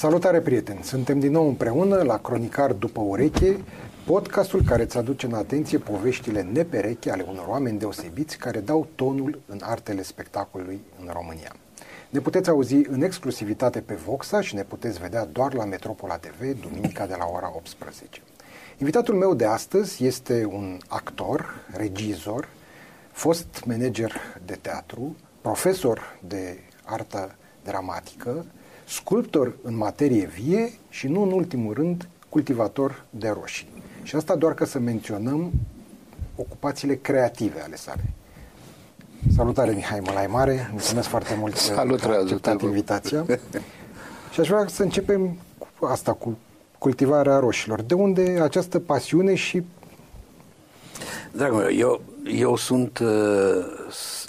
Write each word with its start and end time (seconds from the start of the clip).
Salutare 0.00 0.40
prieteni! 0.40 0.82
Suntem 0.82 1.18
din 1.18 1.30
nou 1.30 1.48
împreună 1.48 2.02
la 2.02 2.18
Cronicar 2.18 2.72
după 2.72 3.00
ureche, 3.00 3.56
podcastul 4.06 4.62
care 4.66 4.82
îți 4.82 4.98
aduce 4.98 5.26
în 5.26 5.34
atenție 5.34 5.78
poveștile 5.78 6.42
nepereche 6.42 7.10
ale 7.10 7.24
unor 7.28 7.46
oameni 7.46 7.78
deosebiți 7.78 8.38
care 8.38 8.60
dau 8.60 8.88
tonul 8.94 9.40
în 9.46 9.58
artele 9.62 10.02
spectacolului 10.02 10.80
în 11.00 11.10
România. 11.12 11.56
Ne 12.10 12.20
puteți 12.20 12.50
auzi 12.50 12.74
în 12.74 13.02
exclusivitate 13.02 13.80
pe 13.80 13.94
Voxa 13.94 14.40
și 14.40 14.54
ne 14.54 14.62
puteți 14.62 15.00
vedea 15.00 15.24
doar 15.24 15.54
la 15.54 15.64
Metropola 15.64 16.16
TV, 16.16 16.60
duminica 16.60 17.06
de 17.06 17.14
la 17.18 17.24
ora 17.34 17.52
18. 17.54 18.20
Invitatul 18.78 19.14
meu 19.14 19.34
de 19.34 19.44
astăzi 19.44 20.04
este 20.04 20.44
un 20.44 20.78
actor, 20.88 21.46
regizor, 21.76 22.48
fost 23.12 23.62
manager 23.64 24.12
de 24.44 24.58
teatru, 24.60 25.16
profesor 25.40 26.18
de 26.26 26.58
artă 26.84 27.34
dramatică, 27.64 28.44
sculptor 28.90 29.52
în 29.62 29.76
materie 29.76 30.30
vie 30.40 30.72
și, 30.88 31.08
nu 31.08 31.22
în 31.22 31.32
ultimul 31.32 31.74
rând, 31.74 32.08
cultivator 32.28 33.04
de 33.10 33.28
roșii. 33.28 33.68
Și 34.02 34.16
asta 34.16 34.36
doar 34.36 34.54
ca 34.54 34.64
să 34.64 34.78
menționăm 34.78 35.50
ocupațiile 36.36 36.94
creative 36.94 37.60
ale 37.60 37.76
sale. 37.76 38.02
Salutare, 39.36 39.72
Mihai 39.72 40.00
Mălai 40.00 40.26
Mare, 40.26 40.68
mulțumesc 40.70 41.08
foarte 41.08 41.36
mult 41.38 41.56
Salut, 41.56 42.00
că 42.00 42.08
ai 42.08 42.16
acceptat 42.16 42.62
invitația. 42.62 43.26
și 44.32 44.40
aș 44.40 44.48
vrea 44.48 44.66
să 44.66 44.82
începem 44.82 45.36
cu 45.78 45.86
asta, 45.86 46.12
cu 46.12 46.38
cultivarea 46.78 47.38
roșilor. 47.38 47.82
De 47.82 47.94
unde 47.94 48.38
această 48.42 48.78
pasiune 48.78 49.34
și... 49.34 49.62
Dragul 51.32 51.58
meu, 51.58 51.72
eu, 51.72 52.00
eu 52.24 52.56
sunt... 52.56 52.98
Uh, 52.98 53.08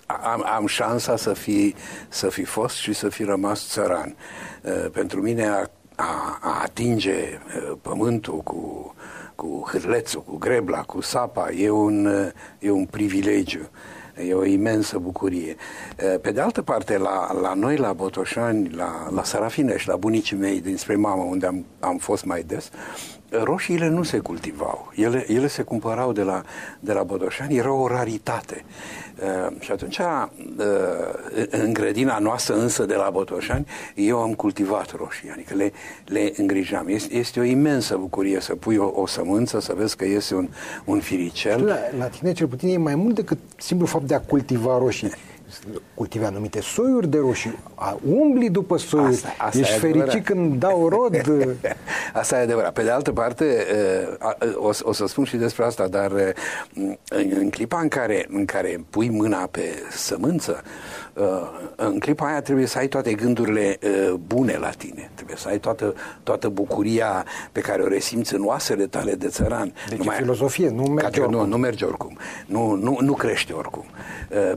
am, 0.05 0.45
am 0.55 0.65
șansa 0.65 1.15
să 1.15 1.33
fi, 1.33 1.75
să 2.09 2.29
fi 2.29 2.43
fost 2.43 2.75
și 2.75 2.93
să 2.93 3.09
fi 3.09 3.23
rămas 3.23 3.67
țăran. 3.67 4.15
Uh, 4.17 4.50
pentru 4.91 5.21
mine 5.21 5.47
a, 5.47 5.69
a, 5.95 6.39
a 6.41 6.61
atinge 6.61 7.11
uh, 7.11 7.77
pământul 7.81 8.37
cu, 8.37 8.93
cu 9.35 9.69
hârlețul, 9.71 10.23
cu 10.23 10.37
grebla, 10.37 10.81
cu 10.81 11.01
sapa, 11.01 11.51
e 11.51 11.69
un, 11.69 12.05
uh, 12.05 12.27
e 12.59 12.71
un 12.71 12.85
privilegiu. 12.85 13.69
E 14.27 14.33
o 14.33 14.45
imensă 14.45 14.97
bucurie. 14.97 15.55
Pe 16.21 16.31
de 16.31 16.41
altă 16.41 16.61
parte, 16.61 16.97
la, 16.97 17.33
la 17.41 17.53
noi, 17.53 17.77
la 17.77 17.93
Botoșani, 17.93 18.69
la, 18.69 19.07
la 19.09 19.23
Sarafinești, 19.23 19.89
la 19.89 19.95
bunicii 19.95 20.37
mei 20.37 20.61
dinspre 20.61 20.95
mamă, 20.95 21.23
unde 21.23 21.45
am, 21.45 21.65
am 21.79 21.97
fost 21.97 22.25
mai 22.25 22.43
des, 22.43 22.69
roșiile 23.31 23.87
nu 23.87 24.03
se 24.03 24.17
cultivau. 24.17 24.91
Ele, 24.95 25.25
ele 25.27 25.47
se 25.47 25.61
cumpărau 25.61 26.11
de 26.11 26.21
la, 26.21 26.43
de 26.79 26.93
la 26.93 27.03
Bodoșani, 27.03 27.57
era 27.57 27.73
o 27.73 27.87
raritate. 27.87 28.65
Uh, 29.21 29.55
și 29.59 29.71
atunci, 29.71 29.97
uh, 29.97 30.05
în 31.49 31.73
grădina 31.73 32.19
noastră 32.19 32.55
însă 32.55 32.85
de 32.85 32.95
la 32.95 33.09
Botoșani, 33.09 33.67
eu 33.95 34.21
am 34.21 34.33
cultivat 34.33 34.91
roșii, 34.95 35.29
adică 35.29 35.53
le, 35.55 35.71
le 36.05 36.33
îngrijam. 36.37 36.87
Este, 36.87 37.15
este 37.15 37.39
o 37.39 37.43
imensă 37.43 37.97
bucurie 37.97 38.39
să 38.39 38.55
pui 38.55 38.77
o, 38.77 38.91
o 39.01 39.07
sămânță, 39.07 39.59
să 39.59 39.73
vezi 39.77 39.95
că 39.95 40.05
iese 40.05 40.35
un, 40.35 40.49
un 40.85 40.99
firicel. 40.99 41.65
La, 41.65 41.77
la 41.97 42.05
tine, 42.05 42.31
cel 42.33 42.47
puțin, 42.47 42.69
e 42.69 42.77
mai 42.77 42.95
mult 42.95 43.15
decât 43.15 43.37
simplu 43.57 43.85
fapt 43.85 44.05
de 44.05 44.13
a 44.13 44.19
cultiva 44.19 44.77
roșii 44.77 45.11
cultive 45.93 46.25
anumite 46.25 46.61
soiuri 46.61 47.07
de 47.07 47.17
roșii, 47.17 47.57
umbli 48.05 48.49
după 48.49 48.77
soiuri, 48.77 49.13
asta, 49.13 49.35
asta 49.37 49.59
ești 49.59 49.77
fericit 49.77 50.25
când 50.25 50.59
dau 50.59 50.89
rod. 50.89 51.21
asta 52.13 52.37
e 52.37 52.41
adevărat. 52.41 52.73
Pe 52.73 52.83
de 52.83 52.89
altă 52.89 53.11
parte, 53.11 53.65
o, 54.55 54.69
o 54.81 54.93
să 54.93 55.05
spun 55.07 55.23
și 55.23 55.35
despre 55.35 55.65
asta, 55.65 55.87
dar 55.87 56.11
în 57.09 57.49
clipa 57.49 57.79
în 57.79 57.87
care, 57.87 58.25
în 58.29 58.45
care 58.45 58.83
pui 58.89 59.09
mâna 59.09 59.47
pe 59.51 59.83
sămânță, 59.91 60.63
în 61.75 61.99
clipa 61.99 62.25
aia 62.25 62.41
trebuie 62.41 62.65
să 62.65 62.77
ai 62.77 62.87
toate 62.87 63.13
gândurile 63.13 63.79
bune 64.27 64.57
la 64.57 64.69
tine, 64.69 65.11
trebuie 65.15 65.37
să 65.37 65.47
ai 65.47 65.59
toată, 65.59 65.93
toată 66.23 66.49
bucuria 66.49 67.25
pe 67.51 67.59
care 67.59 67.81
o 67.81 67.87
resimți 67.87 68.33
în 68.33 68.45
oasele 68.45 68.85
tale 68.85 69.13
de 69.13 69.27
țăran. 69.27 69.73
Deci 69.89 69.97
Numai, 69.97 70.15
filozofie, 70.15 70.69
nu 70.69 70.83
merge 70.83 71.19
oricum. 71.19 71.39
Nu, 71.39 71.45
nu 71.45 71.57
merge 71.57 71.85
oricum. 71.85 72.17
Nu, 72.45 72.73
nu, 72.73 72.97
nu 73.01 73.13
crește 73.13 73.53
oricum. 73.53 73.85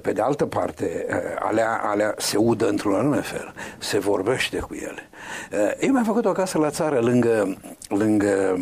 Pe 0.03 0.13
de 0.13 0.21
altă 0.21 0.47
parte, 0.47 1.07
toate 1.09 1.37
alea, 1.39 1.81
alea 1.83 2.15
se 2.19 2.37
udă 2.37 2.69
într-un 2.69 2.95
anume 2.95 3.21
fel, 3.21 3.55
se 3.79 3.99
vorbește 3.99 4.59
cu 4.59 4.75
ele. 4.75 5.09
Eu 5.81 5.93
mi-am 5.93 6.05
făcut 6.05 6.25
o 6.25 6.33
casă 6.33 6.59
la 6.59 6.71
țară 6.71 7.01
lângă, 7.01 7.57
lângă 7.89 8.59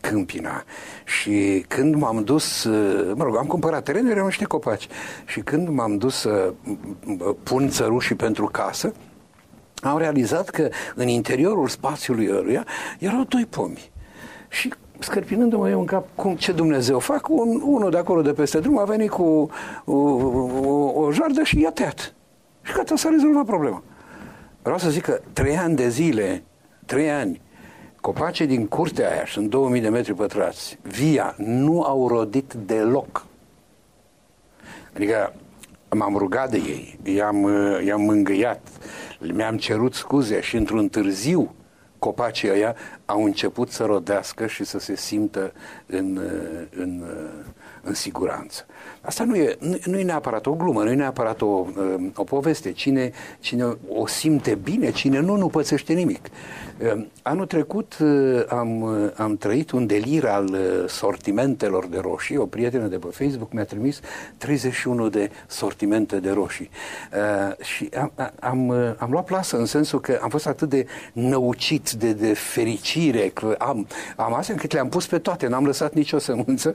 Câmpina 0.00 0.64
și 1.04 1.64
când 1.68 1.94
m-am 1.94 2.24
dus, 2.24 2.64
mă 3.14 3.24
rog, 3.24 3.36
am 3.36 3.46
cumpărat 3.46 3.82
terenul, 3.82 4.10
erau 4.10 4.24
niște 4.24 4.44
copaci 4.44 4.88
și 5.26 5.40
când 5.40 5.68
m-am 5.68 5.96
dus 5.96 6.14
să 6.14 6.52
pun 7.42 7.68
țărușii 7.68 8.14
pentru 8.14 8.46
casă, 8.46 8.92
am 9.82 9.98
realizat 9.98 10.48
că 10.48 10.68
în 10.94 11.08
interiorul 11.08 11.68
spațiului 11.68 12.30
ăruia 12.32 12.66
erau 12.98 13.24
doi 13.28 13.46
pomi. 13.50 13.90
Și 14.48 14.72
scărpinându-mă 14.98 15.70
eu 15.70 15.78
în 15.78 15.86
cap 15.86 16.06
cum, 16.14 16.36
ce 16.36 16.52
Dumnezeu 16.52 16.98
fac, 16.98 17.28
un, 17.28 17.60
unul 17.64 17.90
de 17.90 17.96
acolo 17.96 18.22
de 18.22 18.32
peste 18.32 18.58
drum 18.58 18.78
a 18.78 18.84
venit 18.84 19.10
cu 19.10 19.50
o, 19.84 19.92
o, 19.92 20.92
o 20.94 21.12
jardă 21.12 21.42
și 21.42 21.60
i-a 21.60 21.70
tăiat. 21.70 22.14
Și 22.62 22.72
gata, 22.72 22.96
s-a 22.96 23.08
rezolvat 23.08 23.44
problema. 23.44 23.82
Vreau 24.66 24.80
să 24.80 24.90
zic 24.90 25.02
că 25.02 25.20
trei 25.32 25.56
ani 25.56 25.76
de 25.76 25.88
zile, 25.88 26.42
trei 26.86 27.10
ani, 27.10 27.40
copacii 28.00 28.46
din 28.46 28.66
curtea 28.66 29.10
aia, 29.10 29.24
sunt 29.26 29.50
2000 29.50 29.80
de 29.80 29.88
metri 29.88 30.14
pătrați, 30.14 30.78
via, 30.82 31.34
nu 31.38 31.82
au 31.82 32.08
rodit 32.08 32.52
deloc. 32.52 33.26
Adică 34.94 35.34
m-am 35.90 36.16
rugat 36.16 36.50
de 36.50 36.56
ei, 36.56 36.98
i-am, 37.02 37.48
i-am 37.84 38.00
mângâiat, 38.00 38.68
mi-am 39.32 39.56
cerut 39.56 39.94
scuze 39.94 40.40
și 40.40 40.56
într-un 40.56 40.88
târziu 40.88 41.54
copacii 41.98 42.50
ăia 42.50 42.76
au 43.04 43.24
început 43.24 43.70
să 43.70 43.84
rodească 43.84 44.46
și 44.46 44.64
să 44.64 44.78
se 44.78 44.96
simtă 44.96 45.52
în, 45.86 46.20
în, 46.76 47.04
în 47.86 47.94
siguranță. 47.94 48.66
Asta 49.00 49.24
nu 49.24 49.36
e, 49.36 49.56
nu, 49.60 49.78
nu 49.84 49.98
e 49.98 50.02
neapărat 50.02 50.46
o 50.46 50.52
glumă, 50.52 50.82
nu 50.82 50.90
e 50.90 50.94
neapărat 50.94 51.40
o, 51.40 51.66
o 52.14 52.24
poveste. 52.24 52.72
Cine, 52.72 53.12
cine 53.40 53.76
o 53.88 54.06
simte 54.06 54.54
bine, 54.54 54.90
cine 54.90 55.20
nu, 55.20 55.36
nu 55.36 55.48
pățește 55.48 55.92
nimic. 55.92 56.26
Ehm, 56.78 57.10
anul 57.22 57.46
trecut 57.46 57.96
eh, 58.00 58.44
am, 58.48 59.00
eh, 59.04 59.10
am 59.16 59.36
trăit 59.36 59.70
un 59.70 59.86
delir 59.86 60.26
al 60.26 60.54
eh, 60.54 60.88
sortimentelor 60.88 61.86
de 61.86 61.98
roșii. 61.98 62.36
O 62.36 62.46
prietenă 62.46 62.86
de 62.86 62.96
pe 62.96 63.06
Facebook 63.10 63.52
mi-a 63.52 63.64
trimis 63.64 64.00
31 64.36 65.08
de 65.08 65.30
sortimente 65.46 66.20
de 66.20 66.30
roșii. 66.30 66.70
Și 67.60 67.88
am, 67.98 68.12
am, 68.40 68.70
am 68.98 69.10
luat 69.10 69.24
plasă 69.24 69.56
în 69.56 69.66
sensul 69.66 70.00
că 70.00 70.18
am 70.22 70.28
fost 70.28 70.46
atât 70.46 70.68
de 70.68 70.86
năucit 71.12 71.90
de, 71.90 72.12
de 72.12 72.34
fericire 72.34 73.28
că 73.28 73.54
am, 73.58 73.86
am 74.16 74.34
astea 74.34 74.54
încât 74.54 74.72
le-am 74.72 74.88
pus 74.88 75.06
pe 75.06 75.18
toate, 75.18 75.46
n-am 75.46 75.64
lăsat 75.64 75.94
nicio 75.94 76.18
sămânță. 76.18 76.74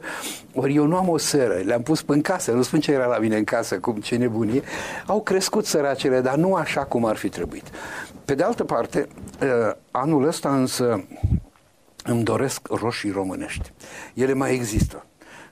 Ori 0.54 0.76
eu 0.76 0.86
nu 0.86 0.96
am 0.96 1.10
o 1.10 1.18
seră, 1.18 1.54
le-am 1.64 1.82
pus 1.82 2.04
în 2.06 2.22
casă, 2.22 2.52
nu 2.52 2.62
spun 2.62 2.80
ce 2.80 2.92
era 2.92 3.06
la 3.06 3.18
mine 3.18 3.38
în 3.38 3.44
casă, 3.44 3.80
cum 3.80 3.96
ce 3.96 4.16
nebunie. 4.16 4.62
Au 5.06 5.22
crescut 5.22 5.66
săracele, 5.66 6.22
dar 6.22 6.36
nu 6.36 6.54
așa 6.54 6.84
cum 6.84 7.06
ar 7.06 7.16
fi 7.16 7.30
trebuit. 7.30 7.66
Pe 8.26 8.36
de 8.36 8.44
altă 8.44 8.64
parte, 8.64 9.08
ă, 9.42 9.78
anul 9.92 10.28
ăsta 10.28 10.56
însă 10.56 11.04
îmi 12.04 12.24
doresc 12.24 12.68
roșii 12.68 13.12
românești. 13.12 13.74
Ele 14.14 14.34
mai 14.34 14.54
există. 14.54 15.06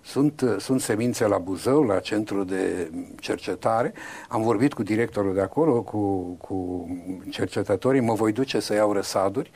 Sunt, 0.09 0.44
sunt 0.58 0.81
semințe 0.81 1.28
la 1.28 1.38
Buzău, 1.38 1.84
la 1.84 2.00
centru 2.00 2.44
de 2.44 2.92
cercetare. 3.20 3.94
Am 4.28 4.42
vorbit 4.42 4.74
cu 4.74 4.84
directorul 4.84 5.34
de 5.34 5.42
acolo, 5.42 5.81
cu, 5.81 6.22
cu 6.42 6.88
cercetătorii. 7.30 8.02
Mă 8.02 8.14
voi 8.14 8.31
duce 8.31 8.59
să 8.59 8.74
iau 8.74 8.94
răsaduri, 8.94 9.52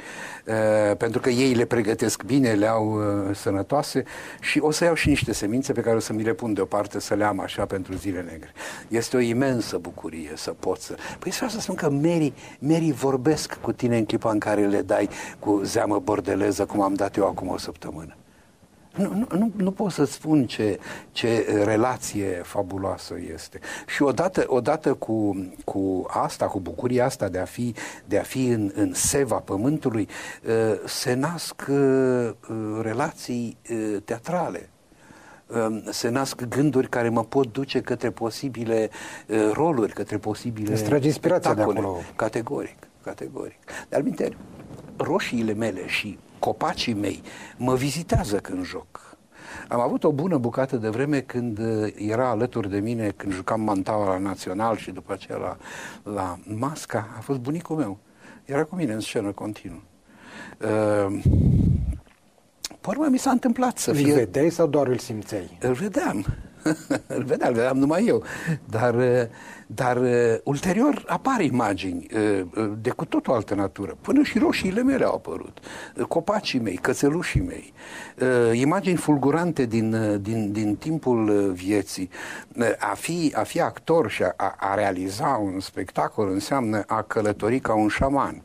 uh, 0.45 0.97
pentru 0.97 1.19
că 1.19 1.29
ei 1.29 1.53
le 1.53 1.65
pregătesc 1.65 2.23
bine, 2.23 2.51
le 2.51 2.67
au 2.67 2.93
uh, 2.93 3.35
sănătoase 3.35 4.03
și 4.41 4.59
o 4.59 4.71
să 4.71 4.83
iau 4.83 4.93
și 4.93 5.07
niște 5.07 5.33
semințe 5.33 5.73
pe 5.73 5.81
care 5.81 5.95
o 5.95 5.99
să 5.99 6.13
mi 6.13 6.23
le 6.23 6.33
pun 6.33 6.53
deoparte 6.53 6.99
să 6.99 7.13
le 7.13 7.23
am 7.23 7.39
așa 7.39 7.65
pentru 7.65 7.93
zile 7.95 8.21
negre. 8.21 8.51
Este 8.87 9.15
o 9.15 9.19
imensă 9.19 9.77
bucurie 9.77 10.31
să 10.35 10.51
pot 10.59 10.79
să... 10.79 10.95
Păi 11.19 11.31
vreau 11.31 11.49
să 11.49 11.59
spun 11.59 11.75
că 11.75 11.89
Mary, 11.89 12.33
Mary 12.59 12.91
vorbesc 12.91 13.53
cu 13.53 13.71
tine 13.71 13.97
în 13.97 14.05
clipa 14.05 14.31
în 14.31 14.39
care 14.39 14.65
le 14.65 14.81
dai 14.81 15.09
cu 15.39 15.61
zeamă 15.63 15.99
bordeleză, 15.99 16.65
cum 16.65 16.81
am 16.81 16.93
dat 16.93 17.15
eu 17.15 17.27
acum 17.27 17.47
o 17.47 17.57
săptămână. 17.57 18.15
Nu, 18.97 19.13
nu, 19.13 19.37
nu, 19.37 19.51
nu 19.55 19.71
pot 19.71 19.91
să 19.91 20.03
spun 20.03 20.45
ce, 20.45 20.79
ce 21.11 21.61
relație 21.63 22.41
fabuloasă 22.43 23.15
este. 23.33 23.59
Și 23.87 24.03
odată, 24.03 24.43
odată 24.47 24.93
cu, 24.93 25.47
cu 25.65 26.05
asta, 26.07 26.45
cu 26.45 26.59
bucuria 26.59 27.05
asta 27.05 27.29
de 27.29 27.39
a 27.39 27.45
fi, 27.45 27.73
de 28.05 28.19
a 28.19 28.21
fi 28.21 28.47
în, 28.47 28.71
în 28.75 28.93
seva 28.93 29.35
pământului, 29.35 30.07
uh, 30.47 30.79
se 30.85 31.13
nasc 31.13 31.65
uh, 31.69 32.31
relații 32.81 33.57
uh, 33.69 33.97
teatrale 34.05 34.69
um, 35.47 35.83
se 35.89 36.09
nasc 36.09 36.41
gânduri 36.41 36.89
care 36.89 37.09
mă 37.09 37.23
pot 37.23 37.51
duce 37.51 37.81
către 37.81 38.09
posibile 38.09 38.89
roluri, 39.51 39.93
către 39.93 40.17
posibile 40.17 40.73
Îți 40.73 40.83
trage 40.83 41.07
inspirația 41.07 41.53
de 41.53 41.61
acolo. 41.61 41.99
Categoric, 42.15 42.77
categoric. 43.03 43.59
Dar, 43.89 44.01
minte, 44.01 44.37
roșiile 44.97 45.53
mele 45.53 45.87
și 45.87 46.19
copacii 46.43 46.93
mei 46.93 47.21
mă 47.57 47.75
vizitează 47.75 48.37
când 48.37 48.65
joc. 48.65 49.17
Am 49.67 49.79
avut 49.79 50.03
o 50.03 50.11
bună 50.11 50.37
bucată 50.37 50.75
de 50.75 50.89
vreme 50.89 51.19
când 51.19 51.59
uh, 51.59 51.93
era 51.95 52.29
alături 52.29 52.69
de 52.69 52.79
mine, 52.79 53.13
când 53.15 53.33
jucam 53.33 53.61
mantaua 53.61 54.07
la 54.07 54.17
Național 54.17 54.77
și 54.77 54.91
după 54.91 55.13
aceea 55.13 55.37
la, 55.37 55.57
la 56.13 56.39
Masca, 56.43 57.07
a 57.17 57.19
fost 57.19 57.39
bunicul 57.39 57.75
meu. 57.75 57.97
Era 58.45 58.63
cu 58.63 58.75
mine 58.75 58.93
în 58.93 58.99
scenă 58.99 59.31
continuu. 59.31 59.81
Uh, 60.61 61.21
pe 62.81 62.87
urmă 62.87 63.07
mi 63.09 63.17
s-a 63.17 63.31
întâmplat 63.31 63.77
să 63.77 63.93
fie... 63.93 64.11
Îl 64.11 64.13
vedeai 64.13 64.49
sau 64.49 64.67
doar 64.67 64.87
îl 64.87 64.97
simțeai? 64.97 65.57
Îl 65.61 65.73
vedeam. 65.73 66.25
îl 67.17 67.23
vedeam, 67.23 67.49
îl 67.49 67.55
vedeam 67.55 67.77
numai 67.77 68.05
eu. 68.05 68.23
Dar, 68.65 68.95
dar 69.67 70.01
ulterior 70.43 71.03
apar 71.07 71.41
imagini 71.41 72.07
de 72.81 72.89
cu 72.89 73.05
tot 73.05 73.27
o 73.27 73.33
altă 73.33 73.55
natură. 73.55 73.97
Până 74.01 74.23
și 74.23 74.39
roșiile 74.39 74.83
mele 74.83 75.03
au 75.03 75.15
apărut. 75.15 75.57
Copacii 76.07 76.59
mei, 76.59 76.75
cățelușii 76.75 77.41
mei. 77.41 77.73
Imagini 78.53 78.97
fulgurante 78.97 79.65
din, 79.65 80.19
din, 80.21 80.51
din 80.51 80.75
timpul 80.75 81.51
vieții. 81.51 82.09
A 82.79 82.93
fi, 82.95 83.33
a 83.35 83.43
fi 83.43 83.61
actor 83.61 84.09
și 84.09 84.23
a, 84.23 84.55
a 84.59 84.75
realiza 84.75 85.27
un 85.27 85.59
spectacol 85.59 86.29
înseamnă 86.29 86.83
a 86.87 87.01
călători 87.01 87.59
ca 87.59 87.73
un 87.73 87.87
șaman 87.87 88.43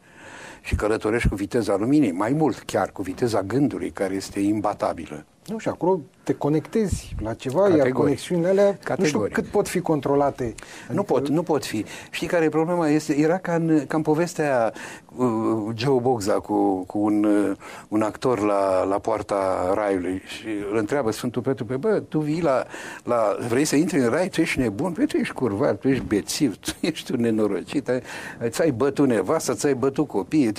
și 0.61 0.75
călătorești 0.75 1.29
cu 1.29 1.35
viteza 1.35 1.77
luminii, 1.77 2.13
mai 2.13 2.33
mult 2.33 2.59
chiar 2.59 2.91
cu 2.91 3.03
viteza 3.03 3.43
gândului, 3.43 3.91
care 3.91 4.15
este 4.15 4.41
imbatabilă. 4.41 5.25
Nu, 5.49 5.59
și 5.59 5.69
acolo 5.69 6.01
te 6.23 6.35
conectezi 6.35 7.15
la 7.21 7.35
ceva, 7.35 7.61
Categoric. 7.61 7.85
iar 7.85 7.93
conexiunile 7.93 8.49
alea, 8.49 8.79
Categoric. 8.83 8.99
nu 8.99 9.07
știu 9.07 9.29
cât 9.33 9.47
pot 9.47 9.69
fi 9.69 9.81
controlate. 9.81 10.43
Adică... 10.43 10.93
Nu 10.93 11.03
pot, 11.03 11.29
nu 11.29 11.43
pot 11.43 11.65
fi. 11.65 11.85
Știi 12.11 12.27
care 12.27 12.45
e 12.45 12.49
problema? 12.49 12.89
Este, 12.89 13.19
era 13.19 13.39
ca 13.39 13.55
în, 13.55 13.85
ca 13.87 13.97
în 13.97 14.03
povestea 14.03 14.73
uh, 15.17 15.27
Joe 15.75 16.01
Bogza 16.01 16.33
cu, 16.33 16.85
cu 16.85 16.99
un, 16.99 17.25
uh, 17.25 17.57
un 17.89 18.03
actor 18.03 18.41
la, 18.41 18.85
la 18.85 18.99
poarta 18.99 19.73
raiului 19.75 20.23
și 20.27 20.47
îl 20.71 20.77
întreabă 20.77 21.11
Sfântul 21.11 21.43
Petru, 21.43 21.65
pe 21.65 21.77
bă, 21.77 22.03
tu 22.09 22.19
vii 22.19 22.43
la, 22.43 22.65
la, 23.05 23.37
vrei 23.49 23.65
să 23.65 23.77
intri 23.77 23.99
în 23.99 24.09
rai, 24.09 24.29
tu 24.29 24.41
ești 24.41 24.59
nebun, 24.59 24.93
păi 24.93 25.07
tu 25.07 25.17
ești 25.17 25.35
curvat, 25.35 25.79
tu 25.79 25.89
ești 25.89 26.05
bețiv, 26.05 26.57
tu 26.57 26.71
ești 26.87 27.13
un 27.13 27.21
nenorocit, 27.21 27.89
ai, 27.89 28.03
ți-ai 28.47 28.71
bătut 28.71 29.07
nevasta, 29.07 29.55
ți-ai 29.55 29.75
bătut 29.75 30.09
copiii, 30.09 30.53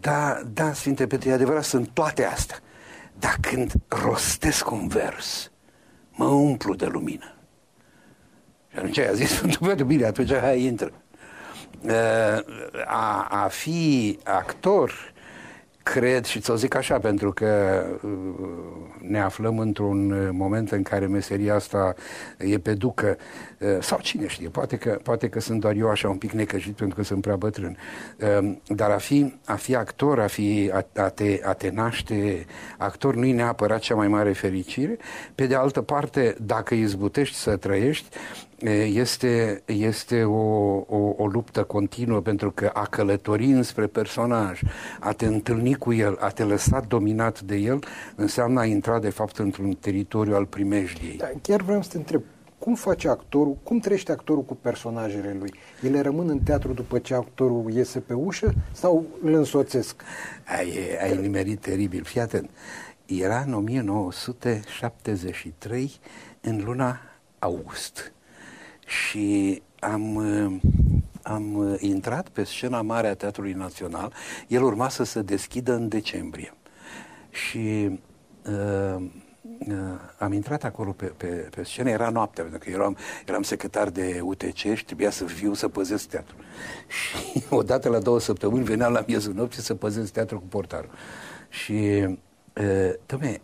da, 0.00 0.40
da, 0.52 0.72
Sfinte 0.72 1.06
Petru, 1.06 1.28
e 1.28 1.32
adevărat, 1.32 1.64
sunt 1.64 1.88
toate 1.92 2.24
astea. 2.24 2.56
Dar 3.20 3.36
când 3.40 3.72
rostesc 3.88 4.70
un 4.70 4.88
vers, 4.88 5.50
mă 6.10 6.24
umplu 6.24 6.74
de 6.74 6.86
lumină. 6.86 7.34
Și 8.68 8.76
atunci 8.78 8.98
a 8.98 9.12
zis 9.12 9.30
Sfântul 9.36 9.66
Petru, 9.66 9.84
bine, 9.84 10.04
atunci 10.04 10.34
hai, 10.34 10.62
intră. 10.62 10.92
A, 12.86 13.26
a 13.30 13.48
fi 13.48 14.18
actor 14.24 15.12
cred 15.82 16.24
și 16.24 16.40
ți-o 16.40 16.54
zic 16.54 16.74
așa 16.74 16.98
pentru 16.98 17.32
că 17.32 17.82
uh, 18.02 18.10
ne 18.98 19.20
aflăm 19.20 19.58
într-un 19.58 20.30
moment 20.36 20.70
în 20.70 20.82
care 20.82 21.06
meseria 21.06 21.54
asta 21.54 21.94
e 22.38 22.58
pe 22.58 22.74
ducă 22.74 23.16
uh, 23.18 23.49
sau 23.80 23.98
cine 24.00 24.26
știe, 24.26 24.48
poate 24.48 24.76
că, 24.76 24.98
poate 25.02 25.28
că 25.28 25.40
sunt 25.40 25.60
doar 25.60 25.74
eu 25.74 25.88
așa 25.88 26.08
un 26.08 26.16
pic 26.16 26.30
necăjit 26.30 26.74
pentru 26.76 26.96
că 26.96 27.02
sunt 27.02 27.20
prea 27.20 27.36
bătrân 27.36 27.76
uh, 28.40 28.56
dar 28.66 28.90
a 28.90 28.98
fi, 28.98 29.34
a 29.44 29.54
fi 29.54 29.74
actor, 29.74 30.20
a, 30.20 30.26
fi, 30.26 30.70
a, 30.72 31.02
a, 31.02 31.08
te, 31.08 31.40
a 31.44 31.52
te 31.52 31.70
naște 31.70 32.46
actor 32.78 33.14
nu 33.14 33.24
e 33.24 33.32
neapărat 33.32 33.80
cea 33.80 33.94
mai 33.94 34.08
mare 34.08 34.32
fericire 34.32 34.98
pe 35.34 35.46
de 35.46 35.54
altă 35.54 35.82
parte, 35.82 36.36
dacă 36.40 36.74
izbutești 36.74 37.36
să 37.36 37.56
trăiești 37.56 38.08
este, 38.68 39.62
este 39.66 40.24
o, 40.24 40.38
o, 40.86 41.14
o 41.16 41.26
luptă 41.26 41.62
continuă 41.62 42.20
pentru 42.20 42.50
că 42.50 42.70
a 42.74 42.86
călători 42.86 43.44
înspre 43.44 43.86
personaj, 43.86 44.60
a 45.00 45.12
te 45.12 45.26
întâlni 45.26 45.74
cu 45.74 45.92
el, 45.92 46.16
a 46.20 46.28
te 46.28 46.44
lăsa 46.44 46.84
dominat 46.88 47.40
de 47.40 47.56
el, 47.56 47.84
înseamnă 48.14 48.60
a 48.60 48.64
intra 48.64 48.98
de 48.98 49.10
fapt 49.10 49.38
într-un 49.38 49.72
teritoriu 49.72 50.34
al 50.34 50.46
primejdiei. 50.46 51.16
Da, 51.16 51.30
chiar 51.42 51.60
vreau 51.60 51.82
să 51.82 51.88
te 51.90 51.96
întreb, 51.96 52.22
cum 52.60 52.74
face 52.74 53.08
actorul, 53.08 53.56
cum 53.62 53.78
trăiește 53.78 54.12
actorul 54.12 54.44
cu 54.44 54.54
personajele 54.54 55.36
lui? 55.38 55.54
Ele 55.82 56.00
rămân 56.00 56.28
în 56.28 56.38
teatru 56.38 56.72
după 56.72 56.98
ce 56.98 57.14
actorul 57.14 57.70
iese 57.70 58.00
pe 58.00 58.12
ușă 58.12 58.54
sau 58.72 59.04
îl 59.22 59.34
însoțesc? 59.34 60.02
Ai, 60.56 60.72
ai 61.02 61.16
nimerit 61.16 61.60
teribil. 61.60 62.04
Fii 62.04 62.20
atent. 62.20 62.50
Era 63.06 63.40
în 63.40 63.52
1973, 63.52 65.92
în 66.40 66.62
luna 66.64 67.00
august 67.38 68.12
și 68.86 69.62
am, 69.78 70.14
uh, 70.14 70.56
am 71.22 71.54
uh, 71.54 71.74
intrat 71.78 72.28
pe 72.28 72.44
scena 72.44 72.82
mare 72.82 73.08
a 73.08 73.14
Teatrului 73.14 73.52
Național. 73.52 74.12
El 74.48 74.62
urma 74.62 74.88
să 74.88 75.02
se 75.02 75.22
deschidă 75.22 75.74
în 75.74 75.88
decembrie. 75.88 76.54
Și 77.30 77.98
uh, 78.46 78.52
uh, 78.96 79.02
am 80.18 80.32
intrat 80.32 80.64
acolo 80.64 80.92
pe, 80.92 81.04
pe, 81.04 81.26
pe 81.26 81.62
scenă, 81.62 81.90
era 81.90 82.08
noaptea, 82.08 82.42
pentru 82.42 82.60
că 82.62 82.70
eram, 82.70 82.96
eram 83.26 83.42
secretar 83.42 83.88
de 83.88 84.20
UTC 84.22 84.56
și 84.56 84.84
trebuia 84.84 85.10
să 85.10 85.24
fiu 85.24 85.54
să 85.54 85.68
păzesc 85.68 86.08
teatru. 86.08 86.34
Și 86.98 87.42
odată 87.48 87.88
la 87.88 87.98
două 87.98 88.20
săptămâni 88.20 88.64
veneam 88.64 88.92
la 88.92 89.04
miezul 89.06 89.34
nopții 89.34 89.62
să 89.62 89.74
păzesc 89.74 90.12
teatru 90.12 90.38
cu 90.38 90.46
portarul. 90.46 90.90
Și, 91.48 92.06
uh, 92.56 92.92
dom'le, 93.06 93.40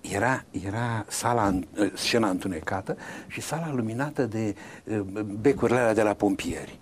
era, 0.00 0.44
era 0.50 1.04
sala, 1.08 1.58
eh, 1.76 1.90
scena 1.94 2.28
întunecată 2.28 2.96
și 3.26 3.40
sala 3.40 3.72
luminată 3.72 4.26
de 4.26 4.54
eh, 4.84 5.00
becurile 5.40 5.78
alea 5.78 5.94
de 5.94 6.02
la 6.02 6.14
pompieri. 6.14 6.78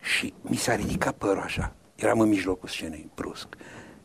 Și 0.00 0.34
mi 0.40 0.56
s-a 0.56 0.74
ridicat 0.74 1.14
părul 1.14 1.42
așa. 1.42 1.72
Eram 1.94 2.20
în 2.20 2.28
mijlocul 2.28 2.68
scenei, 2.68 3.10
brusc. 3.14 3.48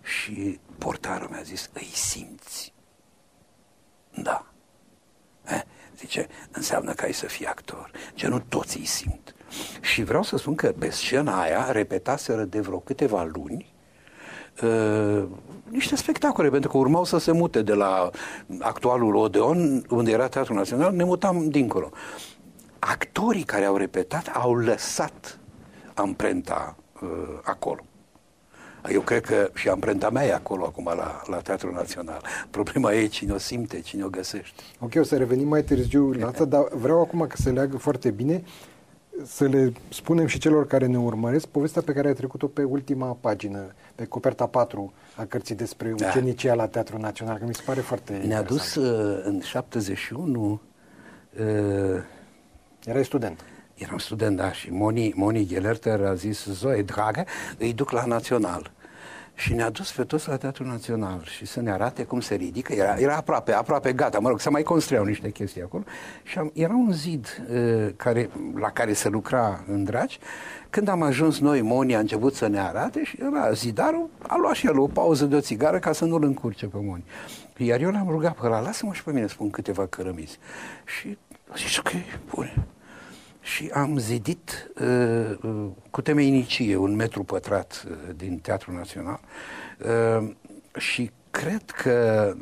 Și 0.01 0.59
portarul 0.77 1.27
mi-a 1.31 1.41
zis, 1.41 1.69
îi 1.73 1.89
simți? 1.93 2.74
Da. 4.15 4.45
Eh? 5.47 5.61
Zice, 5.97 6.27
înseamnă 6.51 6.93
că 6.93 7.05
ai 7.05 7.13
să 7.13 7.25
fii 7.25 7.45
actor. 7.45 7.91
Ce 8.13 8.27
nu 8.27 8.39
toți 8.39 8.77
îi 8.77 8.85
simt. 8.85 9.35
Și 9.81 10.03
vreau 10.03 10.23
să 10.23 10.37
spun 10.37 10.55
că 10.55 10.73
pe 10.79 10.89
scena 10.89 11.41
aia 11.41 11.71
repetaseră 11.71 12.43
de 12.43 12.59
vreo 12.59 12.79
câteva 12.79 13.23
luni 13.23 13.73
uh, 14.61 15.23
niște 15.69 15.95
spectacole, 15.95 16.49
pentru 16.49 16.69
că 16.69 16.77
urmau 16.77 17.03
să 17.03 17.17
se 17.17 17.31
mute 17.31 17.61
de 17.61 17.73
la 17.73 18.09
actualul 18.59 19.15
Odeon, 19.15 19.85
unde 19.89 20.11
era 20.11 20.27
Teatrul 20.27 20.55
Național, 20.55 20.93
ne 20.93 21.03
mutam 21.03 21.49
dincolo. 21.49 21.89
Actorii 22.79 23.43
care 23.43 23.65
au 23.65 23.77
repetat 23.77 24.27
au 24.33 24.55
lăsat 24.55 25.39
amprenta 25.93 26.75
uh, 27.01 27.09
acolo. 27.43 27.85
Eu 28.91 29.01
cred 29.01 29.25
că 29.25 29.49
și 29.53 29.69
amprenta 29.69 30.09
mea 30.09 30.25
e 30.25 30.33
acolo 30.33 30.65
acum 30.65 30.85
la, 30.85 31.21
la 31.25 31.37
Teatrul 31.37 31.73
Național. 31.73 32.21
Problema 32.49 32.93
e 32.93 33.07
cine 33.07 33.33
o 33.33 33.37
simte, 33.37 33.79
cine 33.79 34.03
o 34.03 34.09
găsește. 34.09 34.61
Ok, 34.79 34.91
o 34.95 35.03
să 35.03 35.17
revenim 35.17 35.47
mai 35.47 35.63
târziu 35.63 36.11
la 36.11 36.27
asta, 36.27 36.45
dar 36.45 36.67
vreau 36.73 37.01
acum 37.01 37.25
că 37.27 37.35
se 37.35 37.49
leagă 37.49 37.77
foarte 37.77 38.11
bine 38.11 38.43
să 39.23 39.45
le 39.45 39.73
spunem 39.89 40.25
și 40.25 40.39
celor 40.39 40.67
care 40.67 40.85
ne 40.85 40.97
urmăresc 40.97 41.45
povestea 41.45 41.81
pe 41.81 41.93
care 41.93 42.07
ai 42.07 42.13
trecut-o 42.13 42.47
pe 42.47 42.63
ultima 42.63 43.17
pagină, 43.21 43.73
pe 43.95 44.05
coperta 44.05 44.45
4 44.45 44.93
a 45.15 45.25
cărții 45.25 45.55
despre 45.55 45.89
da. 45.89 46.07
ucenicia 46.07 46.53
la 46.53 46.67
Teatrul 46.67 46.99
Național, 46.99 47.37
că 47.37 47.45
mi 47.45 47.53
se 47.53 47.61
pare 47.65 47.81
foarte 47.81 48.21
Ne-a 48.25 48.41
dus 48.41 48.75
uh, 48.75 49.21
în 49.23 49.39
71... 49.39 50.61
Uh, 51.39 52.03
Erai 52.85 53.05
student. 53.05 53.39
Eram 53.75 53.97
student, 53.97 54.37
da, 54.37 54.51
și 54.51 54.71
Moni, 54.71 55.13
Moni 55.15 55.45
Gelerter 55.45 56.05
a 56.05 56.13
zis, 56.13 56.45
Zoe, 56.45 56.81
dragă, 56.81 57.25
îi 57.57 57.73
duc 57.73 57.91
la 57.91 58.05
Național 58.05 58.71
și 59.35 59.53
ne-a 59.53 59.69
dus 59.69 59.91
pe 59.91 60.03
toți 60.03 60.29
la 60.29 60.37
Teatrul 60.37 60.67
Național 60.67 61.23
și 61.23 61.45
să 61.45 61.61
ne 61.61 61.71
arate 61.71 62.03
cum 62.03 62.19
se 62.19 62.35
ridică. 62.35 62.73
Era, 62.73 62.95
era 62.95 63.15
aproape, 63.15 63.51
aproape 63.51 63.93
gata, 63.93 64.19
mă 64.19 64.29
rog, 64.29 64.39
să 64.39 64.49
mai 64.49 64.63
construiau 64.63 65.05
niște 65.05 65.29
chestii 65.29 65.61
acolo. 65.61 65.83
Și 66.23 66.37
am, 66.37 66.51
era 66.53 66.73
un 66.73 66.91
zid 66.91 67.43
uh, 67.49 67.87
care, 67.95 68.29
la 68.55 68.69
care 68.69 68.93
se 68.93 69.09
lucra 69.09 69.63
în 69.67 69.83
dragi. 69.83 70.19
Când 70.69 70.87
am 70.87 71.01
ajuns 71.01 71.39
noi, 71.39 71.61
Moni 71.61 71.95
a 71.95 71.99
început 71.99 72.35
să 72.35 72.47
ne 72.47 72.59
arate 72.59 73.03
și 73.03 73.17
era 73.21 73.51
zidarul, 73.51 74.09
a 74.27 74.37
luat 74.37 74.53
și 74.53 74.65
el 74.65 74.79
o 74.79 74.87
pauză 74.87 75.25
de 75.25 75.35
o 75.35 75.39
țigară 75.39 75.79
ca 75.79 75.91
să 75.91 76.05
nu-l 76.05 76.23
încurce 76.23 76.65
pe 76.65 76.77
Moni. 76.81 77.03
Iar 77.57 77.81
eu 77.81 77.91
l-am 77.91 78.07
rugat 78.09 78.35
pe 78.35 78.45
ăla, 78.45 78.59
lasă-mă 78.59 78.93
și 78.93 79.03
pe 79.03 79.11
mine 79.11 79.27
spun 79.27 79.49
câteva 79.49 79.85
cărămizi. 79.85 80.39
Și 80.85 81.17
a 81.49 81.53
zis, 81.55 81.77
ok, 81.77 81.89
bune 82.33 82.53
și 83.45 83.69
am 83.73 83.97
zidit 83.97 84.71
uh, 84.81 85.37
uh, 85.41 85.65
cu 85.89 86.01
temenicie 86.01 86.75
un 86.75 86.95
metru 86.95 87.23
pătrat 87.23 87.85
uh, 87.87 88.15
din 88.15 88.39
Teatrul 88.39 88.73
Național 88.73 89.19
uh, 89.79 90.29
și 90.77 91.11
cred 91.35 91.71
că 91.71 92.33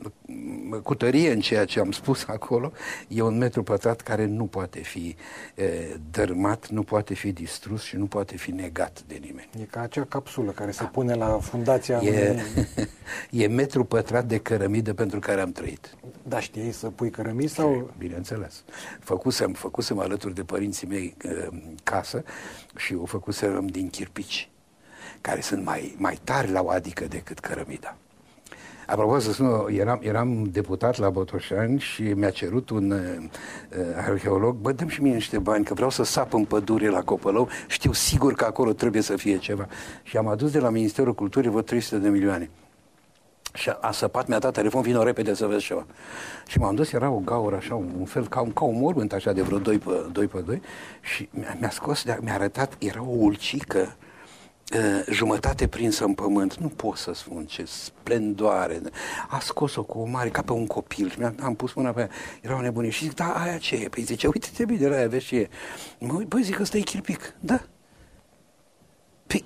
cu 0.84 0.96
tărie 0.96 1.32
în 1.32 1.40
ceea 1.40 1.66
ce 1.66 1.80
am 1.80 1.92
spus 1.92 2.26
acolo, 2.28 2.72
e 3.08 3.22
un 3.22 3.38
metru 3.38 3.64
pătrat 3.64 4.02
care 4.02 4.26
nu 4.26 4.46
poate 4.46 4.80
fi 4.80 5.16
e, 5.56 5.98
dărmat, 6.12 6.70
nu 6.70 6.84
poate 6.84 7.14
fi 7.14 7.32
distrus 7.32 7.84
și 7.84 7.96
nu 7.96 8.06
poate 8.06 8.38
fi 8.38 8.52
negat 8.52 9.04
de 9.08 9.20
nimeni. 9.22 9.50
E 9.62 9.64
ca 9.64 9.82
acea 9.82 10.04
capsulă 10.04 10.52
care 10.52 10.72
se 10.72 10.84
pune 10.84 11.14
la 11.14 11.40
fundația... 11.42 11.98
E, 11.98 12.44
e 13.44 13.48
metru 13.48 13.84
pătrat 13.84 14.26
de 14.26 14.38
cărămidă 14.38 14.94
pentru 14.94 15.20
care 15.20 15.42
am 15.42 15.52
trăit. 15.52 15.96
Da, 16.24 16.40
știi 16.40 16.72
să 16.72 16.90
pui 16.90 17.10
cărămidă 17.10 17.48
sau... 17.48 17.92
Bineînțeles. 17.98 18.64
Făcusem, 19.00 19.54
făcusem 19.54 20.00
alături 20.00 20.36
de 20.36 20.44
părinții 20.44 20.88
mei 20.88 21.16
casă 21.84 22.24
și 22.76 22.94
o 22.94 23.06
făcusem 23.06 23.68
din 23.68 23.90
chirpici 23.90 24.50
care 25.22 25.42
sunt 25.42 25.64
mai, 25.64 25.96
mai 25.98 26.20
tari 26.24 26.52
la 26.52 26.62
o 26.62 26.70
adică 26.70 27.06
decât 27.06 27.40
cărămida. 27.40 27.98
Apropo, 28.88 29.20
să 29.20 29.32
spun, 29.32 29.68
eram, 29.70 30.00
eram 30.02 30.44
deputat 30.44 30.98
la 30.98 31.10
Botoșani 31.10 31.80
și 31.80 32.02
mi-a 32.02 32.30
cerut 32.30 32.70
un 32.70 32.92
uh, 32.92 33.00
arheolog, 33.96 34.56
bă, 34.56 34.72
dăm 34.72 34.88
și 34.88 35.02
mie 35.02 35.14
niște 35.14 35.38
bani, 35.38 35.66
că 35.66 35.74
vreau 35.74 35.90
să 35.90 36.04
sap 36.04 36.34
în 36.34 36.46
pădure 36.46 36.90
la 36.90 37.02
Copălău, 37.02 37.48
știu 37.68 37.94
sigur 37.94 38.34
că 38.34 38.46
acolo 38.46 38.74
trebuie 38.74 39.02
să 39.02 39.16
fie 39.16 39.38
ceva. 39.38 39.68
Și 40.04 40.18
am 40.18 40.28
adus 40.28 40.52
de 40.52 40.60
la 40.60 40.70
Ministerul 40.70 41.14
Culturii 41.14 41.50
vreo 41.50 41.62
300 41.62 41.98
de 41.98 42.10
milioane. 42.10 42.50
Și 43.54 43.72
a 43.82 43.92
săpat, 43.92 44.28
mi-a 44.28 44.40
dat 44.40 44.54
telefon, 44.54 44.82
vină 44.82 45.04
repede 45.04 45.34
să 45.34 45.46
vezi 45.46 45.66
ceva. 45.66 45.86
Și 46.48 46.60
m-am 46.60 46.76
dus, 46.76 46.92
era 46.92 47.10
o 47.10 47.22
gaură 47.26 47.56
așa, 47.56 47.76
un 47.76 48.06
fel 48.06 48.28
ca, 48.28 48.48
ca 48.54 48.64
un 48.64 48.80
mormânt 48.80 49.14
așa 49.14 49.32
de 49.32 49.42
vreo 49.42 49.58
2 49.58 49.78
pe 49.78 49.92
2, 50.12 50.28
pe 50.28 50.40
2 50.40 50.62
și 51.02 51.30
mi-a, 51.32 51.58
mi-a 51.60 51.70
scos, 51.70 52.04
mi-a 52.22 52.34
arătat, 52.34 52.76
era 52.80 53.02
o 53.02 53.16
ulcică 53.18 53.80
uh, 53.80 54.03
jumătate 55.10 55.68
prinsă 55.68 56.04
în 56.06 56.14
pământ. 56.14 56.56
Nu 56.56 56.68
pot 56.68 56.98
să 56.98 57.14
spun 57.14 57.46
ce 57.46 57.64
splendoare. 57.66 58.82
A 59.30 59.40
scos-o 59.40 59.84
cu 59.84 60.00
o 60.00 60.06
mare, 60.06 60.30
ca 60.30 60.42
pe 60.42 60.52
un 60.52 60.68
copil. 60.68 61.10
Și 61.10 61.18
am 61.40 61.56
pus 61.56 61.74
mâna 61.74 61.92
pe 61.92 62.00
ea. 62.00 62.10
Era 62.42 62.56
o 62.56 62.62
nebunie. 62.62 62.90
Și 62.90 63.04
zic, 63.04 63.14
da, 63.16 63.34
aia 63.34 63.58
ce 63.58 63.76
e? 63.76 63.88
Păi 63.88 64.04
zice, 64.04 64.28
uite-te 64.28 64.66
bine 64.66 64.88
la 64.88 64.96
aia, 64.96 65.08
vezi 65.08 65.26
ce 65.26 65.36
e. 65.36 65.50
Mă, 66.00 66.24
băi, 66.28 66.44
zic, 66.44 66.60
ăsta 66.60 66.78
e 66.78 66.82
chirpic. 66.82 67.36
Da. 67.40 67.62
Păi, 69.28 69.46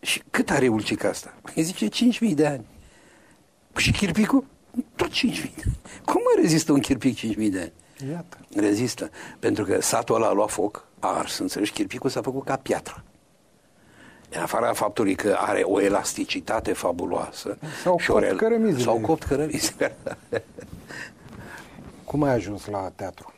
și 0.00 0.22
cât 0.30 0.50
are 0.50 0.68
ulcica 0.68 1.08
asta? 1.08 1.34
Păi 1.42 1.62
zice, 1.62 1.88
5.000 2.28 2.34
de 2.34 2.46
ani. 2.46 2.66
Păi 3.72 3.82
și 3.82 3.92
chirpicul? 3.92 4.44
Tot 4.94 5.10
5.000 5.10 5.14
de 5.22 5.62
ani. 5.64 5.78
Cum 6.04 6.20
mai 6.24 6.42
rezistă 6.42 6.72
un 6.72 6.80
chirpic 6.80 7.18
5.000 7.18 7.50
de 7.50 7.60
ani? 7.60 7.72
Iată. 8.10 8.38
Rezistă. 8.54 9.10
Pentru 9.38 9.64
că 9.64 9.80
satul 9.80 10.14
ăla 10.14 10.26
a 10.26 10.32
luat 10.32 10.50
foc, 10.50 10.88
a 10.98 11.08
ars, 11.08 11.38
înțelegi, 11.38 11.72
chirpicul 11.72 12.10
s-a 12.10 12.22
făcut 12.22 12.44
ca 12.44 12.56
piatră. 12.56 13.04
În 14.30 14.40
afara 14.40 14.72
faptului 14.72 15.14
că 15.14 15.36
are 15.38 15.62
o 15.62 15.80
elasticitate 15.80 16.72
fabuloasă. 16.72 17.58
S-au 17.82 17.98
și 17.98 18.10
copt 18.10 18.22
o 18.22 18.24
rel- 18.26 18.36
cărămizile. 18.36 18.82
S-au 18.82 18.98
copt 18.98 19.22
cărămizile. 19.22 19.96
Cum 22.04 22.22
ai 22.22 22.32
ajuns 22.34 22.66
la 22.66 22.92
teatru? 22.96 23.32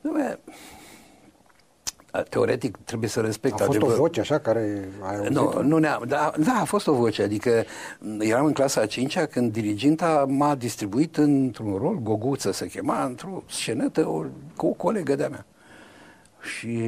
Dom'le, 0.00 0.38
Teoretic 2.28 2.76
trebuie 2.84 3.08
să 3.08 3.20
respect 3.20 3.60
A 3.60 3.64
fost 3.64 3.78
adevăr- 3.78 3.92
o 3.92 3.94
voce 3.96 4.20
așa 4.20 4.38
care 4.38 4.88
ai 5.02 5.16
auzit 5.16 5.32
Nu, 5.32 5.62
nu 5.62 5.78
ne 5.78 5.96
da, 6.06 6.32
da, 6.38 6.52
a 6.60 6.64
fost 6.64 6.86
o 6.86 6.92
voce, 6.92 7.22
adică 7.22 7.64
m, 7.98 8.20
eram 8.20 8.44
în 8.44 8.52
clasa 8.52 8.80
a 8.80 8.86
cincea 8.86 9.26
când 9.26 9.52
diriginta 9.52 10.24
m-a 10.28 10.54
distribuit 10.54 11.16
într-un 11.16 11.76
rol, 11.76 11.94
Goguță 12.02 12.52
se 12.52 12.66
chema, 12.66 13.04
într-o 13.04 13.42
scenetă 13.48 14.08
o, 14.08 14.24
cu 14.56 14.66
o 14.66 14.70
colegă 14.70 15.14
de-a 15.14 15.28
mea. 15.28 15.46
Și 16.40 16.78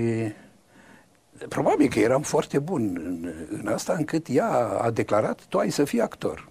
probabil 1.49 1.89
că 1.89 1.99
eram 1.99 2.23
foarte 2.23 2.59
bun 2.59 3.01
în, 3.05 3.33
în 3.61 3.73
asta, 3.73 3.95
încât 3.99 4.27
ea 4.31 4.49
a 4.81 4.91
declarat, 4.91 5.41
tu 5.49 5.59
ai 5.59 5.71
să 5.71 5.85
fii 5.85 6.01
actor. 6.01 6.49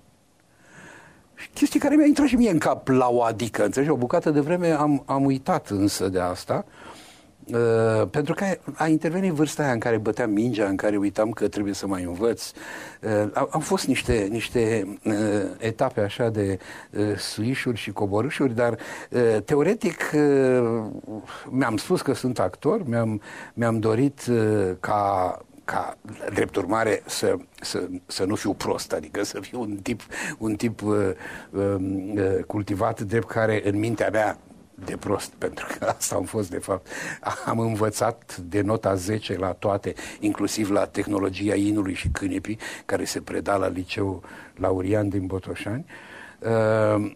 Și 1.36 1.50
chestie 1.53 1.79
care 1.79 1.95
mi-a 1.95 2.05
intrat 2.05 2.27
și 2.27 2.36
mie 2.36 2.50
în 2.50 2.57
cap 2.57 2.88
la 2.88 3.07
o 3.10 3.24
adică, 3.24 3.63
înțelegi? 3.63 3.91
O 3.91 3.95
bucată 3.95 4.29
de 4.29 4.39
vreme 4.39 4.71
am, 4.71 5.03
am 5.05 5.25
uitat 5.25 5.69
însă 5.69 6.10
de 6.10 6.19
asta, 6.19 6.65
uh, 7.45 8.07
pentru 8.12 8.33
că 8.33 8.45
a 8.74 8.88
intervenit 8.88 9.31
vârsta 9.31 9.63
aia 9.63 9.71
în 9.71 9.79
care 9.79 9.98
băteam 9.98 10.31
mingea, 10.31 10.67
în 10.67 10.75
care 10.75 10.98
uitam 10.98 11.31
că 11.31 11.48
trebuie 11.48 11.74
să 11.74 11.88
mai 11.88 12.03
învăț. 12.03 12.51
Uh, 13.01 13.29
au, 13.33 13.50
au 13.51 13.60
fost 13.60 13.88
niște, 13.88 14.27
niște 14.29 14.98
uh, 15.03 15.13
etape 15.57 16.01
așa 16.01 16.29
de 16.29 16.60
uh, 16.91 17.17
suișuri 17.17 17.77
și 17.77 17.91
coborâșuri, 17.91 18.55
dar 18.55 18.77
uh, 19.10 19.38
teoretic 19.45 20.12
uh, 20.15 20.83
mi-am 21.50 21.77
spus 21.77 22.01
că 22.01 22.13
sunt 22.13 22.39
actor, 22.39 22.88
mi-am, 22.88 23.21
mi-am 23.53 23.79
dorit 23.79 24.25
uh, 24.29 24.71
ca 24.79 25.38
ca 25.65 25.98
drept 26.33 26.55
urmare 26.55 27.03
să, 27.05 27.36
să, 27.62 27.88
să 28.05 28.24
nu 28.25 28.36
fiu 28.36 28.53
prost, 28.53 28.93
adică 28.93 29.24
să 29.24 29.39
fiu 29.39 29.62
un 29.62 29.77
tip, 29.77 30.01
un 30.38 30.55
tip 30.55 30.81
uh, 30.81 31.10
uh, 31.51 32.43
cultivat 32.48 33.01
drept 33.01 33.27
care 33.27 33.69
în 33.69 33.79
mintea 33.79 34.10
mea 34.12 34.38
de 34.86 34.98
prost, 34.98 35.32
pentru 35.44 35.68
că 35.78 35.86
asta 35.86 36.16
am 36.16 36.24
fost 36.24 36.50
de 36.50 36.58
fapt. 36.58 36.88
Am 37.46 37.60
învățat 37.60 38.38
de 38.38 38.62
nota 38.62 38.96
10 38.96 39.38
la 39.38 39.52
toate, 39.52 39.94
inclusiv 40.20 40.70
la 40.70 40.86
tehnologia 40.86 41.56
inului 41.56 41.94
și 41.94 42.10
câinepii, 42.10 42.60
care 42.86 43.04
se 43.04 43.22
preda 43.22 43.56
la 43.56 43.68
liceu 43.68 44.24
Laurian 44.56 45.10
din 45.10 45.26
Botoșani. 45.26 45.86
Uh, 46.40 47.12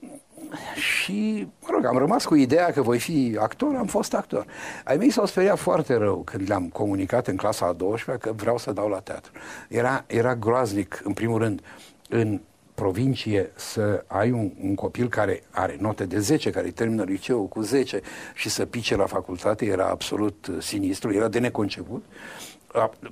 și, 0.76 1.48
mă 1.62 1.68
rog, 1.72 1.86
am 1.86 1.98
rămas 1.98 2.26
cu 2.26 2.36
ideea 2.36 2.72
că 2.72 2.82
voi 2.82 3.00
fi 3.00 3.38
actor, 3.40 3.76
am 3.76 3.86
fost 3.86 4.14
actor. 4.14 4.46
Ai 4.84 4.98
mei 4.98 5.10
s-au 5.10 5.26
speriat 5.26 5.58
foarte 5.58 5.94
rău 5.94 6.22
când 6.26 6.48
le-am 6.48 6.70
comunicat 6.70 7.28
în 7.28 7.36
clasa 7.36 7.66
a 7.66 7.74
12 7.74 8.28
că 8.28 8.34
vreau 8.34 8.58
să 8.58 8.72
dau 8.72 8.88
la 8.88 9.00
teatru. 9.00 9.32
Era, 9.68 10.04
era 10.08 10.36
groaznic, 10.36 11.02
în 11.04 11.14
primul 11.14 11.40
rând, 11.40 11.62
în 12.10 12.42
provincie 12.76 13.52
să 13.56 14.04
ai 14.08 14.32
un, 14.32 14.52
un 14.64 14.76
copil 14.76 15.10
care 15.10 15.44
are 15.50 15.78
note 15.80 16.06
de 16.06 16.20
10, 16.20 16.50
care 16.50 16.70
termină 16.70 17.04
liceul 17.04 17.48
cu 17.48 17.62
10 17.62 18.02
și 18.34 18.50
să 18.50 18.66
pice 18.66 18.96
la 18.96 19.06
facultate 19.06 19.66
era 19.66 19.88
absolut 19.88 20.48
uh, 20.48 20.56
sinistru, 20.60 21.14
era 21.14 21.28
de 21.28 21.40
neconceput. 21.40 22.04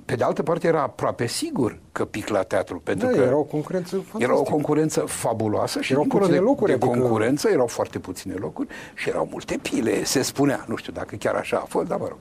Pe 0.04 0.14
de 0.14 0.24
altă 0.24 0.42
parte 0.42 0.66
era 0.66 0.82
aproape 0.82 1.26
sigur 1.26 1.78
că 1.92 2.04
pic 2.04 2.28
la 2.28 2.42
teatru, 2.42 2.80
pentru 2.80 3.06
Da, 3.06 3.12
că 3.12 3.18
era 3.20 3.36
o 3.36 3.42
concurență 3.42 3.94
era 3.94 4.04
o 4.04 4.18
fantastică. 4.18 4.50
concurență 4.50 5.00
fabuloasă 5.00 5.80
și 5.80 5.90
Erau 5.92 6.02
dincolo 6.02 6.22
puține 6.24 6.40
de, 6.40 6.44
locuri, 6.48 6.78
de 6.78 6.84
adică- 6.84 6.98
concurență 7.00 7.48
erau 7.48 7.66
foarte 7.66 7.98
puține 7.98 8.34
locuri 8.34 8.68
și 8.94 9.08
erau 9.08 9.28
multe 9.30 9.58
pile, 9.62 10.04
se 10.04 10.22
spunea, 10.22 10.64
nu 10.68 10.76
știu 10.76 10.92
dacă 10.92 11.16
chiar 11.16 11.34
așa 11.34 11.56
a 11.56 11.64
fost, 11.68 11.86
dar 11.88 11.98
mă 11.98 12.06
rog. 12.08 12.18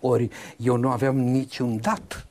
Ori 0.00 0.28
eu 0.56 0.76
nu 0.76 0.88
aveam 0.90 1.16
niciun 1.18 1.78
dat 1.80 2.26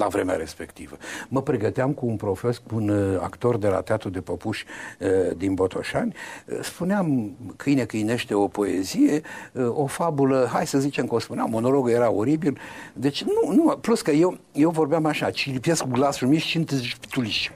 la 0.00 0.06
vremea 0.06 0.34
respectivă. 0.34 0.96
Mă 1.28 1.42
pregăteam 1.42 1.92
cu 1.92 2.06
un 2.06 2.16
profesor, 2.16 2.62
cu 2.68 2.74
un 2.74 2.88
uh, 2.88 3.20
actor 3.22 3.56
de 3.56 3.68
la 3.68 3.80
Teatru 3.80 4.08
de 4.08 4.20
Păpuși 4.20 4.64
uh, 4.98 5.36
din 5.36 5.54
Botoșani, 5.54 6.14
uh, 6.46 6.58
spuneam 6.62 7.36
câine 7.56 7.84
câinește 7.84 8.34
o 8.34 8.48
poezie, 8.48 9.20
uh, 9.52 9.68
o 9.68 9.86
fabulă, 9.86 10.48
hai 10.52 10.66
să 10.66 10.78
zicem 10.78 11.06
că 11.06 11.14
o 11.14 11.18
spuneam, 11.18 11.50
monologul 11.50 11.90
era 11.90 12.10
oribil, 12.10 12.58
deci 12.92 13.22
nu, 13.22 13.52
nu, 13.52 13.76
plus 13.80 14.02
că 14.02 14.10
eu, 14.10 14.38
eu 14.52 14.70
vorbeam 14.70 15.04
așa, 15.04 15.30
ci 15.30 15.52
lipesc 15.52 15.84
glasul 15.84 16.28
mic 16.28 16.40
și 16.40 16.66
tuliș. 17.10 17.50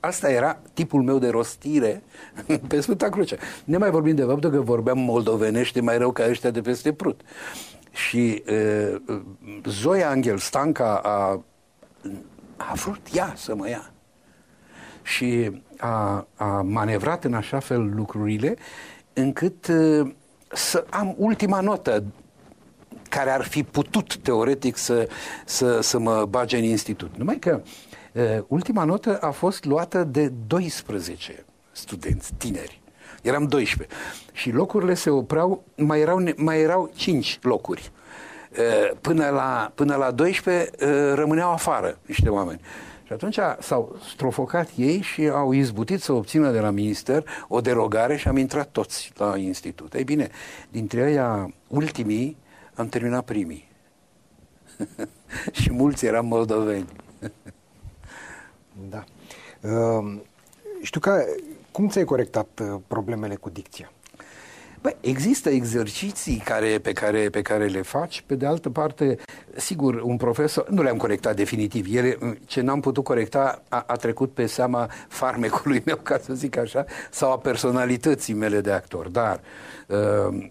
Asta 0.00 0.30
era 0.30 0.58
tipul 0.72 1.02
meu 1.02 1.18
de 1.18 1.28
rostire 1.28 2.02
pe 2.68 2.80
Sfânta 2.80 3.08
Cruce. 3.08 3.36
Ne 3.64 3.76
mai 3.76 3.90
vorbim 3.90 4.14
de 4.14 4.22
faptul 4.22 4.50
că 4.50 4.60
vorbeam 4.60 4.98
moldovenește 4.98 5.80
mai 5.80 5.98
rău 5.98 6.12
ca 6.12 6.26
ăștia 6.28 6.50
de 6.50 6.60
peste 6.60 6.92
Prut. 6.92 7.20
Și 7.96 8.42
uh, 8.50 9.00
Zoia 9.64 10.08
Angel 10.08 10.38
Stanca 10.38 10.96
a, 10.96 11.44
a 12.56 12.72
vrut 12.74 13.00
ea 13.12 13.32
să 13.36 13.54
mă 13.54 13.68
ia. 13.68 13.90
Și 15.02 15.62
a, 15.78 16.26
a 16.34 16.62
manevrat 16.62 17.24
în 17.24 17.34
așa 17.34 17.58
fel 17.58 17.94
lucrurile 17.94 18.56
încât 19.12 19.66
uh, 19.66 20.10
să 20.52 20.86
am 20.90 21.14
ultima 21.18 21.60
notă 21.60 22.04
care 23.08 23.30
ar 23.30 23.42
fi 23.42 23.62
putut 23.62 24.16
teoretic 24.16 24.76
să, 24.76 25.08
să, 25.44 25.80
să 25.80 25.98
mă 25.98 26.24
bage 26.24 26.56
în 26.56 26.64
institut. 26.64 27.16
Numai 27.16 27.38
că 27.38 27.62
uh, 28.12 28.22
ultima 28.46 28.84
notă 28.84 29.18
a 29.18 29.30
fost 29.30 29.64
luată 29.64 30.04
de 30.04 30.28
12 30.46 31.44
studenți 31.72 32.32
tineri. 32.34 32.80
Eram 33.26 33.46
12. 33.46 33.96
Și 34.32 34.50
locurile 34.50 34.94
se 34.94 35.10
opreau, 35.10 35.64
mai 35.76 36.00
erau, 36.00 36.18
ne- 36.18 36.34
mai 36.36 36.60
erau 36.60 36.90
5 36.94 37.38
locuri. 37.42 37.90
Uh, 38.58 38.96
Până 39.00 39.28
la, 39.28 39.72
până 39.74 39.96
la 39.96 40.10
12 40.10 40.70
uh, 40.70 41.12
rămâneau 41.14 41.52
afară 41.52 41.98
niște 42.06 42.28
oameni. 42.28 42.60
Și 43.06 43.12
atunci 43.12 43.38
s-au 43.60 43.98
strofocat 44.12 44.68
ei 44.76 45.00
și 45.00 45.28
au 45.28 45.52
izbutit 45.52 46.02
să 46.02 46.12
obțină 46.12 46.50
de 46.50 46.60
la 46.60 46.70
minister 46.70 47.24
o 47.48 47.60
derogare 47.60 48.16
și 48.16 48.28
am 48.28 48.36
intrat 48.36 48.68
toți 48.68 49.12
la 49.16 49.36
institut. 49.36 49.94
Ei 49.94 50.04
bine, 50.04 50.28
dintre 50.68 51.02
ăia 51.02 51.52
ultimii 51.68 52.36
am 52.74 52.88
terminat 52.88 53.24
primii. 53.24 53.68
și 55.60 55.72
mulți 55.72 56.06
eram 56.06 56.26
moldoveni. 56.26 56.88
Da. 58.88 59.04
Uh, 59.60 60.18
știu 60.82 61.00
că, 61.00 61.24
cum 61.76 61.88
ți-ai 61.88 62.04
corectat 62.04 62.60
uh, 62.62 62.80
problemele 62.86 63.34
cu 63.34 63.50
dicția? 63.50 63.92
Bă, 64.82 64.96
există 65.00 65.48
exerciții 65.48 66.36
care, 66.44 66.78
pe, 66.78 66.92
care, 66.92 67.28
pe 67.30 67.42
care 67.42 67.66
le 67.66 67.82
faci, 67.82 68.22
pe 68.26 68.34
de 68.34 68.46
altă 68.46 68.70
parte, 68.70 69.16
sigur, 69.56 70.00
un 70.02 70.16
profesor, 70.16 70.68
nu 70.68 70.82
le-am 70.82 70.96
corectat 70.96 71.36
definitiv, 71.36 71.96
ele, 71.96 72.18
ce 72.44 72.60
n-am 72.60 72.80
putut 72.80 73.04
corecta 73.04 73.62
a, 73.68 73.84
a 73.86 73.96
trecut 73.96 74.32
pe 74.32 74.46
seama 74.46 74.90
farmecului 75.08 75.82
meu, 75.84 75.96
ca 75.96 76.18
să 76.18 76.34
zic 76.34 76.56
așa, 76.56 76.84
sau 77.10 77.32
a 77.32 77.38
personalității 77.38 78.34
mele 78.34 78.60
de 78.60 78.72
actor, 78.72 79.08
dar 79.08 79.40
uh, 79.86 80.48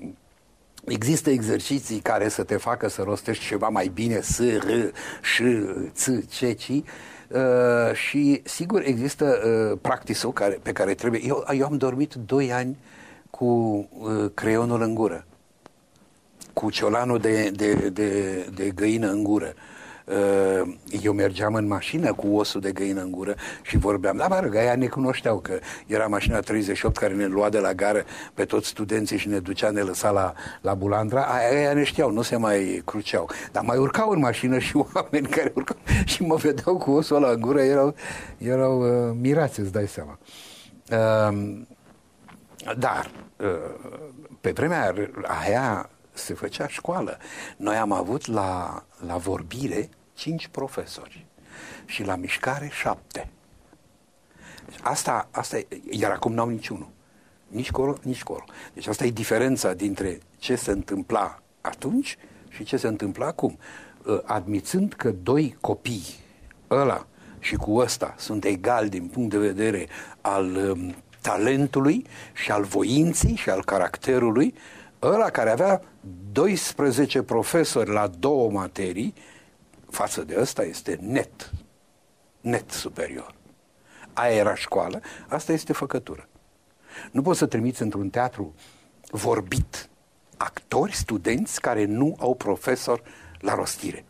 Există 0.86 1.30
exerciții 1.30 2.00
care 2.00 2.30
să 2.30 2.44
te 2.44 2.58
facă 2.58 2.88
să 2.88 3.02
rostești 3.02 3.46
ceva 3.46 3.68
mai 3.68 3.92
bine, 3.94 4.20
s, 4.20 4.40
r, 4.40 4.94
ș, 5.22 5.42
ț, 5.92 6.10
ce, 6.30 6.52
ci, 6.52 6.84
uh, 7.36 7.96
și 7.96 8.42
sigur 8.44 8.82
există 8.86 9.26
uh, 9.26 9.78
practisul 9.82 10.34
care, 10.34 10.60
pe 10.62 10.72
care 10.72 10.94
trebuie... 10.94 11.22
Eu, 11.24 11.46
eu 11.54 11.66
am 11.66 11.78
dormit 11.78 12.14
doi 12.14 12.54
ani 12.54 12.78
cu 13.30 13.46
uh, 14.00 14.32
creionul 14.34 14.82
în 14.82 14.94
gură, 14.94 15.26
cu 16.54 16.70
ciolanul 16.70 17.20
de, 17.20 17.52
de, 17.56 17.74
de, 17.74 18.40
de 18.56 18.70
găină 18.70 19.10
în 19.10 19.24
gură. 19.24 19.54
Uh, 19.56 19.75
eu 21.02 21.14
mergeam 21.14 21.54
în 21.54 21.68
mașină 21.68 22.14
cu 22.14 22.28
osul 22.28 22.62
de 22.62 22.72
găină 22.72 23.02
în 23.02 23.12
gură 23.12 23.36
și 23.62 23.78
vorbeam, 23.78 24.18
da, 24.18 24.28
mă 24.28 24.40
rog, 24.44 24.56
aia 24.56 24.76
ne 24.76 24.88
cunoșteau 24.88 25.40
că 25.40 25.60
era 25.88 26.08
mașina 26.08 26.40
38 26.40 26.98
care 26.98 27.14
ne 27.14 27.26
lua 27.26 27.50
de 27.50 27.60
la 27.60 27.74
gară 27.74 28.04
pe 28.34 28.46
toți 28.46 28.68
studenții 28.68 29.18
și 29.18 29.28
ne 29.28 29.40
ducea, 29.40 29.70
ne 29.70 29.82
lăsa 29.82 30.12
la, 30.12 30.34
la 30.62 30.74
Bulandra, 30.74 31.22
aia, 31.22 31.58
aia 31.58 31.74
ne 31.74 31.84
știau, 31.84 32.12
nu 32.12 32.22
se 32.22 32.36
mai 32.36 32.82
cruceau. 32.86 33.30
Dar 33.52 33.64
mai 33.64 33.78
urcau 33.78 34.10
în 34.10 34.20
mașină 34.20 34.60
și 34.60 34.78
oameni 34.94 35.28
care 35.28 35.52
urcau 35.56 35.78
și 36.06 36.24
mă 36.24 36.36
vedeau 36.36 36.78
cu 36.78 36.92
osul 36.92 37.16
ăla 37.16 37.32
în 37.32 37.40
gură, 37.40 37.62
erau, 37.62 37.96
erau 38.38 38.80
uh, 38.80 39.16
mirați, 39.22 39.60
îți 39.60 39.72
dai 39.72 39.88
seama. 39.88 40.20
Uh, 40.92 41.64
dar, 42.78 43.12
uh, 43.38 43.94
pe 44.42 44.52
vremea 44.52 44.94
aia 45.44 45.90
se 46.16 46.34
făcea 46.34 46.68
școală. 46.68 47.18
Noi 47.58 47.76
am 47.76 47.92
avut 47.92 48.26
la, 48.26 48.84
la 49.06 49.18
vorbire 49.18 49.90
cinci 50.14 50.48
profesori 50.48 51.26
și 51.86 52.04
la 52.04 52.16
mișcare 52.16 52.70
șapte. 52.72 53.30
Deci 54.66 54.80
asta, 54.82 55.28
asta 55.32 55.58
e, 55.58 55.68
iar 55.90 56.12
acum 56.12 56.34
n-au 56.34 56.50
niciunul. 56.50 56.90
Nici 57.48 57.72
colo, 57.72 57.98
nici 58.02 58.24
colo. 58.24 58.44
Deci 58.74 58.88
asta 58.88 59.06
e 59.06 59.10
diferența 59.10 59.74
dintre 59.74 60.20
ce 60.38 60.56
se 60.56 60.72
întâmpla 60.72 61.40
atunci 61.62 62.18
și 62.50 62.64
ce 62.64 62.78
se 62.78 62.88
întâmplă 62.88 63.26
acum. 63.26 63.58
Ă, 64.08 64.24
admițând 64.26 64.94
că 64.94 65.12
doi 65.12 65.58
copii, 65.62 66.06
ăla 66.70 67.08
și 67.40 67.56
cu 67.56 67.76
ăsta, 67.76 68.14
sunt 68.18 68.44
egali 68.44 68.90
din 68.90 69.08
punct 69.08 69.30
de 69.30 69.38
vedere 69.38 69.88
al 70.22 70.56
um, 70.56 70.96
talentului 71.22 72.06
și 72.34 72.52
al 72.52 72.64
voinței 72.64 73.36
și 73.36 73.50
al 73.50 73.64
caracterului, 73.64 74.54
ăla 75.02 75.30
care 75.30 75.50
avea 75.50 75.82
12 76.32 77.22
profesori 77.22 77.90
la 77.90 78.08
două 78.08 78.52
materii, 78.52 79.14
față 79.90 80.24
de 80.24 80.36
ăsta 80.40 80.64
este 80.64 80.98
net, 81.02 81.52
net 82.42 82.72
superior. 82.72 83.36
Aia 84.14 84.36
era 84.36 84.56
școală, 84.56 85.02
asta 85.28 85.52
este 85.52 85.74
făcătură. 85.74 86.28
Nu 87.12 87.22
poți 87.22 87.40
să 87.40 87.46
trimiți 87.46 87.82
într-un 87.82 88.10
teatru 88.10 88.54
vorbit 89.10 89.90
actori, 90.38 90.96
studenți 90.96 91.62
care 91.62 91.86
nu 91.86 92.16
au 92.20 92.36
profesor 92.36 93.02
la 93.40 93.56
rostire. 93.56 94.06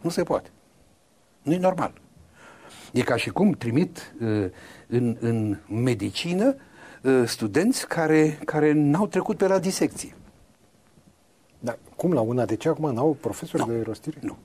Nu 0.00 0.10
se 0.10 0.22
poate. 0.22 0.50
Nu 1.42 1.52
e 1.52 1.58
normal. 1.58 1.92
E 2.92 3.02
ca 3.02 3.16
și 3.16 3.30
cum 3.30 3.52
trimit 3.52 4.14
uh, 4.20 4.50
în, 4.86 5.16
în 5.20 5.58
medicină 5.68 6.56
uh, 7.02 7.22
studenți 7.26 7.86
care, 7.88 8.38
care 8.44 8.72
n-au 8.72 9.06
trecut 9.06 9.36
pe 9.36 9.46
la 9.46 9.58
disecție. 9.58 10.14
Dar 12.00 12.08
cum 12.08 12.12
la 12.12 12.20
una? 12.20 12.44
De 12.44 12.56
ce 12.56 12.68
acum 12.68 12.92
n-au 12.94 13.16
profesori 13.20 13.62
no. 13.66 13.74
de 13.74 13.82
rostire? 13.82 14.18
Nu. 14.20 14.36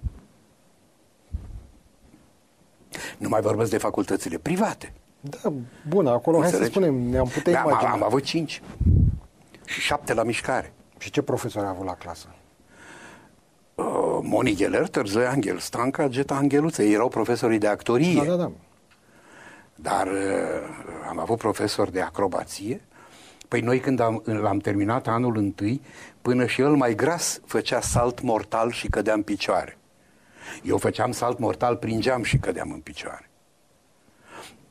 Nu 3.18 3.30
mai 3.30 3.42
vorbesc 3.42 3.70
de 3.70 3.78
facultățile 3.78 4.38
private. 4.38 4.94
Da, 5.22 5.54
bun, 5.88 6.08
acolo, 6.08 6.42
hai 6.42 6.50
să 6.50 6.64
spunem, 6.64 6.94
ne-am 6.94 7.28
putea 7.28 7.54
da, 7.54 7.60
imagina. 7.60 7.90
Am, 7.90 7.96
am 7.96 8.04
avut 8.04 8.24
cinci 8.24 8.62
și 9.66 9.82
șapte 9.82 10.14
la 10.14 10.24
mișcare. 10.24 10.74
Și 10.98 11.12
ce 11.12 11.22
profesori 11.22 11.66
a 11.66 11.70
avut 11.70 11.86
la 11.86 11.94
clasă? 11.94 12.28
Uh, 13.76 14.20
Moni 14.22 14.56
Geller, 14.56 14.88
Tărzoi 14.88 15.26
Angel, 15.26 15.58
Stanca, 15.58 16.08
Geta 16.08 16.36
Angeluță. 16.36 16.84
Ei 16.84 16.94
erau 16.94 17.08
profesorii 17.08 17.58
de 17.58 17.68
actorie. 17.68 18.16
Da, 18.16 18.24
da, 18.24 18.36
da. 18.36 18.52
Dar 19.76 20.08
uh, 20.08 20.14
am 21.10 21.20
avut 21.20 21.38
profesori 21.38 21.92
de 21.92 22.02
acrobație. 22.02 22.82
Păi 23.48 23.62
noi 23.62 23.80
când 23.80 24.00
am, 24.00 24.24
l-am 24.25 24.58
terminat 24.58 25.08
anul 25.08 25.38
întâi, 25.38 25.82
până 26.22 26.46
și 26.46 26.62
el 26.62 26.75
mai 26.75 26.96
gras 26.96 27.42
făcea 27.46 27.82
salt 27.82 28.22
mortal 28.22 28.72
și 28.72 28.88
cădea 28.88 29.14
în 29.14 29.22
picioare. 29.22 29.78
Eu 30.64 30.78
făceam 30.78 31.12
salt 31.12 31.40
mortal 31.40 31.75
prin 31.75 32.00
geam 32.00 32.24
și 32.24 32.38
cădeam 32.38 32.72
în 32.72 32.80
picioare. 32.80 33.30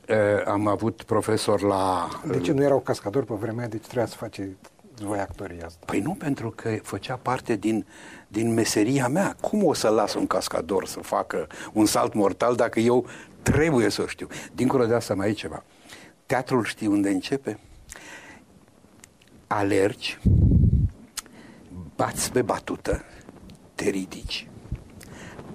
Uh, 0.09 0.45
am 0.45 0.67
avut 0.67 1.03
profesor 1.03 1.61
la... 1.61 2.09
De 2.27 2.39
ce 2.39 2.51
nu 2.51 2.63
erau 2.63 2.79
cascadori 2.79 3.25
pe 3.25 3.33
vremea, 3.33 3.67
deci 3.67 3.83
trebuia 3.83 4.05
să 4.05 4.15
face 4.15 4.57
voi 5.03 5.19
actoria 5.19 5.65
asta? 5.65 5.79
Păi 5.85 5.99
nu, 5.99 6.13
pentru 6.13 6.49
că 6.49 6.77
făcea 6.81 7.19
parte 7.21 7.55
din, 7.55 7.85
din 8.27 8.53
meseria 8.53 9.07
mea. 9.07 9.35
Cum 9.41 9.63
o 9.63 9.73
să 9.73 9.89
las 9.89 10.13
un 10.13 10.27
cascador 10.27 10.85
să 10.85 10.99
facă 10.99 11.47
un 11.73 11.85
salt 11.85 12.13
mortal 12.13 12.55
dacă 12.55 12.79
eu 12.79 13.05
trebuie 13.41 13.89
să 13.89 14.01
o 14.01 14.07
știu? 14.07 14.27
Dincolo 14.53 14.85
de 14.85 14.93
asta 14.93 15.13
mai 15.13 15.29
e 15.29 15.33
ceva. 15.33 15.63
Teatrul 16.25 16.63
știi 16.63 16.87
unde 16.87 17.09
începe? 17.09 17.59
Alergi, 19.47 20.19
bați 21.95 22.31
pe 22.31 22.41
batută, 22.41 23.03
te 23.75 23.89
ridici 23.89 24.47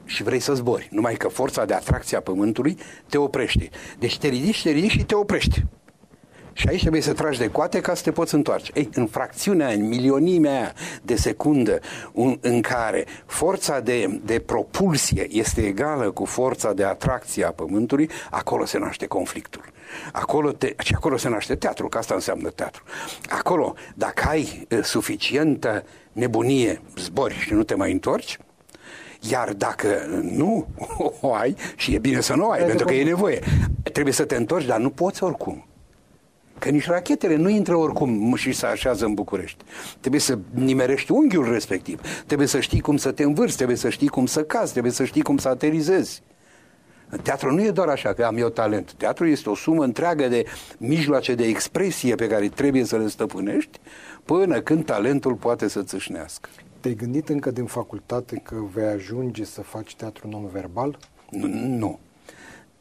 și 0.04 0.22
vrei 0.22 0.40
să 0.40 0.54
zbori. 0.54 0.88
Numai 0.90 1.14
că 1.14 1.28
forța 1.28 1.64
de 1.64 1.74
atracție 1.74 2.16
a 2.16 2.20
pământului 2.20 2.78
te 3.06 3.18
oprește. 3.18 3.70
Deci 3.98 4.18
te 4.18 4.28
ridici, 4.28 4.62
te 4.62 4.70
ridici 4.70 4.90
și 4.90 5.04
te 5.04 5.14
oprești. 5.14 5.64
Și 6.52 6.68
aici 6.68 6.80
trebuie 6.80 7.02
să 7.02 7.12
tragi 7.12 7.38
de 7.38 7.50
coate 7.50 7.80
ca 7.80 7.94
să 7.94 8.02
te 8.02 8.12
poți 8.12 8.34
întoarce. 8.34 8.72
Ei, 8.74 8.88
în 8.94 9.06
fracțiunea, 9.06 9.68
în 9.68 9.88
milionimea 9.88 10.52
aia 10.52 10.72
de 11.02 11.16
secundă 11.16 11.78
un, 12.12 12.38
în 12.40 12.60
care 12.60 13.06
forța 13.26 13.80
de, 13.80 14.20
de 14.24 14.38
propulsie 14.38 15.26
este 15.30 15.66
egală 15.66 16.10
cu 16.10 16.24
forța 16.24 16.72
de 16.72 16.84
atracție 16.84 17.44
a 17.44 17.52
Pământului, 17.52 18.10
acolo 18.30 18.64
se 18.64 18.78
naște 18.78 19.06
conflictul. 19.06 19.64
Acolo, 20.12 20.52
te, 20.52 20.74
și 20.78 20.94
acolo 20.94 21.16
se 21.16 21.28
naște 21.28 21.54
teatru, 21.54 21.88
că 21.88 21.98
asta 21.98 22.14
înseamnă 22.14 22.50
teatru. 22.50 22.82
Acolo, 23.28 23.74
dacă 23.94 24.28
ai 24.28 24.66
suficientă 24.82 25.84
nebunie, 26.12 26.80
zbori 26.96 27.34
și 27.34 27.52
nu 27.52 27.62
te 27.62 27.74
mai 27.74 27.92
întorci, 27.92 28.38
iar 29.20 29.52
dacă 29.52 30.06
nu 30.22 30.66
o 31.20 31.34
ai, 31.34 31.56
și 31.76 31.94
e 31.94 31.98
bine 31.98 32.20
să 32.20 32.34
nu 32.34 32.46
o 32.46 32.50
ai, 32.50 32.64
pentru 32.64 32.86
că 32.86 32.94
e 32.94 33.04
nevoie, 33.04 33.42
trebuie 33.92 34.14
să 34.14 34.24
te 34.24 34.36
întorci, 34.36 34.66
dar 34.66 34.78
nu 34.78 34.90
poți 34.90 35.22
oricum. 35.22 35.64
Că 36.58 36.68
nici 36.68 36.86
rachetele 36.86 37.36
nu 37.36 37.48
intră 37.48 37.74
oricum 37.74 38.34
și 38.34 38.52
se 38.52 38.66
așează 38.66 39.04
în 39.04 39.14
București. 39.14 39.64
Trebuie 40.00 40.20
să 40.20 40.38
nimerești 40.50 41.12
unghiul 41.12 41.52
respectiv. 41.52 42.00
Trebuie 42.26 42.46
să 42.46 42.60
știi 42.60 42.80
cum 42.80 42.96
să 42.96 43.10
te 43.10 43.22
învârți, 43.22 43.56
trebuie 43.56 43.76
să 43.76 43.88
știi 43.88 44.08
cum 44.08 44.26
să 44.26 44.42
cazi, 44.42 44.70
trebuie 44.70 44.92
să 44.92 45.04
știi 45.04 45.22
cum 45.22 45.38
să 45.38 45.48
aterizezi. 45.48 46.22
Teatru 47.22 47.54
nu 47.54 47.62
e 47.62 47.70
doar 47.70 47.88
așa 47.88 48.12
că 48.12 48.24
am 48.24 48.36
eu 48.36 48.48
talent. 48.48 48.92
Teatru 48.92 49.26
este 49.26 49.50
o 49.50 49.54
sumă 49.54 49.84
întreagă 49.84 50.28
de 50.28 50.44
mijloace 50.78 51.34
de 51.34 51.44
expresie 51.44 52.14
pe 52.14 52.26
care 52.26 52.48
trebuie 52.48 52.84
să 52.84 52.96
le 52.96 53.08
stăpânești 53.08 53.78
până 54.24 54.60
când 54.60 54.84
talentul 54.84 55.34
poate 55.34 55.68
să 55.68 55.82
țâșnească. 55.82 56.48
Te-ai 56.80 56.94
gândit 56.94 57.28
încă 57.28 57.50
din 57.50 57.64
facultate 57.64 58.36
că 58.36 58.56
vei 58.74 58.86
ajunge 58.86 59.44
să 59.44 59.62
faci 59.62 59.96
teatru 59.96 60.28
non-verbal? 60.28 60.98
Nu, 61.30 61.48
nu. 61.66 61.98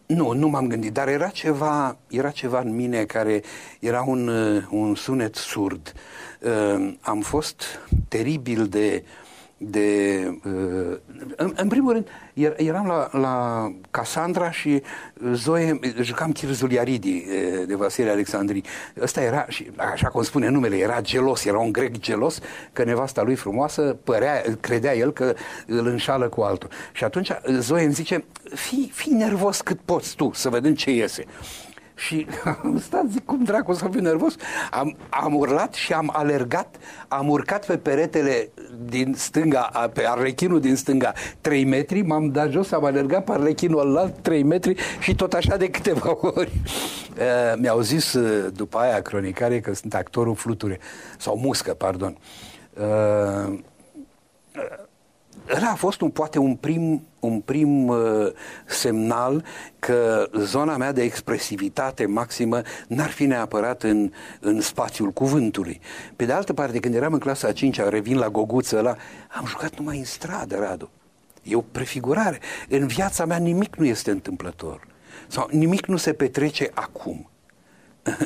Nu, 0.05 0.33
nu 0.33 0.47
m-am 0.47 0.67
gândit, 0.67 0.93
dar 0.93 1.07
era 1.07 1.27
ceva, 1.27 1.97
era 2.07 2.29
ceva 2.29 2.59
în 2.59 2.75
mine 2.75 3.03
care 3.03 3.41
era 3.79 4.03
un, 4.07 4.27
uh, 4.27 4.63
un 4.69 4.95
sunet 4.95 5.35
surd. 5.35 5.93
Uh, 6.41 6.93
am 7.01 7.21
fost 7.21 7.63
teribil 8.07 8.67
de 8.67 9.03
uh, 9.03 9.28
de... 9.61 10.19
Uh, 10.45 10.97
în, 11.35 11.53
în 11.55 11.67
primul 11.67 11.91
rând, 11.91 12.07
er, 12.33 12.53
eram 12.57 12.87
la, 12.87 13.09
la 13.19 13.67
Cassandra 13.91 14.51
și 14.51 14.81
Zoe, 15.33 15.79
jucam 16.01 16.31
Chirzul 16.31 16.71
Iaridi 16.71 17.25
uh, 17.27 17.67
de 17.67 17.75
Vasile 17.75 18.09
Alexandrii. 18.09 18.63
Ăsta 19.01 19.21
era, 19.21 19.45
și 19.47 19.71
așa 19.93 20.07
cum 20.07 20.23
spune 20.23 20.49
numele, 20.49 20.77
era 20.77 21.01
gelos, 21.01 21.45
era 21.45 21.57
un 21.57 21.71
grec 21.71 21.97
gelos, 21.97 22.39
că 22.73 22.83
nevasta 22.83 23.21
lui 23.21 23.35
frumoasă 23.35 23.97
părea, 24.03 24.43
credea 24.59 24.95
el 24.95 25.11
că 25.11 25.33
îl 25.67 25.87
înșală 25.87 26.27
cu 26.27 26.41
altul. 26.41 26.69
Și 26.91 27.03
atunci 27.03 27.31
Zoe 27.59 27.83
îmi 27.83 27.93
zice, 27.93 28.25
fii, 28.53 28.91
fii 28.93 29.13
nervos 29.13 29.61
cât 29.61 29.79
poți 29.85 30.15
tu, 30.15 30.31
să 30.33 30.49
vedem 30.49 30.73
ce 30.73 30.91
iese. 30.91 31.25
Și 31.99 32.27
am 32.63 32.79
stat, 32.79 33.05
zic, 33.09 33.25
cum 33.25 33.43
dracu 33.43 33.73
să 33.73 33.87
fiu 33.91 33.99
nervos? 34.01 34.35
Am, 34.71 34.97
am 35.09 35.35
urlat 35.35 35.73
și 35.73 35.93
am 35.93 36.09
alergat, 36.13 36.75
am 37.07 37.29
urcat 37.29 37.65
pe 37.65 37.77
peretele 37.77 38.49
din 38.85 39.13
stânga, 39.17 39.89
pe 39.93 40.07
arlechinul 40.07 40.59
din 40.59 40.75
stânga 40.75 41.13
3 41.41 41.65
metri, 41.65 42.01
m-am 42.01 42.31
dat 42.31 42.49
jos, 42.49 42.71
am 42.71 42.85
alergat 42.85 43.23
pe 43.23 43.31
arlechinul 43.31 43.97
alt 43.97 44.17
3 44.21 44.43
metri 44.43 44.75
și 44.99 45.15
tot 45.15 45.33
așa 45.33 45.57
de 45.57 45.69
câteva 45.69 46.17
ori. 46.35 46.51
Uh, 47.17 47.53
mi-au 47.57 47.79
zis 47.79 48.13
uh, 48.13 48.51
după 48.53 48.77
aia 48.77 49.01
cronicare 49.01 49.59
că 49.59 49.73
sunt 49.73 49.93
actorul 49.93 50.35
fluture, 50.35 50.79
sau 51.17 51.37
muscă, 51.37 51.73
pardon. 51.73 52.17
Uh, 52.73 53.59
ăla 55.55 55.69
a 55.69 55.75
fost 55.75 56.01
un, 56.01 56.09
poate 56.09 56.39
un 56.39 56.55
prim, 56.55 57.07
un 57.19 57.39
prim 57.39 57.87
uh, 57.87 58.27
semnal 58.65 59.45
că 59.79 60.29
zona 60.37 60.77
mea 60.77 60.91
de 60.91 61.01
expresivitate 61.01 62.05
maximă 62.05 62.61
n-ar 62.87 63.09
fi 63.09 63.25
neapărat 63.25 63.83
în, 63.83 64.11
în 64.39 64.61
spațiul 64.61 65.11
cuvântului. 65.11 65.79
Pe 66.15 66.25
de 66.25 66.31
altă 66.31 66.53
parte, 66.53 66.79
când 66.79 66.95
eram 66.95 67.13
în 67.13 67.19
clasa 67.19 67.47
a 67.47 67.51
5 67.51 67.79
revin 67.81 68.17
la 68.17 68.29
goguță 68.29 68.77
ăla, 68.77 68.95
am 69.39 69.45
jucat 69.45 69.77
numai 69.77 69.97
în 69.97 70.05
stradă, 70.05 70.57
Radu. 70.57 70.89
E 71.43 71.55
o 71.55 71.61
prefigurare. 71.61 72.39
În 72.69 72.87
viața 72.87 73.25
mea 73.25 73.37
nimic 73.37 73.75
nu 73.75 73.85
este 73.85 74.11
întâmplător. 74.11 74.87
Sau 75.27 75.47
nimic 75.51 75.85
nu 75.85 75.97
se 75.97 76.13
petrece 76.13 76.71
acum. 76.73 77.29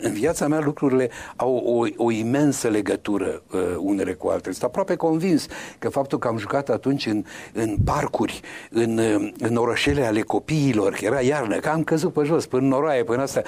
În 0.01 0.11
viața 0.13 0.47
mea 0.47 0.59
lucrurile 0.59 1.09
au 1.35 1.55
o, 1.55 2.03
o 2.03 2.11
imensă 2.11 2.67
legătură 2.67 3.41
uh, 3.53 3.59
unele 3.77 4.13
cu 4.13 4.27
altele. 4.27 4.51
Sunt 4.51 4.63
aproape 4.63 4.95
convins 4.95 5.47
că 5.79 5.89
faptul 5.89 6.17
că 6.19 6.27
am 6.27 6.37
jucat 6.37 6.69
atunci 6.69 7.05
în, 7.05 7.23
în 7.53 7.77
parcuri, 7.85 8.41
în, 8.69 8.97
uh, 8.97 9.31
în 9.37 9.55
orășele 9.55 10.05
ale 10.05 10.21
copiilor, 10.21 10.93
că 10.93 11.05
era 11.05 11.21
iarnă, 11.21 11.55
că 11.55 11.69
am 11.69 11.83
căzut 11.83 12.13
pe 12.13 12.23
jos, 12.23 12.45
până 12.45 12.67
noroaie, 12.67 13.03
până 13.03 13.21
asta, 13.21 13.41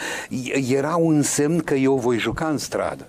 era 0.70 0.96
un 0.96 1.22
semn 1.22 1.60
că 1.60 1.74
eu 1.74 1.96
voi 1.96 2.18
juca 2.18 2.48
în 2.48 2.58
stradă 2.58 3.08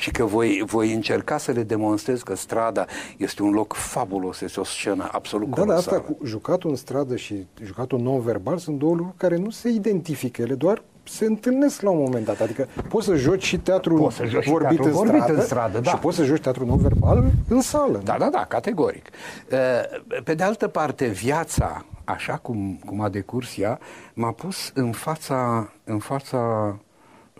și 0.00 0.10
că 0.10 0.24
voi, 0.24 0.62
voi 0.66 0.92
încerca 0.92 1.38
să 1.38 1.52
le 1.52 1.62
demonstrez 1.62 2.22
că 2.22 2.36
strada 2.36 2.84
este 3.16 3.42
un 3.42 3.50
loc 3.50 3.72
fabulos, 3.72 4.40
este 4.40 4.60
o 4.60 4.64
scenă 4.64 5.08
absolut 5.12 5.48
da, 5.48 5.60
colosală. 5.60 5.90
Da, 5.90 5.96
asta 5.96 6.12
cu 6.12 6.26
jucatul 6.26 6.70
în 6.70 6.76
stradă 6.76 7.16
și 7.16 7.46
jucatul 7.64 8.00
non-verbal 8.00 8.58
sunt 8.58 8.78
două 8.78 8.94
lucruri 8.94 9.16
care 9.16 9.36
nu 9.36 9.50
se 9.50 9.68
identifică, 9.68 10.42
ele 10.42 10.54
doar 10.54 10.82
se 11.10 11.24
întâlnesc 11.24 11.80
la 11.80 11.90
un 11.90 11.98
moment 11.98 12.24
dat. 12.24 12.40
Adică 12.40 12.68
poți 12.88 13.06
să 13.06 13.14
joci 13.14 13.44
și 13.44 13.58
teatru 13.58 13.94
poți 13.94 14.16
să 14.16 14.24
joci 14.24 14.48
vorbit, 14.48 14.68
teatru 14.68 14.84
în, 14.84 14.92
vorbit 14.92 15.22
stradă, 15.22 15.40
în 15.40 15.46
stradă 15.46 15.80
da. 15.80 15.90
și 15.90 15.96
poți 15.96 16.16
să 16.16 16.24
joci 16.24 16.40
teatru 16.40 16.66
non-verbal 16.66 17.30
în 17.48 17.60
sală. 17.60 18.00
Da, 18.04 18.16
da, 18.18 18.28
da, 18.28 18.44
categoric. 18.44 19.08
Uh, 19.52 20.20
pe 20.24 20.34
de 20.34 20.42
altă 20.42 20.68
parte, 20.68 21.06
viața, 21.06 21.84
așa 22.04 22.36
cum, 22.36 22.80
cum 22.86 23.00
a 23.00 23.08
decurs 23.08 23.58
ea, 23.58 23.78
m-a 24.14 24.32
pus 24.32 24.70
în 24.74 24.92
fața, 24.92 25.72
în 25.84 25.98
fața 25.98 26.38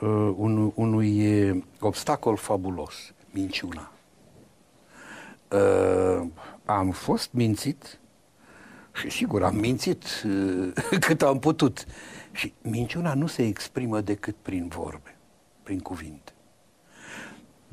uh, 0.00 0.32
un, 0.36 0.72
unui 0.74 1.64
obstacol 1.80 2.36
fabulos, 2.36 2.94
minciuna. 3.30 3.90
Uh, 5.48 6.26
am 6.64 6.90
fost 6.90 7.28
mințit 7.32 8.00
și 8.92 9.10
sigur 9.10 9.42
am 9.42 9.56
mințit 9.56 10.04
uh, 10.26 10.72
cât 11.06 11.22
am 11.22 11.38
putut. 11.38 11.84
Și 12.32 12.52
minciuna 12.62 13.14
nu 13.14 13.26
se 13.26 13.46
exprimă 13.46 14.00
decât 14.00 14.34
prin 14.42 14.68
vorbe, 14.68 15.16
prin 15.62 15.78
cuvinte. 15.78 16.32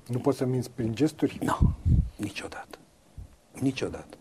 Nu 0.08 0.20
poți 0.20 0.38
să 0.38 0.46
minți 0.46 0.72
prin 0.72 0.96
gesturi? 0.96 1.40
Nu, 1.42 1.76
niciodată. 2.16 2.78
Niciodată. 3.60 4.18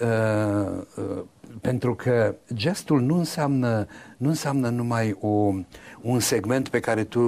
Uh, 0.00 0.82
uh, 0.96 1.22
pentru 1.60 1.94
că 1.94 2.34
gestul 2.54 3.00
nu 3.00 3.18
înseamnă, 3.18 3.86
nu 4.16 4.28
înseamnă 4.28 4.68
numai 4.68 5.16
o, 5.20 5.52
un 6.00 6.20
segment 6.20 6.68
pe 6.68 6.80
care 6.80 7.04
tu 7.04 7.20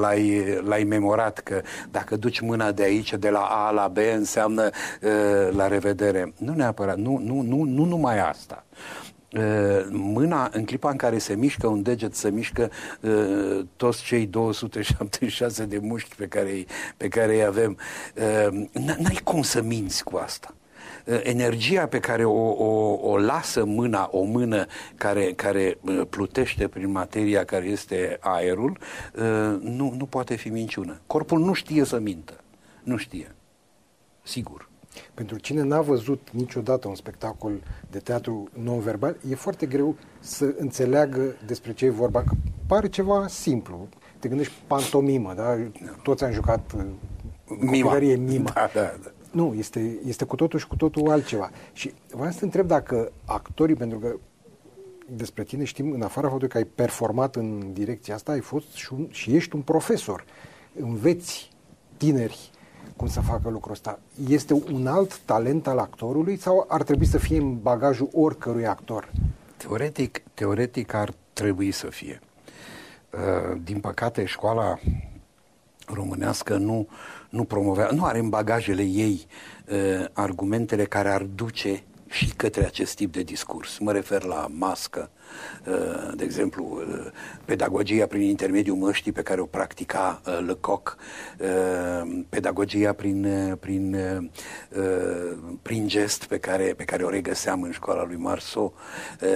l-ai, 0.00 0.44
l-ai 0.62 0.84
memorat, 0.84 1.38
că 1.38 1.62
dacă 1.90 2.16
duci 2.16 2.40
mâna 2.40 2.72
de 2.72 2.82
aici, 2.82 3.12
de 3.14 3.30
la 3.30 3.40
A 3.40 3.70
la 3.70 3.88
B, 3.88 3.96
înseamnă 4.16 4.64
uh, 5.02 5.54
la 5.56 5.66
revedere. 5.66 6.32
Nu 6.38 6.52
neapărat, 6.54 6.96
nu, 6.96 7.18
nu, 7.18 7.40
nu, 7.40 7.62
nu 7.62 7.84
numai 7.84 8.28
asta 8.28 8.64
mâna, 9.90 10.50
în 10.52 10.64
clipa 10.64 10.90
în 10.90 10.96
care 10.96 11.18
se 11.18 11.34
mișcă 11.34 11.66
un 11.66 11.82
deget, 11.82 12.14
se 12.14 12.30
mișcă 12.30 12.70
uh, 13.00 13.64
toți 13.76 14.02
cei 14.02 14.26
276 14.26 15.64
de 15.64 15.78
mușchi 15.78 16.14
pe 16.14 16.26
care, 16.26 16.64
pe 16.96 17.08
care 17.08 17.34
îi 17.34 17.44
avem. 17.44 17.78
Uh, 18.14 18.66
n-ai 18.72 19.20
cum 19.24 19.42
să 19.42 19.62
minți 19.62 20.04
cu 20.04 20.16
asta. 20.16 20.54
Uh, 21.04 21.20
energia 21.22 21.86
pe 21.86 22.00
care 22.00 22.24
o, 22.24 22.48
o, 22.50 22.98
o 23.10 23.18
lasă 23.18 23.64
mâna, 23.64 24.08
o 24.12 24.22
mână 24.22 24.66
care, 24.94 25.32
care 25.32 25.78
plutește 26.10 26.68
prin 26.68 26.90
materia 26.90 27.44
care 27.44 27.64
este 27.64 28.16
aerul, 28.20 28.78
nu, 29.60 29.94
nu 29.96 30.06
poate 30.08 30.34
fi 30.34 30.48
minciună. 30.48 31.00
Corpul 31.06 31.38
nu 31.38 31.52
știe 31.52 31.84
să 31.84 31.98
mintă. 31.98 32.40
Nu 32.82 32.96
știe. 32.96 33.34
Sigur. 34.22 34.69
Pentru 35.14 35.38
cine 35.38 35.62
n-a 35.62 35.80
văzut 35.80 36.28
niciodată 36.32 36.88
un 36.88 36.94
spectacol 36.94 37.52
de 37.90 37.98
teatru 37.98 38.48
non-verbal, 38.52 39.16
e 39.30 39.34
foarte 39.34 39.66
greu 39.66 39.96
să 40.20 40.54
înțeleagă 40.58 41.34
despre 41.46 41.72
ce 41.72 41.84
e 41.84 41.90
vorba. 41.90 42.22
Că 42.22 42.32
pare 42.66 42.88
ceva 42.88 43.26
simplu. 43.28 43.88
Te 44.18 44.28
gândești 44.28 44.52
pantomimă, 44.66 45.34
da? 45.34 45.56
Toți 46.02 46.24
am 46.24 46.32
jucat 46.32 46.72
uh, 46.76 46.84
mima. 47.58 47.98
mima. 47.98 48.50
Da, 48.54 48.70
da, 48.74 48.80
da. 48.80 49.10
Nu, 49.30 49.54
este, 49.54 49.98
este 50.04 50.24
cu 50.24 50.36
totul 50.36 50.58
și 50.58 50.66
cu 50.66 50.76
totul 50.76 51.10
altceva. 51.10 51.50
Și 51.72 51.92
vreau 52.10 52.30
să 52.30 52.38
te 52.38 52.44
întreb 52.44 52.66
dacă 52.66 53.12
actorii, 53.24 53.74
pentru 53.74 53.98
că 53.98 54.16
despre 55.16 55.44
tine 55.44 55.64
știm, 55.64 55.92
în 55.92 56.02
afara 56.02 56.28
faptului 56.28 56.48
că 56.48 56.56
ai 56.56 56.64
performat 56.64 57.36
în 57.36 57.72
direcția 57.72 58.14
asta, 58.14 58.32
ai 58.32 58.40
fost 58.40 58.72
și, 58.72 58.92
un, 58.92 59.06
și 59.10 59.34
ești 59.34 59.54
un 59.54 59.62
profesor. 59.62 60.24
Înveți 60.80 61.50
tineri 61.96 62.50
cum 63.00 63.08
să 63.08 63.20
facă 63.20 63.48
lucrul 63.48 63.72
ăsta. 63.72 63.98
Este 64.28 64.52
un 64.72 64.86
alt 64.86 65.18
talent 65.18 65.66
al 65.66 65.78
actorului 65.78 66.36
sau 66.36 66.66
ar 66.68 66.82
trebui 66.82 67.06
să 67.06 67.18
fie 67.18 67.36
în 67.38 67.58
bagajul 67.60 68.08
oricărui 68.12 68.66
actor? 68.66 69.12
Teoretic, 69.56 70.22
teoretic 70.34 70.94
ar 70.94 71.12
trebui 71.32 71.70
să 71.70 71.86
fie. 71.86 72.20
Uh, 73.12 73.60
din 73.64 73.80
păcate, 73.80 74.24
școala 74.24 74.78
românească 75.86 76.56
nu, 76.56 76.88
nu 77.30 77.44
promovează, 77.44 77.94
nu 77.94 78.04
are 78.04 78.18
în 78.18 78.28
bagajele 78.28 78.82
ei 78.82 79.26
uh, 79.68 80.04
argumentele 80.12 80.84
care 80.84 81.08
ar 81.08 81.22
duce 81.22 81.82
și 82.10 82.32
către 82.36 82.64
acest 82.64 82.94
tip 82.94 83.12
de 83.12 83.22
discurs. 83.22 83.78
Mă 83.78 83.92
refer 83.92 84.22
la 84.22 84.46
mască, 84.50 85.10
uh, 85.66 86.12
de 86.14 86.24
exemplu, 86.24 86.64
uh, 86.64 87.06
pedagogia 87.44 88.06
prin 88.06 88.22
intermediul 88.22 88.76
măștii 88.76 89.12
pe 89.12 89.22
care 89.22 89.40
o 89.40 89.44
practica 89.44 90.20
uh, 90.26 90.38
Lecoq, 90.46 90.96
pedagogia 92.28 92.92
prin, 92.92 93.26
prin, 93.60 93.96
prin 95.62 95.88
gest 95.88 96.24
pe 96.24 96.38
care, 96.38 96.74
pe 96.76 96.84
care 96.84 97.02
o 97.04 97.08
regăseam 97.08 97.62
în 97.62 97.70
școala 97.70 98.04
lui 98.04 98.16
Marceau. 98.16 98.74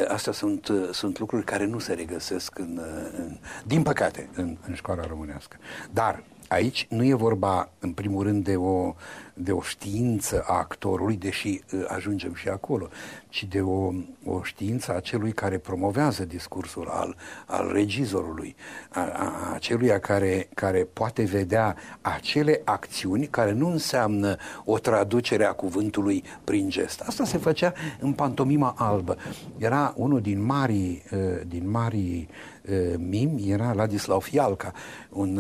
Astea 0.09 0.33
sunt, 0.33 0.71
sunt 0.93 1.19
lucruri 1.19 1.45
care 1.45 1.65
nu 1.65 1.79
se 1.79 1.93
regăsesc, 1.93 2.59
în, 2.59 2.81
în, 3.17 3.39
din 3.67 3.83
păcate, 3.83 4.29
în, 4.35 4.57
în 4.67 4.75
școala 4.75 5.07
românească. 5.07 5.57
Dar 5.91 6.23
aici 6.49 6.87
nu 6.91 7.05
e 7.05 7.15
vorba, 7.15 7.71
în 7.79 7.93
primul 7.93 8.23
rând, 8.23 8.45
de 8.45 8.57
o 8.57 8.95
de 9.35 9.53
o 9.53 9.61
știință 9.61 10.45
a 10.47 10.53
actorului, 10.53 11.17
deși 11.17 11.61
uh, 11.73 11.85
ajungem 11.87 12.35
și 12.35 12.49
acolo, 12.49 12.89
ci 13.29 13.45
de 13.45 13.61
o, 13.61 13.93
o 14.25 14.43
știință 14.43 14.95
a 14.95 15.01
celui 15.01 15.33
care 15.33 15.59
promovează 15.59 16.25
discursul, 16.25 16.89
al, 16.89 17.17
al 17.47 17.71
regizorului, 17.73 18.57
a, 18.91 19.01
a, 19.01 19.53
a 19.53 19.59
celuia 19.59 19.99
care, 19.99 20.49
care 20.55 20.89
poate 20.93 21.23
vedea 21.23 21.77
acele 22.01 22.61
acțiuni 22.65 23.27
care 23.27 23.53
nu 23.53 23.69
înseamnă 23.69 24.37
o 24.65 24.79
traducere 24.79 25.45
a 25.45 25.53
cuvântului 25.53 26.25
prin 26.45 26.69
gest. 26.69 27.01
Asta 27.01 27.25
se 27.25 27.39
făcea 27.39 27.73
în 28.01 28.13
pantomima 28.13 28.75
albă. 28.79 29.17
Era 29.59 29.95
unul 29.97 30.21
din 30.21 30.45
marii, 30.45 31.03
uh, 31.11 31.19
din 31.47 31.71
marii 31.71 32.29
uh, 32.31 32.54
mim, 32.99 33.39
era 33.47 33.73
Ladislav 33.73 34.23
Fialca, 34.23 34.73
un, 35.11 35.39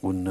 un 0.00 0.30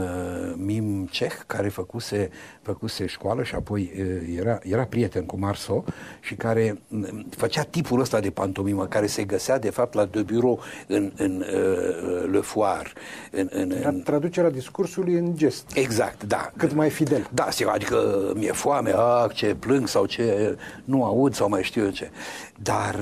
mim 0.55 1.07
ceh 1.11 1.33
care 1.47 1.69
făcuse, 1.69 2.29
făcuse 2.61 2.81
făcuse 2.81 3.05
școală 3.05 3.43
și 3.43 3.55
apoi 3.55 3.91
era, 4.37 4.59
era 4.63 4.83
prieten 4.83 5.25
cu 5.25 5.39
Marceau 5.39 5.85
și 6.19 6.35
care 6.35 6.81
făcea 7.29 7.63
tipul 7.63 7.99
ăsta 7.99 8.19
de 8.19 8.29
pantomimă, 8.29 8.85
care 8.87 9.05
se 9.05 9.23
găsea 9.23 9.59
de 9.59 9.69
fapt 9.69 9.93
la 9.93 10.05
de 10.05 10.21
bureau 10.21 10.59
în, 10.87 11.11
în 11.15 11.45
uh, 11.53 12.29
Le 12.31 12.39
Foire. 12.39 12.89
În, 13.31 13.49
în, 13.51 13.73
în... 13.83 14.01
Traducerea 14.01 14.49
discursului 14.49 15.13
în 15.13 15.35
gest. 15.35 15.71
Exact, 15.73 16.23
da. 16.23 16.51
Cât 16.57 16.73
mai 16.73 16.89
fidel. 16.89 17.29
Da, 17.33 17.47
adică 17.65 18.31
mi-e 18.35 18.51
foame, 18.51 18.91
a, 18.95 19.27
ce 19.33 19.55
plâng 19.59 19.87
sau 19.87 20.05
ce 20.05 20.57
nu 20.83 21.03
aud 21.03 21.33
sau 21.33 21.49
mai 21.49 21.63
știu 21.63 21.83
eu 21.83 21.89
ce. 21.89 22.09
Dar 22.57 22.95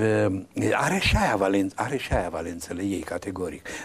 are 0.74 1.00
și 1.00 1.16
aia, 1.16 1.36
valen, 1.36 1.72
are 1.76 1.98
și 1.98 2.14
aia 2.14 2.30
valențele 2.30 2.82
ei, 2.82 3.00
categoric. 3.00 3.29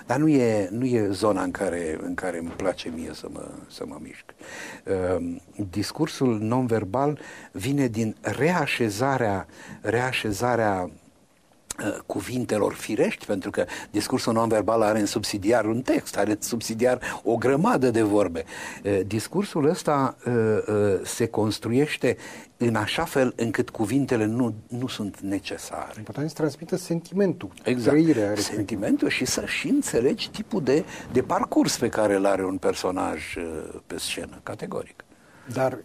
Dar 0.06 0.18
nu 0.18 0.28
e, 0.28 0.68
nu 0.70 0.84
e 0.84 1.08
zona 1.10 1.42
în 1.42 1.50
care, 1.50 1.98
în 2.02 2.14
care 2.14 2.38
îmi 2.38 2.52
place 2.56 2.92
mie 2.94 3.10
să 3.12 3.26
mă, 3.32 3.50
să 3.68 3.84
mă 3.86 3.98
mișc. 4.00 4.24
Uh, 4.84 5.36
discursul 5.70 6.38
non-verbal 6.40 7.18
vine 7.52 7.86
din 7.86 8.16
reașezarea, 8.20 9.46
reașezarea 9.80 10.82
uh, 10.82 10.90
cuvintelor 12.06 12.74
firești, 12.74 13.26
pentru 13.26 13.50
că 13.50 13.64
discursul 13.90 14.32
non-verbal 14.32 14.82
are 14.82 15.00
în 15.00 15.06
subsidiar 15.06 15.64
un 15.64 15.82
text, 15.82 16.16
are 16.16 16.30
în 16.30 16.40
subsidiar 16.40 17.00
o 17.22 17.36
grămadă 17.36 17.90
de 17.90 18.02
vorbe. 18.02 18.44
Uh, 18.84 19.00
discursul 19.06 19.68
ăsta 19.68 20.16
uh, 20.26 20.34
se 21.04 21.26
construiește 21.26 22.16
în 22.56 22.74
așa 22.74 23.04
fel 23.04 23.32
încât 23.36 23.70
cuvintele 23.70 24.24
nu, 24.24 24.54
nu 24.68 24.86
sunt 24.86 25.20
necesare. 25.20 25.92
Important 25.96 26.28
să 26.28 26.34
transmită 26.34 26.76
sentimentul, 26.76 27.50
exact. 27.64 27.96
trăirea. 27.96 28.34
Sentimentul 28.36 29.08
și 29.08 29.24
să 29.24 29.44
și 29.46 29.68
înțelegi 29.68 30.30
tipul 30.30 30.62
de, 30.62 30.84
de 31.12 31.22
parcurs 31.22 31.78
pe 31.78 31.88
care 31.88 32.14
îl 32.14 32.26
are 32.26 32.44
un 32.44 32.56
personaj 32.56 33.36
pe 33.86 33.98
scenă, 33.98 34.40
categoric. 34.42 35.04
Dar 35.52 35.78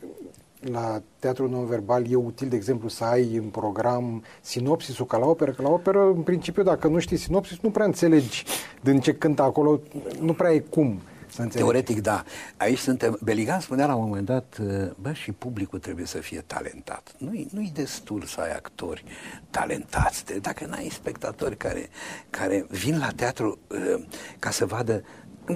la 0.60 1.02
teatrul 1.19 1.50
non-verbal 1.50 2.12
e 2.12 2.15
util, 2.15 2.48
de 2.48 2.56
exemplu, 2.56 2.88
să 2.88 3.04
ai 3.04 3.36
în 3.36 3.50
program 3.50 4.24
sinopsisul 4.41 5.06
ca 5.06 5.17
la 5.17 5.26
operă, 5.26 5.52
că 5.52 5.62
la 5.62 5.69
operă, 5.69 6.06
în 6.06 6.22
principiu, 6.22 6.63
dacă 6.63 6.88
nu 6.88 7.00
știi 7.00 7.17
sinopsis, 7.17 7.60
nu 7.60 7.72
prea 7.72 7.86
înțelegi 7.86 8.43
din 8.82 9.00
ce 9.00 9.13
cântă 9.13 9.41
acolo, 9.41 9.80
nu 10.19 10.34
prea 10.34 10.52
e 10.52 10.60
cum 10.60 11.02
să 11.28 11.41
înțelegi. 11.41 11.69
Teoretic, 11.69 12.02
da. 12.02 12.24
Aici 12.58 12.78
suntem... 12.78 13.17
Beligan 13.24 13.60
spunea 13.60 13.86
la 13.86 13.95
un 13.95 14.08
moment 14.08 14.26
dat, 14.26 14.58
bă, 15.02 15.13
și 15.13 15.32
publicul 15.32 15.80
trebuie 15.80 16.06
să 16.06 16.17
fie 16.17 16.43
talentat. 16.48 17.15
Nu-i, 17.17 17.48
nu-i 17.52 17.72
destul 17.74 18.22
să 18.22 18.41
ai 18.41 18.52
actori 18.52 19.04
talentați. 19.50 20.39
Dacă 20.41 20.65
n-ai 20.65 20.89
spectatori 20.91 21.58
care, 21.58 21.89
care 22.30 22.65
vin 22.69 22.98
la 22.98 23.10
teatru 23.15 23.60
uh, 23.67 24.04
ca 24.39 24.50
să 24.50 24.65
vadă 24.65 25.04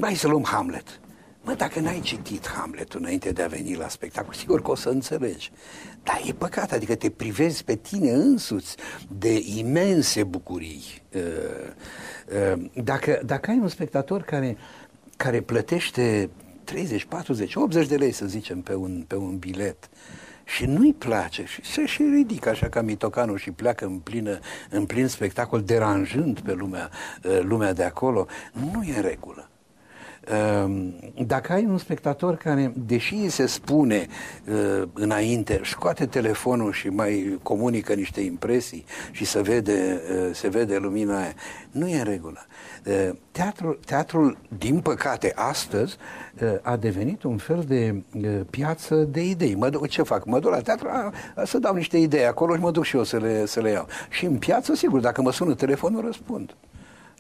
Hai 0.02 0.16
să 0.16 0.28
luăm 0.28 0.44
Hamlet. 0.44 1.00
Mă, 1.46 1.54
dacă 1.54 1.80
n-ai 1.80 2.00
citit 2.00 2.48
Hamlet 2.48 2.94
înainte 2.94 3.32
de 3.32 3.42
a 3.42 3.48
veni 3.48 3.76
la 3.76 3.88
spectacol, 3.88 4.34
sigur 4.34 4.62
că 4.62 4.72
o 4.72 4.76
să 4.76 4.90
înțelegi. 4.90 5.52
Dar 6.04 6.22
e 6.26 6.32
păcat, 6.32 6.72
adică 6.72 6.96
te 6.96 7.10
privezi 7.10 7.64
pe 7.64 7.76
tine 7.76 8.12
însuți 8.12 8.76
de 9.18 9.42
imense 9.58 10.24
bucurii. 10.24 10.84
Uh, 11.16 11.22
uh, 12.54 12.84
dacă, 12.84 13.22
dacă 13.26 13.52
ai 13.52 13.58
un 13.58 13.68
spectator 13.68 14.22
care, 14.22 14.58
care 15.18 15.42
plătește 15.42 16.30
30, 16.64 17.06
40, 17.06 17.56
80 17.56 17.88
de 17.88 17.96
lei, 17.96 18.12
să 18.12 18.26
zicem, 18.26 18.62
pe 18.62 18.76
un, 18.76 19.04
pe 19.08 19.16
un 19.16 19.38
bilet, 19.38 19.90
și 20.44 20.66
nu-i 20.66 20.94
place 20.94 21.46
și 21.46 21.66
se 21.66 21.86
și 21.86 22.04
ridică 22.04 22.50
așa 22.50 22.70
ca 22.70 22.82
mitocanul 22.82 23.38
și 23.38 23.52
pleacă 23.52 23.86
în, 23.86 23.98
plină, 23.98 24.40
în 24.70 24.86
plin 24.86 25.08
spectacol, 25.08 25.62
deranjând 25.62 26.40
pe 26.40 26.54
lumea, 26.54 26.90
uh, 27.24 27.40
lumea 27.42 27.74
de 27.74 27.84
acolo, 27.84 28.28
nu 28.54 28.84
e 28.84 28.96
în 28.96 29.02
regulă. 29.02 29.48
Ehm, 30.26 30.94
dacă 31.26 31.54
ai 31.54 31.66
un 31.66 31.78
spectator 31.78 32.36
care, 32.36 32.74
deși 32.76 33.30
se 33.30 33.46
spune 33.46 34.08
uh, 34.48 34.88
înainte, 34.94 35.62
scoate 35.64 36.06
telefonul 36.06 36.72
și 36.72 36.88
mai 36.88 37.40
comunică 37.42 37.94
niște 37.94 38.22
impresii 38.22 38.86
și 39.12 39.26
se 39.26 39.42
vede, 39.42 40.02
uh, 40.12 40.30
se 40.34 40.48
vede 40.48 40.78
lumina 40.78 41.22
aia, 41.22 41.34
nu 41.72 41.88
e 41.88 41.98
în 41.98 42.04
regulă. 42.04 42.46
Uh, 42.86 43.10
teatrul, 43.32 43.80
teatrul, 43.86 44.38
din 44.58 44.80
păcate, 44.80 45.32
astăzi 45.36 45.98
a 46.62 46.78
devenit 46.78 47.24
un 47.24 47.38
fel 47.38 47.64
de 47.68 48.04
piață 48.50 48.96
de 48.96 49.26
idei. 49.26 49.56
Mă 49.56 49.70
duc, 49.70 49.88
ce 49.88 50.02
fac? 50.02 50.26
Mă 50.26 50.40
duc 50.40 50.52
la 50.52 50.62
teatru 50.62 50.88
a, 50.92 51.14
a, 51.36 51.44
să 51.44 51.58
dau 51.58 51.74
niște 51.74 51.98
idei 51.98 52.26
acolo 52.26 52.56
și 52.56 52.62
mă 52.62 52.72
duc 52.72 52.84
și 52.84 52.96
eu 52.96 53.04
să 53.04 53.18
le, 53.18 53.46
să 53.46 53.62
le 53.62 53.70
iau. 53.70 53.88
Și 54.10 54.26
în 54.26 54.38
piață, 54.38 54.76
sigur, 54.76 55.00
dacă 55.00 55.22
mă 55.22 55.32
sună 55.32 55.54
telefonul, 55.54 56.02
răspund. 56.02 56.56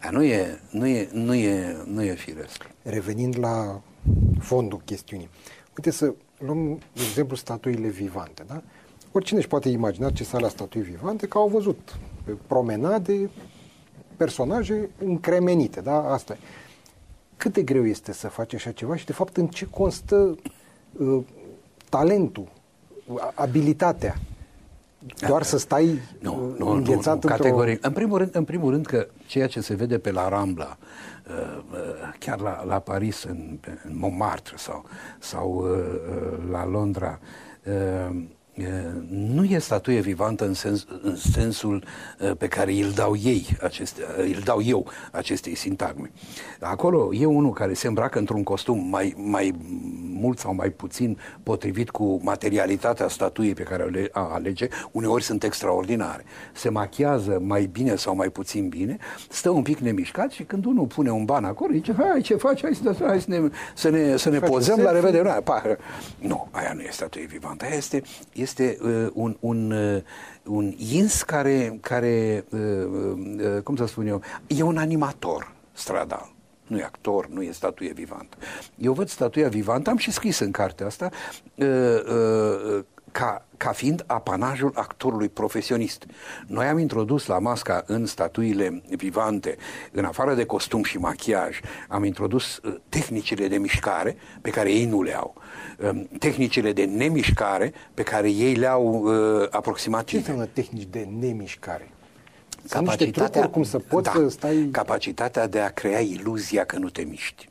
Dar 0.03 0.11
nu 0.11 0.23
e, 0.23 0.59
nu 0.69 0.87
e, 0.87 1.09
nu 1.11 1.33
e, 1.33 1.77
nu 1.85 2.03
e 2.03 2.13
firesc. 2.13 2.69
Revenind 2.81 3.37
la 3.39 3.81
fondul 4.39 4.81
chestiunii. 4.85 5.29
Uite 5.77 5.91
să 5.91 6.13
luăm, 6.37 6.79
de 6.93 7.01
exemplu, 7.07 7.35
statuile 7.35 7.87
vivante. 7.87 8.43
Da? 8.47 8.61
Oricine 9.11 9.39
își 9.39 9.47
poate 9.47 9.69
imagina 9.69 10.11
ce 10.11 10.23
sunt 10.23 10.41
la 10.41 10.47
statui 10.47 10.81
vivante, 10.81 11.27
că 11.27 11.37
au 11.37 11.47
văzut 11.47 11.97
pe 12.23 12.31
promenade 12.47 13.29
personaje 14.17 14.89
încremenite. 14.97 15.81
Da? 15.81 16.11
Asta 16.11 16.33
e. 16.33 16.37
Cât 17.37 17.53
de 17.53 17.63
greu 17.63 17.85
este 17.85 18.13
să 18.13 18.27
faci 18.27 18.53
așa 18.53 18.71
ceva 18.71 18.95
și, 18.95 19.05
de 19.05 19.13
fapt, 19.13 19.37
în 19.37 19.47
ce 19.47 19.67
constă 19.69 20.37
uh, 20.97 21.23
talentul, 21.89 22.47
abilitatea 23.33 24.15
doar 25.27 25.43
să 25.43 25.57
stai 25.57 25.99
nu, 26.19 26.55
nu, 26.57 26.69
înghețat 26.69 27.23
nu, 27.23 27.29
nu, 27.29 27.35
categoric. 27.35 27.85
În 27.85 27.91
primul, 27.91 28.17
rând, 28.17 28.35
în 28.35 28.43
primul 28.43 28.71
rând 28.71 28.85
că 28.85 29.07
ceea 29.25 29.47
ce 29.47 29.61
se 29.61 29.75
vede 29.75 29.97
pe 29.97 30.11
la 30.11 30.29
Rambla, 30.29 30.77
uh, 31.27 31.63
uh, 31.71 32.13
chiar 32.19 32.39
la, 32.39 32.63
la 32.63 32.79
Paris, 32.79 33.23
în, 33.23 33.59
în 33.83 33.97
Montmartre 33.97 34.55
sau, 34.57 34.85
sau 35.19 35.65
uh, 35.69 36.51
la 36.51 36.65
Londra, 36.65 37.19
nu 39.09 39.43
e 39.43 39.57
statuie 39.57 39.99
vivantă 39.99 40.45
în, 40.45 40.53
sens, 40.53 40.85
în 41.01 41.15
sensul 41.15 41.83
pe 42.37 42.47
care 42.47 42.71
îl 42.71 42.91
dau 42.91 43.15
ei, 43.15 43.57
aceste, 43.61 44.01
îl 44.17 44.41
dau 44.43 44.61
eu 44.61 44.87
acestei 45.11 45.55
sintagme. 45.55 46.11
Acolo 46.59 47.13
e 47.13 47.25
unul 47.25 47.53
care 47.53 47.73
se 47.73 47.87
îmbracă 47.87 48.19
într-un 48.19 48.43
costum 48.43 48.89
mai, 48.89 49.13
mai 49.17 49.53
mult 50.13 50.39
sau 50.39 50.53
mai 50.53 50.69
puțin 50.69 51.19
potrivit 51.43 51.89
cu 51.89 52.19
materialitatea 52.23 53.07
statuiei 53.07 53.53
pe 53.53 53.63
care 53.63 54.11
o 54.13 54.19
alege, 54.19 54.67
uneori 54.91 55.23
sunt 55.23 55.43
extraordinare. 55.43 56.23
Se 56.53 56.69
machiază 56.69 57.39
mai 57.41 57.65
bine 57.65 57.95
sau 57.95 58.15
mai 58.15 58.29
puțin 58.29 58.69
bine, 58.69 58.97
stă 59.29 59.49
un 59.49 59.61
pic 59.61 59.77
nemișcat 59.77 60.31
și 60.31 60.43
când 60.43 60.65
unul 60.65 60.85
pune 60.85 61.11
un 61.11 61.25
ban 61.25 61.43
acolo, 61.43 61.73
zice, 61.73 61.95
hai, 61.97 62.21
ce 62.21 62.35
faci, 62.35 62.61
hai 62.61 62.75
să, 62.75 62.95
hai 63.05 63.21
să 63.21 63.29
ne, 63.29 63.49
să 63.75 63.89
ne, 63.89 64.17
să 64.17 64.29
ne 64.29 64.39
pozăm, 64.39 64.79
la 64.79 64.91
revedere. 64.91 65.43
Nu, 66.19 66.47
aia 66.51 66.71
nu 66.73 66.81
e 66.81 66.89
statuie 66.91 67.25
vivantă, 67.25 67.65
aia 67.65 67.75
este, 67.75 68.01
este 68.33 68.42
uh, 68.59 69.07
un, 69.13 69.37
un, 69.39 69.71
uh, 69.71 70.01
un 70.43 70.73
ins 70.77 71.21
care, 71.21 71.77
care 71.81 72.45
uh, 72.49 72.59
uh, 72.59 73.61
cum 73.63 73.75
să 73.75 73.85
spun 73.85 74.07
eu, 74.07 74.21
e 74.47 74.61
un 74.61 74.77
animator 74.77 75.51
stradal 75.71 76.33
nu 76.67 76.79
e 76.79 76.83
actor, 76.83 77.27
nu 77.27 77.41
e 77.41 77.51
statuie 77.51 77.93
vivantă. 77.93 78.37
Eu 78.77 78.93
văd 78.93 79.09
statuia 79.09 79.47
vivantă, 79.47 79.89
am 79.89 79.97
și 79.97 80.11
scris 80.11 80.39
în 80.39 80.51
cartea 80.51 80.85
asta, 80.85 81.09
uh, 81.55 81.67
uh, 81.67 82.83
ca, 83.13 83.45
ca 83.57 83.71
fiind 83.71 84.03
apanajul 84.07 84.71
actorului 84.75 85.29
profesionist. 85.29 86.05
Noi 86.47 86.65
am 86.65 86.77
introdus 86.77 87.25
la 87.25 87.39
masca 87.39 87.83
în 87.87 88.05
statuile 88.05 88.81
vivante, 88.89 89.57
în 89.91 90.05
afară 90.05 90.33
de 90.33 90.45
costum 90.45 90.83
și 90.83 90.97
machiaj, 90.97 91.59
am 91.87 92.03
introdus 92.03 92.57
uh, 92.57 92.75
tehnicile 92.89 93.47
de 93.47 93.57
mișcare 93.57 94.17
pe 94.41 94.49
care 94.49 94.71
ei 94.71 94.85
nu 94.85 95.01
le 95.01 95.15
au. 95.15 95.35
Uh, 95.77 96.03
tehnicile 96.19 96.73
de 96.73 96.83
nemișcare 96.83 97.73
pe 97.93 98.03
care 98.03 98.31
ei 98.31 98.53
le 98.53 98.67
au 98.67 99.03
uh, 99.03 99.47
aproximativ. 99.49 100.11
Ce 100.11 100.17
înseamnă 100.17 100.45
tehnici 100.45 100.87
de 100.89 101.07
nemișcare? 101.19 101.87
capacitatea, 102.69 103.49
cum 103.49 103.63
să 103.63 103.79
poți 103.79 104.03
da, 104.03 104.11
să 104.11 104.29
stai... 104.29 104.69
capacitatea 104.71 105.47
de 105.47 105.59
a 105.59 105.69
crea 105.69 105.99
iluzia 105.99 106.65
că 106.65 106.77
nu 106.77 106.89
te 106.89 107.01
miști. 107.01 107.49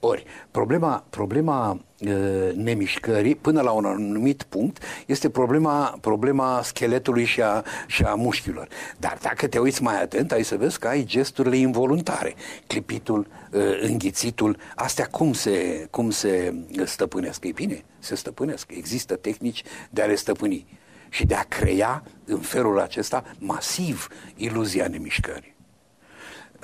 Ori, 0.00 0.24
problema, 0.50 1.04
problema 1.10 1.80
e, 1.98 2.10
nemișcării, 2.54 3.34
până 3.34 3.60
la 3.60 3.70
un 3.70 3.84
anumit 3.84 4.42
punct, 4.42 4.82
este 5.06 5.30
problema, 5.30 5.98
problema 6.00 6.60
scheletului 6.62 7.24
și 7.24 7.42
a, 7.42 7.64
și 7.86 8.02
a 8.02 8.14
mușchilor. 8.14 8.68
Dar 8.98 9.18
dacă 9.22 9.46
te 9.46 9.58
uiți 9.58 9.82
mai 9.82 10.02
atent, 10.02 10.32
ai 10.32 10.42
să 10.42 10.56
vezi 10.56 10.78
că 10.78 10.88
ai 10.88 11.04
gesturile 11.04 11.56
involuntare. 11.56 12.34
Clipitul, 12.66 13.26
e, 13.52 13.86
înghițitul, 13.86 14.56
astea 14.74 15.06
cum 15.06 15.32
se, 15.32 15.86
cum 15.90 16.10
se 16.10 16.54
stăpânesc? 16.84 17.44
E 17.44 17.52
bine, 17.52 17.84
se 17.98 18.14
stăpânesc. 18.14 18.70
Există 18.70 19.14
tehnici 19.14 19.62
de 19.90 20.02
a 20.02 20.06
le 20.06 20.14
stăpâni 20.14 20.66
și 21.08 21.26
de 21.26 21.34
a 21.34 21.42
crea 21.42 22.02
în 22.24 22.38
felul 22.38 22.80
acesta 22.80 23.24
masiv 23.38 24.08
iluzia 24.36 24.88
nemișcării. 24.88 25.55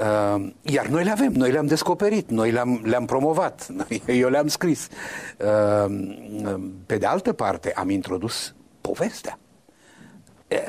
Uh, 0.03 0.53
iar 0.63 0.87
noi 0.87 1.05
le 1.05 1.11
avem, 1.11 1.33
noi 1.33 1.51
le-am 1.51 1.67
descoperit, 1.67 2.31
noi 2.31 2.51
le-am, 2.51 2.81
le-am 2.85 3.05
promovat, 3.05 3.69
eu 4.07 4.29
le-am 4.29 4.47
scris. 4.47 4.89
Uh, 5.39 5.95
pe 6.87 6.97
de 6.97 7.07
altă 7.07 7.33
parte, 7.33 7.73
am 7.73 7.91
introdus 7.91 8.55
povestea 8.81 9.39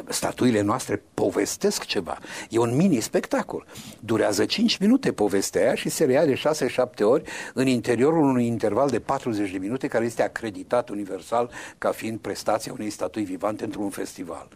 statuile 0.07 0.61
noastre 0.61 1.03
povestesc 1.13 1.85
ceva. 1.85 2.17
E 2.49 2.57
un 2.57 2.75
mini-spectacol. 2.75 3.65
Durează 3.99 4.45
5 4.45 4.77
minute 4.77 5.11
povestea 5.11 5.61
aia 5.61 5.75
și 5.75 5.89
se 5.89 6.05
reia 6.05 6.25
de 6.25 6.33
6-7 6.33 7.01
ori 7.01 7.23
în 7.53 7.67
interiorul 7.67 8.23
unui 8.23 8.45
interval 8.45 8.89
de 8.89 8.99
40 8.99 9.51
de 9.51 9.57
minute 9.57 9.87
care 9.87 10.05
este 10.05 10.23
acreditat 10.23 10.89
universal 10.89 11.49
ca 11.77 11.91
fiind 11.91 12.19
prestația 12.19 12.73
unei 12.73 12.89
statui 12.89 13.23
vivante 13.23 13.63
într-un 13.63 13.89
festival. 13.89 14.47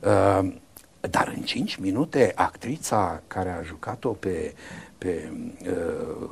Uh, 0.00 0.52
dar 1.06 1.32
în 1.36 1.42
5 1.42 1.76
minute 1.76 2.32
actrița 2.34 3.22
care 3.26 3.50
a 3.50 3.62
jucat-o 3.62 4.12
pe, 4.12 4.54
pe 4.98 5.32
uh, 5.62 6.28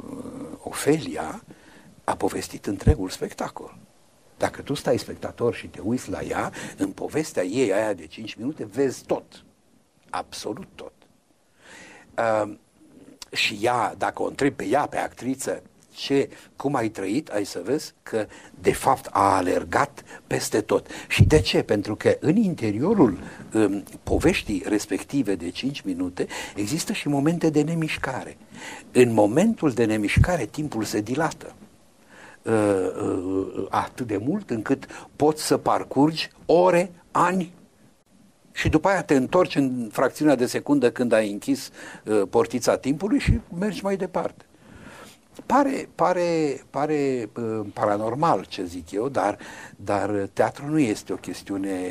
Ofelia 0.63 1.45
a 2.05 2.17
povestit 2.17 2.67
întregul 2.67 3.09
spectacol. 3.09 3.77
Dacă 4.37 4.63
tu 4.63 4.75
stai 4.75 4.99
spectator 4.99 5.55
și 5.55 5.67
te 5.67 5.81
uiți 5.81 6.11
la 6.11 6.23
ea, 6.23 6.53
în 6.77 6.91
povestea 6.91 7.45
ei 7.45 7.73
aia 7.73 7.93
de 7.93 8.07
5 8.07 8.35
minute, 8.35 8.65
vezi 8.65 9.05
tot. 9.05 9.45
Absolut 10.11 10.69
tot. 10.75 10.93
Uh, 12.19 12.55
și 13.33 13.59
ea, 13.63 13.95
dacă 13.99 14.23
o 14.23 14.27
întrebi 14.27 14.55
pe 14.55 14.67
ea, 14.67 14.87
pe 14.87 14.97
actriță, 14.97 15.63
ce, 15.95 16.29
cum 16.57 16.75
ai 16.75 16.89
trăit, 16.89 17.29
ai 17.29 17.45
să 17.45 17.61
vezi 17.65 17.95
că 18.03 18.27
de 18.61 18.73
fapt 18.73 19.09
a 19.13 19.37
alergat 19.37 20.03
peste 20.27 20.61
tot. 20.61 20.87
Și 21.09 21.25
de 21.25 21.41
ce? 21.41 21.63
Pentru 21.63 21.97
că 21.97 22.17
în 22.21 22.37
interiorul 22.37 23.19
um, 23.55 23.83
poveștii 24.03 24.63
respective 24.67 25.35
de 25.35 25.51
5 25.51 25.81
minute 25.81 26.27
există 26.57 26.93
și 26.93 27.09
momente 27.09 27.51
de 27.51 27.63
nemișcare. 27.63 28.37
În 28.93 29.13
momentul 29.13 29.71
de 29.71 29.85
nemișcare 29.85 30.45
timpul 30.45 30.85
se 30.85 31.01
dilată. 31.01 31.55
Uh, 32.43 32.53
uh, 33.03 33.67
atât 33.69 34.07
de 34.07 34.17
mult 34.17 34.51
încât 34.51 34.87
poți 35.17 35.47
să 35.47 35.57
parcurgi 35.57 36.31
ore, 36.47 36.91
ani 37.11 37.53
și 38.53 38.69
după 38.69 38.89
aia 38.89 39.03
te 39.03 39.15
întorci 39.15 39.57
în 39.57 39.89
fracțiunea 39.93 40.35
de 40.35 40.47
secundă 40.47 40.91
când 40.91 41.13
ai 41.13 41.31
închis 41.31 41.71
uh, 42.05 42.23
portița 42.31 42.77
timpului 42.77 43.19
și 43.19 43.41
mergi 43.59 43.83
mai 43.83 43.97
departe. 43.97 44.45
Pare, 45.47 45.89
pare, 45.95 46.61
pare 46.71 47.29
uh, 47.37 47.67
paranormal 47.73 48.45
ce 48.45 48.65
zic 48.65 48.91
eu, 48.91 49.09
dar, 49.09 49.39
dar 49.77 50.29
teatrul 50.33 50.71
nu 50.71 50.79
este 50.79 51.13
o 51.13 51.17
chestiune, 51.17 51.91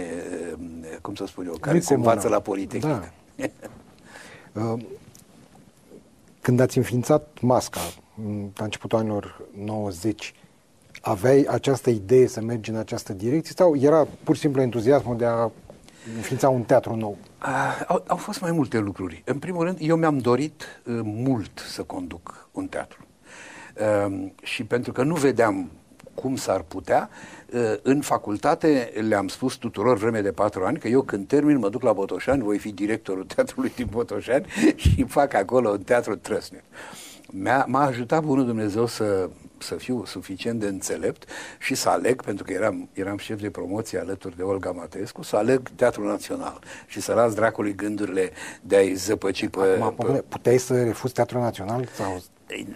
uh, 0.60 0.98
cum 1.02 1.16
să 1.16 1.26
spun 1.26 1.46
eu, 1.46 1.58
care 1.60 1.80
se 1.80 1.94
învață 1.94 2.28
la 2.28 2.40
Politehnică. 2.40 3.12
Da. 3.36 3.46
uh, 4.62 4.84
când 6.42 6.60
ați 6.60 6.78
înființat 6.78 7.38
masca, 7.42 7.80
la 8.56 8.64
începutul 8.64 8.98
anilor 8.98 9.42
90, 9.58 10.34
aveai 11.02 11.46
această 11.50 11.90
idee 11.90 12.28
să 12.28 12.42
mergi 12.42 12.70
în 12.70 12.76
această 12.76 13.14
direcție 13.14 13.54
sau 13.56 13.76
era 13.76 14.08
pur 14.24 14.36
și 14.36 14.42
simplu 14.42 14.62
entuziasmul 14.62 15.18
de 15.18 15.26
a 15.26 15.52
înființa 16.16 16.50
un 16.50 16.64
teatru 16.64 16.96
nou? 16.96 17.18
Uh, 17.42 17.86
au, 17.88 18.04
au 18.08 18.18
fost 18.18 18.42
mai 18.42 18.52
multe 18.52 18.78
lucruri. 18.78 19.22
În 19.26 19.40
primul 19.40 19.64
rând, 19.64 19.78
eu 19.82 19.96
mi-am 19.96 20.18
dorit 20.18 20.62
uh, 20.62 21.00
mult 21.04 21.60
să 21.68 21.84
conduc 21.84 22.48
un 22.52 22.68
teatru. 22.68 23.06
Uh, 23.80 24.28
și 24.42 24.64
pentru 24.64 24.92
că 24.92 25.04
nu 25.04 25.16
vedeam 25.16 25.72
cum 26.14 26.36
s-ar 26.36 26.62
putea, 26.62 27.10
uh, 27.54 27.74
în 27.82 28.02
facultate 28.02 28.92
le-am 29.08 29.28
spus 29.28 29.56
tuturor 29.56 29.98
vreme 29.98 30.22
de 30.22 30.32
patru 30.32 30.66
ani 30.66 30.78
că 30.78 30.88
eu 30.88 31.02
când 31.02 31.28
termin 31.28 31.58
mă 31.58 31.70
duc 31.70 31.82
la 31.82 31.94
Botoșani, 31.94 32.44
voi 32.44 32.58
fi 32.58 32.72
directorul 32.72 33.26
teatrului 33.36 33.72
din 33.76 33.88
Botoșani 33.92 34.46
și 34.76 35.06
fac 35.08 35.34
acolo 35.34 35.70
un 35.70 35.82
teatru 35.82 36.16
trăsnet. 36.16 36.64
M-a, 37.36 37.66
m-a 37.68 37.86
ajutat 37.86 38.24
Bunul 38.24 38.46
Dumnezeu 38.46 38.86
să, 38.86 39.30
să 39.58 39.76
fiu 39.76 40.06
suficient 40.06 40.60
de 40.60 40.68
înțelept 40.68 41.30
și 41.60 41.76
să 41.76 41.90
aleg, 41.90 42.22
pentru 42.24 42.44
că 42.44 42.54
eram, 42.54 42.90
eram 42.94 43.18
șef 43.18 43.42
de 43.42 43.50
promoție 43.50 44.00
alături 44.00 44.36
de 44.36 44.44
Olga 44.44 44.72
Matescu, 44.72 45.24
să 45.24 45.36
aleg 45.36 45.70
Teatrul 45.76 46.06
Național 46.06 46.60
și 46.88 47.02
să 47.02 47.14
las 47.14 47.34
dracului 47.34 47.76
gândurile 47.76 48.32
de 48.62 48.76
a-i 48.76 48.94
zăpăci 48.94 49.48
pe... 49.48 49.80
Acum, 49.82 50.14
pe... 50.14 50.24
puteai 50.28 50.58
să 50.58 50.84
refuzi 50.84 51.14
Teatrul 51.14 51.42
Național 51.42 51.88
sau 51.94 52.22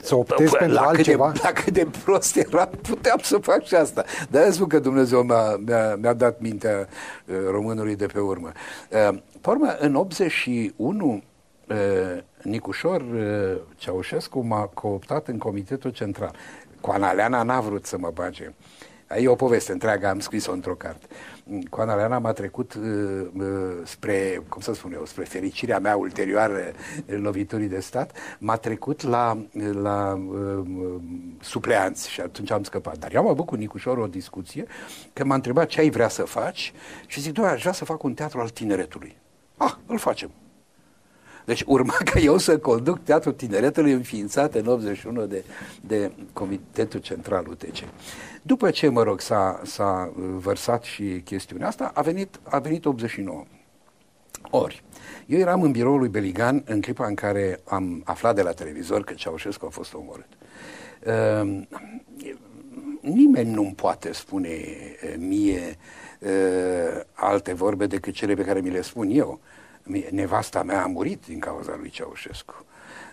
să 0.01 0.15
optezi 0.15 0.51
la 0.51 0.57
pentru 0.57 0.77
cât 0.77 0.87
altceva? 0.87 1.31
De, 1.31 1.39
la 1.43 1.51
cât 1.51 1.73
de 1.73 1.87
prost 2.03 2.35
era, 2.35 2.69
puteam 2.81 3.17
să 3.21 3.37
fac 3.37 3.63
și 3.63 3.75
asta. 3.75 4.03
Dar 4.29 4.51
spun 4.51 4.67
că 4.67 4.79
Dumnezeu 4.79 5.21
mi-a, 5.21 5.55
mi-a, 5.65 5.95
mi-a 5.95 6.13
dat 6.13 6.39
mintea 6.39 6.87
uh, 7.25 7.35
românului 7.49 7.95
de 7.95 8.05
pe 8.05 8.19
urmă. 8.19 8.51
Uh, 9.09 9.17
pe 9.41 9.49
urmă, 9.49 9.75
în 9.79 9.95
81, 9.95 11.23
uh, 11.67 11.75
Nicușor 12.41 13.01
uh, 13.01 13.57
Ceaușescu 13.75 14.39
m-a 14.39 14.69
cooptat 14.73 15.27
în 15.27 15.37
Comitetul 15.37 15.91
Central. 15.91 16.35
Coana 16.81 17.11
Leana 17.11 17.43
n-a 17.43 17.59
vrut 17.59 17.85
să 17.85 17.97
mă 17.97 18.11
bage. 18.13 18.51
E 19.19 19.27
o 19.27 19.35
poveste 19.35 19.71
întreagă, 19.71 20.07
am 20.07 20.19
scris-o 20.19 20.51
într-o 20.51 20.73
carte. 20.73 21.05
Coana 21.69 21.95
Leana 21.95 22.19
m-a 22.19 22.31
trecut 22.31 22.73
uh, 22.73 22.83
uh, 23.37 23.45
spre, 23.83 24.41
cum 24.49 24.61
să 24.61 24.73
spun 24.73 24.93
eu, 24.93 25.05
spre 25.05 25.23
fericirea 25.23 25.79
mea 25.79 25.95
ulterioară 25.95 26.61
loviturii 27.05 27.67
de 27.67 27.79
stat, 27.79 28.17
m-a 28.39 28.55
trecut 28.55 29.01
la, 29.01 29.37
la 29.71 30.13
uh, 30.13 30.65
supleanți 31.39 32.09
și 32.09 32.21
atunci 32.21 32.51
am 32.51 32.63
scăpat. 32.63 32.97
Dar 32.97 33.13
eu 33.13 33.21
am 33.21 33.27
avut 33.27 33.45
cu 33.45 33.55
Nicușor 33.55 33.97
o 33.97 34.07
discuție 34.07 34.65
că 35.13 35.25
m-a 35.25 35.35
întrebat 35.35 35.67
ce 35.67 35.79
ai 35.79 35.89
vrea 35.89 36.09
să 36.09 36.23
faci 36.23 36.73
și 37.05 37.21
zic, 37.21 37.33
doamne, 37.33 37.53
aș 37.53 37.59
vrea 37.59 37.73
să 37.73 37.85
fac 37.85 38.03
un 38.03 38.13
teatru 38.13 38.39
al 38.39 38.49
tineretului. 38.49 39.17
Ah, 39.57 39.73
îl 39.85 39.97
facem. 39.97 40.31
Deci 41.47 41.63
urma 41.65 41.93
ca 42.11 42.19
eu 42.19 42.37
să 42.37 42.57
conduc 42.57 43.03
Teatrul 43.03 43.33
Tineretului 43.33 43.91
înființat 43.91 44.55
în 44.55 44.67
81 44.67 45.25
de, 45.25 45.43
de 45.81 46.11
Comitetul 46.33 46.99
Central 46.99 47.47
UTC. 47.47 47.75
După 48.41 48.69
ce, 48.69 48.87
mă 48.87 49.03
rog, 49.03 49.19
s-a, 49.21 49.61
s-a 49.63 50.13
vărsat 50.15 50.83
și 50.83 51.21
chestiunea 51.25 51.67
asta, 51.67 51.91
a 51.93 52.01
venit, 52.01 52.39
a 52.43 52.59
venit 52.59 52.85
89. 52.85 53.45
Ori, 54.49 54.83
eu 55.25 55.39
eram 55.39 55.61
în 55.61 55.71
biroul 55.71 55.99
lui 55.99 56.07
Beligan 56.07 56.63
în 56.65 56.81
clipa 56.81 57.05
în 57.07 57.15
care 57.15 57.59
am 57.65 58.01
aflat 58.05 58.35
de 58.35 58.41
la 58.41 58.51
televizor 58.51 59.03
că 59.03 59.13
Ceaușescu 59.13 59.65
a 59.65 59.69
fost 59.69 59.93
omorât. 59.93 60.27
Uh, 61.05 61.61
nimeni 63.01 63.53
nu-mi 63.53 63.73
poate 63.75 64.11
spune 64.11 64.49
uh, 64.49 65.13
mie 65.17 65.77
uh, 66.19 67.01
alte 67.13 67.53
vorbe 67.53 67.87
decât 67.87 68.13
cele 68.13 68.33
pe 68.33 68.43
care 68.43 68.59
mi 68.59 68.69
le 68.69 68.81
spun 68.81 69.09
eu. 69.11 69.39
Uh, 69.41 69.56
nevasta 70.09 70.63
mea 70.63 70.83
a 70.83 70.87
murit 70.87 71.25
din 71.25 71.39
cauza 71.39 71.75
lui 71.79 71.89
Ceaușescu. 71.89 72.65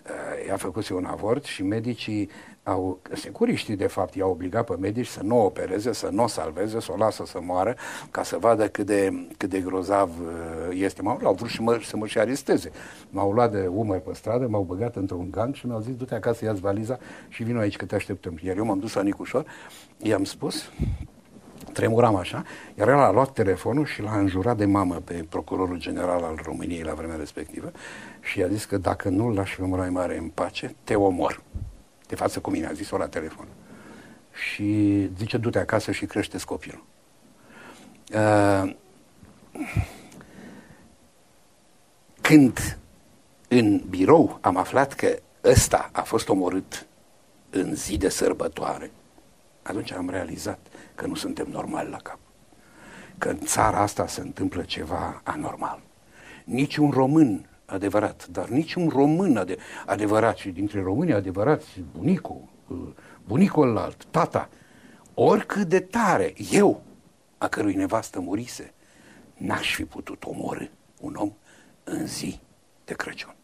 Uh, 0.05 0.47
i-a 0.47 0.57
făcut 0.57 0.89
un 0.89 1.05
avort 1.05 1.43
și 1.43 1.63
medicii 1.63 2.29
au, 2.63 2.99
securiștii 3.13 3.75
de 3.75 3.87
fapt 3.87 4.15
i-au 4.15 4.31
obligat 4.31 4.65
pe 4.65 4.75
medici 4.79 5.07
să 5.07 5.23
nu 5.23 5.37
o 5.37 5.43
opereze, 5.43 5.93
să 5.93 6.09
nu 6.11 6.23
o 6.23 6.27
salveze, 6.27 6.79
să 6.79 6.91
o 6.91 6.97
lasă 6.97 7.23
să 7.25 7.39
moară, 7.41 7.75
ca 8.11 8.23
să 8.23 8.37
vadă 8.37 8.67
cât 8.67 8.85
de, 8.85 9.27
cât 9.37 9.49
de 9.49 9.59
grozav 9.59 10.09
uh, 10.19 10.27
este. 10.73 11.01
M-au 11.01 11.17
luat, 11.21 11.35
vrut 11.35 11.49
și 11.49 11.61
mă, 11.61 11.79
să 11.83 11.97
mă 11.97 12.07
și 12.07 12.19
aresteze. 12.19 12.71
M-au 13.09 13.31
luat 13.31 13.51
de 13.51 13.67
umăr 13.67 13.99
pe 13.99 14.13
stradă, 14.13 14.47
m-au 14.47 14.61
băgat 14.61 14.95
într-un 14.95 15.31
gang 15.31 15.55
și 15.55 15.65
mi-au 15.65 15.79
zis, 15.79 15.95
du-te 15.95 16.15
acasă, 16.15 16.45
ia-ți 16.45 16.61
valiza 16.61 16.99
și 17.27 17.43
vino 17.43 17.59
aici 17.59 17.75
că 17.75 17.85
te 17.85 17.95
așteptăm. 17.95 18.39
Iar 18.43 18.57
eu 18.57 18.65
m-am 18.65 18.79
dus 18.79 18.93
la 18.93 19.01
Nicușor, 19.01 19.45
i-am 19.97 20.23
spus, 20.23 20.69
tremuram 21.75 22.15
așa, 22.15 22.43
iar 22.77 22.87
el 22.87 22.99
a 22.99 23.11
luat 23.11 23.33
telefonul 23.33 23.85
și 23.85 24.01
l-a 24.01 24.17
înjurat 24.17 24.57
de 24.57 24.65
mamă 24.65 24.95
pe 24.95 25.25
procurorul 25.29 25.79
general 25.79 26.23
al 26.23 26.39
României 26.43 26.81
la 26.81 26.93
vremea 26.93 27.15
respectivă 27.15 27.71
și 28.21 28.39
i-a 28.39 28.47
zis 28.47 28.65
că 28.65 28.77
dacă 28.77 29.09
nu-l 29.09 29.33
lași 29.33 29.55
pe 29.55 29.65
mai 29.65 29.89
mare 29.89 30.17
în 30.17 30.27
pace, 30.27 30.75
te 30.83 30.95
omor. 30.95 31.41
De 32.07 32.15
față 32.15 32.39
cu 32.39 32.49
mine, 32.49 32.67
a 32.67 32.73
zis-o 32.73 32.97
la 32.97 33.07
telefon. 33.07 33.47
Și 34.31 35.09
zice, 35.17 35.37
du-te 35.37 35.59
acasă 35.59 35.91
și 35.91 36.05
crește 36.05 36.37
copilul. 36.45 36.83
Uh, 38.13 38.75
când 42.21 42.77
în 43.47 43.81
birou 43.89 44.37
am 44.41 44.57
aflat 44.57 44.93
că 44.93 45.15
ăsta 45.43 45.89
a 45.91 46.01
fost 46.01 46.29
omorât 46.29 46.85
în 47.49 47.75
zi 47.75 47.97
de 47.97 48.09
sărbătoare, 48.09 48.91
atunci 49.61 49.91
am 49.91 50.09
realizat 50.09 50.59
că 50.95 51.07
nu 51.07 51.15
suntem 51.15 51.47
normali 51.51 51.89
la 51.89 51.97
cap. 51.97 52.19
Că 53.17 53.29
în 53.29 53.39
țara 53.39 53.79
asta 53.79 54.07
se 54.07 54.21
întâmplă 54.21 54.61
ceva 54.61 55.21
anormal. 55.23 55.81
Nici 56.43 56.77
un 56.77 56.89
român 56.89 57.49
adevărat, 57.65 58.27
dar 58.27 58.47
nici 58.47 58.73
un 58.73 58.89
român 58.89 59.37
ade- 59.37 59.57
adevărat 59.85 60.37
și 60.37 60.49
dintre 60.49 60.81
românii 60.81 61.13
adevărați, 61.13 61.83
bunicul, 61.97 62.41
uh, 62.67 62.77
bunicul 63.27 63.77
alt, 63.77 64.05
tata, 64.11 64.49
oricât 65.13 65.67
de 65.67 65.79
tare, 65.79 66.33
eu, 66.51 66.81
a 67.37 67.47
cărui 67.47 67.73
nevastă 67.73 68.19
murise, 68.19 68.73
n-aș 69.37 69.75
fi 69.75 69.85
putut 69.85 70.23
omorâ 70.23 70.65
un 70.99 71.15
om 71.15 71.33
în 71.83 72.07
zi 72.07 72.39
de 72.85 72.93
Crăciun. 72.93 73.35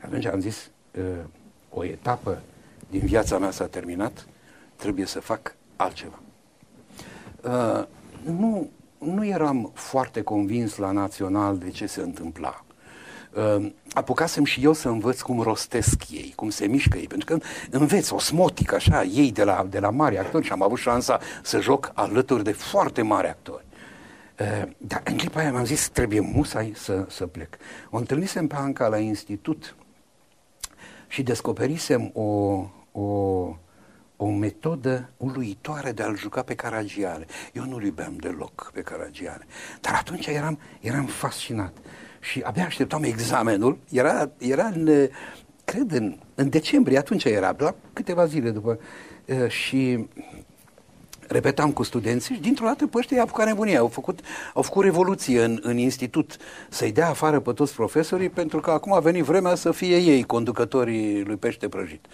Atunci 0.00 0.24
am 0.24 0.40
zis, 0.40 0.70
uh, 0.98 1.04
o 1.70 1.84
etapă 1.84 2.42
din 2.90 3.00
viața 3.00 3.38
mea 3.38 3.50
s-a 3.50 3.66
terminat, 3.66 4.26
trebuie 4.76 5.06
să 5.06 5.20
fac 5.20 5.54
altceva. 5.78 6.18
Uh, 7.42 7.84
nu, 8.22 8.70
nu 8.98 9.26
eram 9.26 9.70
foarte 9.74 10.22
convins 10.22 10.76
la 10.76 10.90
național 10.90 11.58
de 11.58 11.70
ce 11.70 11.86
se 11.86 12.00
întâmpla. 12.00 12.64
Uh, 13.32 13.72
apucasem 13.92 14.44
și 14.44 14.64
eu 14.64 14.72
să 14.72 14.88
învăț 14.88 15.20
cum 15.20 15.40
rostesc 15.40 16.10
ei, 16.10 16.32
cum 16.36 16.50
se 16.50 16.66
mișcă 16.66 16.98
ei, 16.98 17.06
pentru 17.06 17.34
că 17.34 17.44
înveți 17.70 18.12
osmotic 18.12 18.72
așa, 18.72 19.02
ei 19.02 19.32
de 19.32 19.44
la, 19.44 19.66
de 19.70 19.78
la 19.78 19.90
mari 19.90 20.18
actori 20.18 20.44
și 20.44 20.52
am 20.52 20.62
avut 20.62 20.78
șansa 20.78 21.20
să 21.42 21.60
joc 21.60 21.90
alături 21.94 22.44
de 22.44 22.52
foarte 22.52 23.02
mari 23.02 23.28
actori. 23.28 23.64
Uh, 24.40 24.70
dar 24.76 25.02
în 25.04 25.16
clipa 25.16 25.40
aia 25.40 25.50
mi-am 25.50 25.64
zis, 25.64 25.88
trebuie 25.88 26.20
musai 26.20 26.72
să, 26.74 27.06
să 27.08 27.26
plec. 27.26 27.56
O 27.90 27.96
întâlnisem 27.96 28.46
pe 28.46 28.54
Anca 28.54 28.88
la 28.88 28.98
institut 28.98 29.76
și 31.08 31.22
descoperisem 31.22 32.10
o, 32.14 32.22
o 32.92 33.56
o 34.20 34.26
metodă 34.26 35.10
uluitoare 35.16 35.92
de 35.92 36.02
a-l 36.02 36.16
juca 36.16 36.42
pe 36.42 36.54
Caragiale. 36.54 37.26
Eu 37.52 37.64
nu-l 37.64 37.84
iubeam 37.84 38.16
deloc 38.16 38.70
pe 38.74 38.80
Caragiale, 38.80 39.46
dar 39.80 39.94
atunci 39.94 40.26
eram, 40.26 40.58
eram 40.80 41.04
fascinat. 41.04 41.72
Și 42.20 42.40
abia 42.40 42.64
așteptam 42.64 43.02
examenul, 43.02 43.78
era, 43.90 44.30
era 44.38 44.64
în, 44.64 45.08
cred, 45.64 45.92
în, 45.92 46.18
în 46.34 46.48
decembrie, 46.48 46.98
atunci 46.98 47.24
era, 47.24 47.54
la 47.58 47.74
câteva 47.92 48.26
zile 48.26 48.50
după, 48.50 48.78
și 49.48 50.06
repetam 51.28 51.72
cu 51.72 51.82
studenții 51.82 52.34
și 52.34 52.40
dintr-o 52.40 52.66
dată 52.66 52.86
pe 52.86 52.98
ăștia 52.98 53.16
i-a 53.16 53.22
apucat 53.22 53.46
nebunia. 53.46 53.78
Au 53.78 53.88
făcut, 53.88 54.20
au 54.54 54.62
făcut 54.62 54.84
revoluție 54.84 55.44
în, 55.44 55.58
în 55.62 55.76
institut. 55.76 56.36
Să-i 56.68 56.92
dea 56.92 57.08
afară 57.08 57.40
pe 57.40 57.52
toți 57.52 57.74
profesorii 57.74 58.28
pentru 58.28 58.60
că 58.60 58.70
acum 58.70 58.92
a 58.92 59.00
venit 59.00 59.24
vremea 59.24 59.54
să 59.54 59.70
fie 59.70 59.96
ei 59.96 60.22
conducătorii 60.22 61.24
lui 61.24 61.36
pește 61.36 61.68
prăjit 61.68 62.06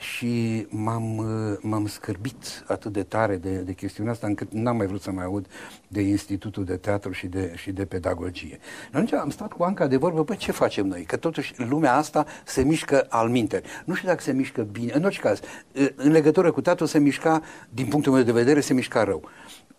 și 0.00 0.66
m-am, 0.70 1.16
uh, 1.16 1.58
m-am 1.60 1.86
scârbit 1.86 2.64
atât 2.66 2.92
de 2.92 3.02
tare 3.02 3.36
de, 3.36 3.56
de 3.56 3.72
chestiunea 3.72 4.12
asta 4.12 4.26
încât 4.26 4.52
n-am 4.52 4.76
mai 4.76 4.86
vrut 4.86 5.02
să 5.02 5.10
mai 5.10 5.24
aud 5.24 5.46
de 5.92 6.00
Institutul 6.00 6.64
de 6.64 6.76
Teatru 6.76 7.12
și 7.12 7.26
de, 7.26 7.52
și 7.56 7.70
de 7.72 7.84
Pedagogie. 7.84 8.58
Atunci 8.92 9.12
am 9.12 9.30
stat 9.30 9.52
cu 9.52 9.62
Anca 9.62 9.86
de 9.86 9.96
vorbă, 9.96 10.24
păi 10.24 10.36
ce 10.36 10.52
facem 10.52 10.86
noi? 10.86 11.02
Că 11.02 11.16
totuși 11.16 11.54
lumea 11.56 11.96
asta 11.96 12.26
se 12.44 12.62
mișcă 12.62 13.06
al 13.08 13.28
minte. 13.28 13.62
Nu 13.84 13.94
știu 13.94 14.08
dacă 14.08 14.20
se 14.22 14.32
mișcă 14.32 14.62
bine. 14.62 14.92
În 14.94 15.04
orice 15.04 15.20
caz, 15.20 15.40
uh, 15.74 15.88
în 15.94 16.10
legătură 16.10 16.50
cu 16.50 16.60
teatru 16.60 16.86
se 16.86 16.98
mișca, 16.98 17.42
din 17.70 17.86
punctul 17.86 18.12
meu 18.12 18.22
de 18.22 18.32
vedere, 18.32 18.60
se 18.60 18.74
mișca 18.74 19.04
rău. 19.04 19.30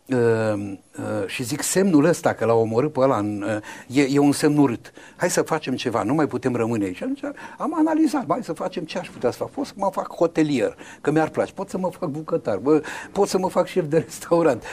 Uh, 0.05 0.17
uh, 0.17 1.27
și 1.27 1.43
zic 1.43 1.61
semnul 1.61 2.05
ăsta 2.05 2.33
că 2.33 2.45
l-a 2.45 2.53
omorât 2.53 2.93
pe 2.93 2.99
ăla 2.99 3.17
în, 3.17 3.45
uh, 3.87 3.97
e, 3.97 4.07
e 4.09 4.19
un 4.19 4.31
semn 4.31 4.57
urât. 4.57 4.91
Hai 5.15 5.29
să 5.29 5.41
facem 5.41 5.75
ceva, 5.75 6.03
nu 6.03 6.13
mai 6.13 6.27
putem 6.27 6.55
rămâne 6.55 6.85
aici. 6.85 7.01
Atunci 7.01 7.21
am 7.57 7.77
analizat, 7.77 8.25
hai 8.27 8.43
să 8.43 8.53
facem 8.53 8.83
ce 8.83 8.97
aș 8.97 9.09
putea 9.09 9.31
să 9.31 9.37
fac. 9.37 9.49
Pot 9.49 9.65
să 9.65 9.73
mă 9.75 9.89
fac 9.91 10.15
hotelier, 10.15 10.77
că 11.01 11.11
mi-ar 11.11 11.29
place, 11.29 11.53
pot 11.53 11.69
să 11.69 11.77
mă 11.77 11.89
fac 11.99 12.09
bucătar, 12.09 12.57
bă, 12.57 12.81
pot 13.11 13.27
să 13.27 13.37
mă 13.37 13.49
fac 13.49 13.67
șef 13.67 13.85
de 13.85 13.97
restaurant. 13.97 14.63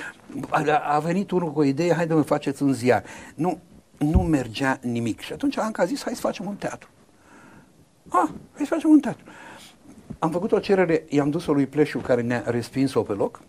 A, 0.48 0.94
a 0.94 0.98
venit 0.98 1.30
unul 1.30 1.52
cu 1.52 1.58
o 1.58 1.64
idee, 1.64 1.94
hai 1.94 2.06
de 2.06 2.14
mă 2.14 2.22
faceți 2.22 2.62
un 2.62 2.72
ziar. 2.72 3.04
Nu, 3.34 3.58
nu 3.98 4.22
mergea 4.22 4.78
nimic. 4.82 5.20
Și 5.20 5.32
atunci 5.32 5.58
am 5.58 5.74
zis, 5.86 6.02
hai 6.02 6.14
să 6.14 6.20
facem 6.20 6.46
un 6.46 6.56
teatru. 6.56 6.88
Ah, 8.08 8.28
hai 8.54 8.66
să 8.66 8.74
facem 8.74 8.90
un 8.90 9.00
teatru. 9.00 9.24
Am 10.18 10.30
făcut 10.30 10.52
o 10.52 10.58
cerere, 10.58 11.04
i-am 11.08 11.30
dus-o 11.30 11.52
lui 11.52 11.66
Pleșu 11.66 11.98
care 11.98 12.22
ne-a 12.22 12.42
respins-o 12.46 13.02
pe 13.02 13.12
loc, 13.12 13.42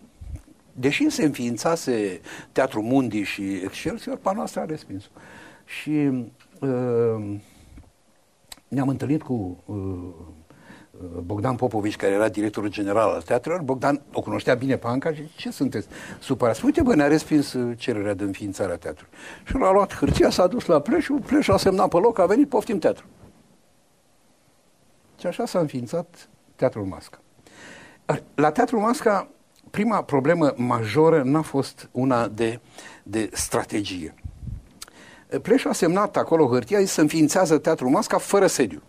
deși 0.72 1.10
se 1.10 1.24
înființase 1.24 2.20
Teatru 2.52 2.82
Mundi 2.82 3.22
și 3.22 3.42
Excelsior, 3.42 4.16
pe 4.16 4.30
noastră 4.34 4.60
a 4.60 4.64
respins 4.64 5.10
Și 5.64 6.10
uh, 6.60 7.36
ne-am 8.68 8.88
întâlnit 8.88 9.22
cu 9.22 9.62
uh, 9.66 9.76
Bogdan 11.00 11.56
Popovici, 11.56 11.96
care 11.96 12.12
era 12.12 12.28
directorul 12.28 12.68
general 12.68 13.10
al 13.10 13.22
teatrelor, 13.22 13.60
Bogdan 13.60 14.02
o 14.12 14.20
cunoștea 14.20 14.54
bine 14.54 14.76
pe 14.76 14.86
Anca 14.86 15.12
și 15.12 15.30
ce 15.36 15.50
sunteți 15.50 15.88
supărați? 16.18 16.64
Uite, 16.64 16.82
bă, 16.82 16.94
ne-a 16.94 17.06
respins 17.06 17.52
uh, 17.52 17.78
cererea 17.78 18.14
de 18.14 18.24
înființare 18.24 18.72
a 18.72 18.76
teatrului. 18.76 19.12
Și 19.44 19.56
l-a 19.56 19.72
luat 19.72 19.94
hârtia, 19.94 20.30
s-a 20.30 20.46
dus 20.46 20.66
la 20.66 20.80
Pleșu, 20.80 21.14
Pleșu 21.26 21.52
a 21.52 21.56
semnat 21.56 21.88
pe 21.88 21.96
loc, 21.96 22.18
a 22.18 22.26
venit, 22.26 22.48
poftim 22.48 22.78
teatru. 22.78 23.04
Și 25.18 25.26
așa 25.26 25.46
s-a 25.46 25.58
înființat 25.58 26.28
Teatrul 26.56 26.84
Masca. 26.84 27.18
La 28.34 28.50
Teatrul 28.50 28.80
Masca, 28.80 29.28
prima 29.70 30.02
problemă 30.02 30.52
majoră 30.56 31.22
n-a 31.22 31.42
fost 31.42 31.88
una 31.92 32.28
de, 32.28 32.60
de 33.02 33.30
strategie. 33.32 34.14
Pleșu 35.42 35.68
a 35.68 35.72
semnat 35.72 36.16
acolo 36.16 36.46
hârtia, 36.46 36.80
și 36.80 36.86
se 36.86 37.00
înființează 37.00 37.58
Teatrul 37.58 37.90
Masca 37.90 38.18
fără 38.18 38.46
sediu. 38.46 38.82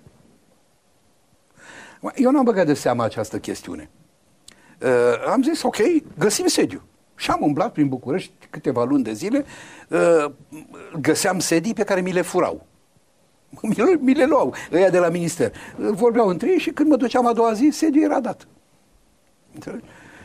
Eu 2.15 2.31
n-am 2.31 2.43
băgat 2.43 2.65
de 2.65 2.73
seama 2.73 3.03
această 3.03 3.39
chestiune. 3.39 3.89
Uh, 4.81 5.27
am 5.27 5.43
zis, 5.43 5.61
ok, 5.61 5.77
găsim 6.17 6.47
sediu. 6.47 6.81
Și 7.15 7.31
am 7.31 7.39
umblat 7.41 7.71
prin 7.71 7.87
București 7.87 8.31
câteva 8.49 8.83
luni 8.83 9.03
de 9.03 9.13
zile, 9.13 9.45
uh, 9.89 10.31
găseam 11.01 11.39
sedii 11.39 11.73
pe 11.73 11.83
care 11.83 12.01
mi 12.01 12.11
le 12.11 12.21
furau. 12.21 12.65
Mi 13.61 13.75
le, 13.75 13.97
mi 13.99 14.13
le 14.13 14.25
luau, 14.25 14.53
ăia 14.71 14.89
de 14.89 14.99
la 14.99 15.09
minister. 15.09 15.53
Vorbeau 15.75 16.27
între 16.27 16.49
ei 16.49 16.57
și 16.57 16.69
când 16.69 16.89
mă 16.89 16.95
duceam 16.95 17.25
a 17.25 17.33
doua 17.33 17.53
zi, 17.53 17.69
sediu 17.71 18.01
era 18.03 18.19
dat. 18.19 18.47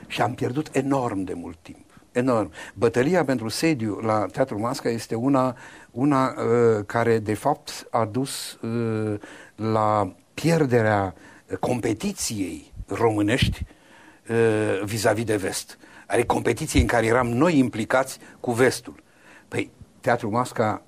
Și 0.06 0.22
am 0.22 0.34
pierdut 0.34 0.68
enorm 0.72 1.22
de 1.22 1.32
mult 1.34 1.58
timp. 1.62 1.84
Enorm. 2.12 2.50
Bătălia 2.74 3.24
pentru 3.24 3.48
sediu 3.48 3.98
la 4.02 4.26
Teatrul 4.32 4.58
Masca 4.58 4.88
este 4.88 5.14
una, 5.14 5.56
una 5.90 6.26
uh, 6.28 6.84
care, 6.86 7.18
de 7.18 7.34
fapt, 7.34 7.86
a 7.90 8.04
dus 8.04 8.52
uh, 8.52 9.20
la 9.54 10.14
pierderea 10.34 11.14
competiției 11.60 12.72
românești 12.86 13.66
uh, 14.28 14.82
vis-a-vis 14.84 15.24
de 15.24 15.36
vest. 15.36 15.78
Are 16.06 16.24
competiție 16.24 16.80
în 16.80 16.86
care 16.86 17.06
eram 17.06 17.28
noi 17.28 17.58
implicați 17.58 18.18
cu 18.40 18.52
vestul. 18.52 19.02
Păi, 19.48 19.70
Teatrul 20.00 20.30
Masca 20.30 20.82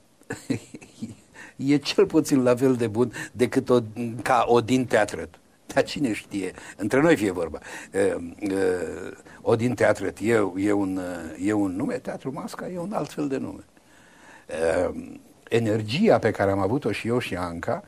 e 1.57 1.77
cel 1.77 2.07
puțin 2.07 2.43
la 2.43 2.57
fel 2.57 2.75
de 2.75 2.87
bun 2.87 3.13
decât 3.33 3.69
o, 3.69 3.79
ca 4.23 4.45
Odin 4.49 4.85
Teatret. 4.85 5.29
Dar 5.67 5.85
cine 5.85 6.13
știe? 6.13 6.53
Între 6.77 7.01
noi 7.01 7.17
fie 7.17 7.31
vorba. 7.31 7.59
Uh, 7.93 8.25
uh, 8.51 9.17
Odin 9.41 9.75
Teatret 9.75 10.19
e, 10.19 10.51
e, 10.57 10.73
un, 10.73 11.01
e 11.45 11.53
un 11.53 11.77
nume, 11.77 11.95
Teatrul 11.95 12.33
Masca 12.33 12.69
e 12.69 12.79
un 12.79 12.93
alt 12.93 13.13
fel 13.13 13.29
de 13.29 13.37
nume. 13.37 13.65
Energia 15.49 16.19
pe 16.19 16.31
care 16.31 16.51
am 16.51 16.59
avut-o 16.59 16.93
și 16.93 17.09
eu 17.09 17.19
și 17.19 17.37
Anca 17.37 17.83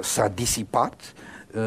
s-a 0.00 0.28
disipat 0.28 1.12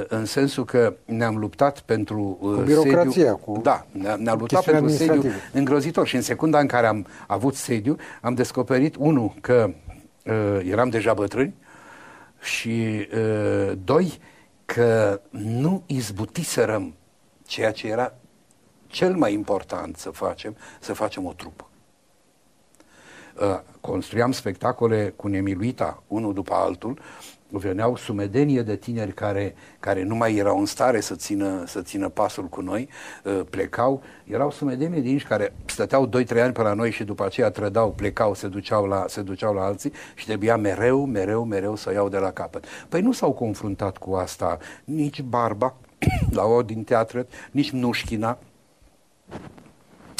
în 0.08 0.26
sensul 0.26 0.66
că 0.66 0.96
ne-am 1.06 1.38
luptat 1.38 1.80
pentru 1.80 2.38
cu 2.40 2.48
birocrația, 2.48 3.12
sediu. 3.12 3.36
Cu 3.36 3.60
da, 3.64 3.86
ne-am 4.18 4.38
luptat 4.38 4.64
pentru 4.64 4.90
sediu 4.90 5.24
îngrozitor 5.54 6.08
și 6.08 6.16
în 6.16 6.22
secunda 6.22 6.60
în 6.60 6.68
care 6.68 6.88
am 6.88 7.08
avut 7.28 7.56
sediu 7.56 7.98
am 8.22 8.34
descoperit, 8.34 8.96
unul, 8.96 9.34
că 9.42 9.74
uh, 10.26 10.60
eram 10.64 10.90
deja 10.90 11.14
bătrâni 11.14 11.56
și 12.40 13.08
uh, 13.14 13.78
doi, 13.84 14.20
că 14.66 15.22
nu 15.30 15.84
izbutiserăm 15.86 16.94
ceea 17.46 17.72
ce 17.72 17.88
era 17.88 18.14
cel 18.88 19.16
mai 19.16 19.34
important 19.34 19.98
să 19.98 20.10
facem, 20.10 20.56
să 20.80 20.94
facem 20.94 21.26
o 21.26 21.34
trupă. 21.34 21.68
Uh, 23.42 23.60
construiam 23.86 24.32
spectacole 24.32 25.14
cu 25.16 25.28
nemiluita, 25.28 26.04
unul 26.08 26.34
după 26.34 26.54
altul, 26.54 27.00
veneau 27.50 27.96
sumedenie 27.96 28.62
de 28.62 28.76
tineri 28.76 29.14
care, 29.14 29.56
care 29.80 30.04
nu 30.04 30.16
mai 30.16 30.36
erau 30.36 30.60
în 30.60 30.66
stare 30.66 31.00
să 31.00 31.16
țină, 31.16 31.64
să 31.68 31.82
țină 31.82 32.10
pasul 32.10 32.44
cu 32.44 32.62
noi, 32.62 32.90
uh, 33.24 33.42
plecau, 33.50 34.04
erau 34.24 34.52
sumedenie 34.52 35.02
de 35.02 35.10
inși 35.10 35.26
care 35.26 35.54
stăteau 35.66 36.08
2-3 36.08 36.42
ani 36.42 36.54
pe 36.54 36.62
la 36.62 36.74
noi 36.74 36.92
și 36.92 37.04
după 37.04 37.26
aceea 37.26 37.50
trădau, 37.50 37.92
plecau, 37.92 38.34
se 38.34 38.48
duceau, 38.48 38.86
la, 38.86 39.06
se 39.08 39.22
duceau 39.22 39.54
la 39.54 39.64
alții 39.64 39.92
și 40.16 40.26
trebuia 40.26 40.58
mereu, 40.58 41.06
mereu, 41.06 41.44
mereu 41.44 41.76
să 41.76 41.94
iau 41.94 42.10
de 42.10 42.18
la 42.18 42.32
capăt. 42.32 42.66
Păi 42.90 43.02
nu 43.02 43.12
s-au 43.12 43.32
confruntat 43.32 43.98
cu 43.98 44.14
asta 44.14 44.58
nici 44.84 45.22
Barba, 45.22 45.76
la 46.38 46.44
o 46.44 46.62
din 46.62 46.84
teatră, 46.84 47.28
nici 47.52 47.72
Nușchina, 47.72 48.38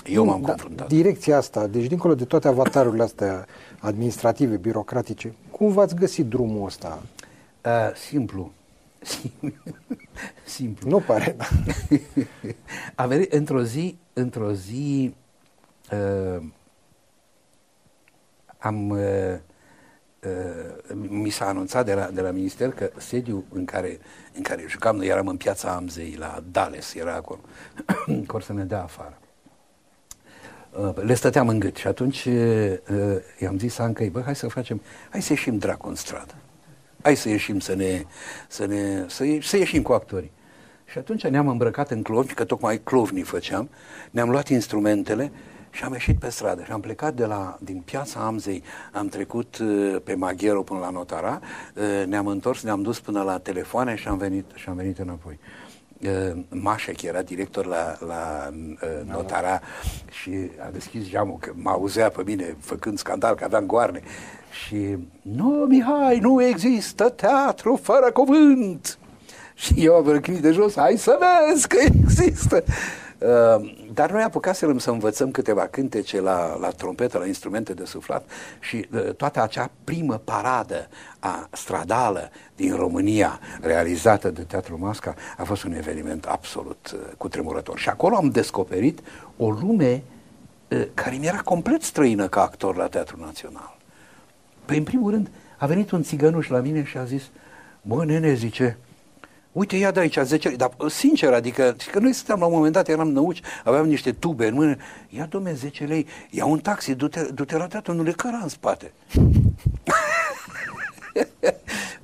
eu 0.10 0.26
m-am 0.26 0.42
da, 0.42 0.48
confruntat. 0.48 0.88
Direcția 0.88 1.38
asta, 1.38 1.68
deci 1.68 1.86
dincolo 1.86 2.16
de 2.16 2.26
toate 2.26 2.48
avatarurile 2.48 3.04
astea 3.04 3.46
administrative, 3.80 4.58
birocratice, 4.58 5.34
cum 5.52 5.72
v-ați 5.72 5.96
găsit 5.96 6.26
drumul 6.26 6.66
ăsta? 6.66 7.04
Uh, 7.66 7.96
simplu. 7.96 8.52
simplu. 10.46 10.90
Nu 10.90 11.00
pare, 11.00 11.36
da. 11.38 11.46
A 13.04 13.06
venit 13.06 13.34
într-o 13.34 13.64
zi, 13.64 13.98
într-o 14.14 14.54
zi 14.54 15.14
uh, 15.92 16.44
am 18.58 18.90
uh, 18.90 19.00
uh, 20.24 20.96
mi 21.08 21.30
s-a 21.30 21.48
anunțat 21.48 21.86
de 21.86 21.94
la, 21.94 22.10
de 22.10 22.22
la 22.22 22.32
minister 22.32 22.72
că 22.72 22.90
sediul 22.98 23.44
în 23.50 23.66
care, 23.66 24.00
în 24.34 24.42
care 24.42 24.66
jucam, 24.68 24.96
noi 24.96 25.08
eram 25.08 25.28
în 25.28 25.38
piața 25.38 25.72
Amzei, 25.72 26.16
la 26.18 26.44
Dales, 26.52 26.94
era 26.94 27.14
acolo, 27.14 27.40
că 28.28 28.40
să 28.40 28.54
ne 28.54 28.64
dea 28.64 28.84
afară. 28.84 29.20
Uh, 30.80 30.96
le 30.96 31.14
stăteam 31.14 31.48
în 31.48 31.60
gât 31.60 31.76
și 31.76 31.88
atunci 31.88 32.26
uh, 32.26 32.74
i-am 33.40 33.58
zis 33.58 33.78
Ancăi, 33.78 34.10
bă, 34.10 34.22
hai 34.22 34.36
să 34.36 34.48
facem, 34.48 34.82
hai 35.10 35.22
să 35.22 35.32
ieșim 35.32 35.58
dracu 35.58 35.88
în 35.88 35.96
stradă 35.96 36.34
hai 37.06 37.16
să 37.16 37.30
ieșim 37.30 37.60
să 37.60 37.76
ne, 37.76 38.06
să 38.48 38.66
ne, 38.66 39.06
să, 39.08 39.24
să 39.42 39.58
ieșim 39.58 39.82
cu 39.82 39.92
actorii. 39.92 40.32
Și 40.86 40.98
atunci 40.98 41.28
ne-am 41.28 41.48
îmbrăcat 41.48 41.92
în 41.92 42.02
clovni, 42.02 42.34
că 42.34 42.44
tocmai 42.44 42.82
clovni 42.84 43.22
făceam, 43.22 43.70
ne-am 44.12 44.30
luat 44.30 44.48
instrumentele 44.48 45.32
și 45.72 45.84
am 45.84 45.94
ieșit 45.94 46.20
pe 46.20 46.30
stradă 46.30 46.64
și 46.64 46.72
am 46.72 46.80
plecat 46.80 47.14
de 47.14 47.26
la, 47.26 47.58
din 47.62 47.82
piața 47.86 48.20
Amzei, 48.20 48.64
am 48.92 49.08
trecut 49.08 49.58
uh, 49.58 49.96
pe 50.04 50.16
Maghero 50.16 50.64
până 50.64 50.80
la 50.80 50.90
Notara, 50.90 51.40
uh, 51.76 52.06
ne-am 52.06 52.28
întors, 52.28 52.64
ne-am 52.64 52.82
dus 52.82 53.00
până 53.00 53.22
la 53.22 53.38
telefoane 53.38 53.96
și 53.96 54.08
am 54.08 54.18
venit, 54.18 54.46
și 54.54 54.70
am 54.70 54.76
venit 54.76 55.00
înapoi. 55.00 55.40
Uh, 56.06 56.38
Mașec 56.50 57.02
era 57.02 57.22
director 57.22 57.66
la, 57.66 57.96
la 58.08 58.50
uh, 58.54 59.12
Notara 59.12 59.62
și 60.22 60.32
a 60.68 60.70
deschis 60.72 61.10
geamul, 61.10 61.38
că 61.40 61.52
mă 61.56 61.70
auzea 61.70 62.10
pe 62.10 62.22
mine 62.26 62.58
făcând 62.60 62.98
scandal, 62.98 63.36
că 63.36 63.44
aveam 63.44 63.66
goarne. 63.66 64.02
Și, 64.66 64.98
nu, 65.22 65.48
Mihai, 65.48 66.20
nu 66.20 66.44
există 66.44 67.10
teatru 67.10 67.80
fără 67.84 68.12
cuvânt. 68.12 68.98
Și 69.54 69.74
eu 69.78 69.96
am 69.96 70.08
răcnit 70.08 70.42
de 70.42 70.52
jos, 70.52 70.76
hai 70.76 70.98
să 70.98 71.20
vezi 71.50 71.68
că 71.68 71.78
există. 71.82 72.64
Uh, 73.20 73.76
dar 73.94 74.12
noi 74.12 74.22
apucasem 74.22 74.78
să 74.78 74.92
învățăm 74.92 75.32
câteva 75.32 75.68
cântece 75.68 76.22
la, 76.22 76.58
la 76.60 76.70
trompetă, 76.70 77.18
la 77.18 77.26
instrumente 77.26 77.74
de 77.74 77.86
suflat 77.86 78.30
și 78.60 78.88
uh, 78.94 79.14
toată 79.14 79.42
acea 79.42 79.72
primă 79.84 80.22
paradă 80.24 80.88
a 81.20 81.48
stradală 81.52 82.30
din 82.56 82.76
România 82.76 83.40
realizată 83.62 84.30
de 84.30 84.42
Teatrul 84.42 84.78
Masca 84.78 85.14
a 85.38 85.44
fost 85.44 85.64
un 85.64 85.74
eveniment 85.74 86.26
absolut 86.26 86.92
uh, 86.94 87.00
cutremurător. 87.18 87.80
Și 87.80 87.90
acolo 87.90 88.16
am 88.16 88.30
descoperit 88.30 89.00
o 89.38 89.50
lume 89.50 90.04
uh, 90.68 90.88
care 90.94 91.16
mi 91.16 91.28
era 91.28 91.40
complet 91.40 91.82
străină 91.82 92.28
ca 92.28 92.42
actor 92.42 92.76
la 92.76 92.88
Teatrul 92.88 93.20
Național. 93.26 93.78
Păi, 94.66 94.78
în 94.78 94.84
primul 94.84 95.12
rând, 95.12 95.30
a 95.58 95.66
venit 95.66 95.92
un 95.92 96.04
țigănuș 96.04 96.48
la 96.48 96.60
mine 96.60 96.84
și 96.84 96.98
a 96.98 97.04
zis, 97.04 97.24
bă, 97.82 98.06
nene, 98.06 98.34
zice, 98.34 98.78
uite, 99.56 99.76
ia 99.76 99.92
de 99.92 100.00
aici 100.00 100.18
10 100.18 100.48
lei, 100.48 100.58
dar 100.58 100.72
sincer, 100.88 101.34
adică, 101.34 101.76
că 101.92 102.00
noi 102.00 102.14
stăteam 102.14 102.40
la 102.40 102.46
un 102.46 102.54
moment 102.54 102.74
dat, 102.74 102.88
eram 102.88 103.12
năuci, 103.12 103.42
aveam 103.64 103.88
niște 103.88 104.12
tube 104.12 104.48
în 104.48 104.54
mână, 104.54 104.76
ia, 105.10 105.26
domne, 105.26 105.54
10 105.54 105.84
lei, 105.84 106.06
ia 106.30 106.46
un 106.46 106.60
taxi, 106.60 106.94
du-te, 106.94 107.22
du-te 107.22 107.58
la 107.58 107.68
teatru, 107.68 107.94
nu 107.94 108.04
le 108.04 108.12
căra 108.12 108.40
în 108.42 108.48
spate. 108.48 108.92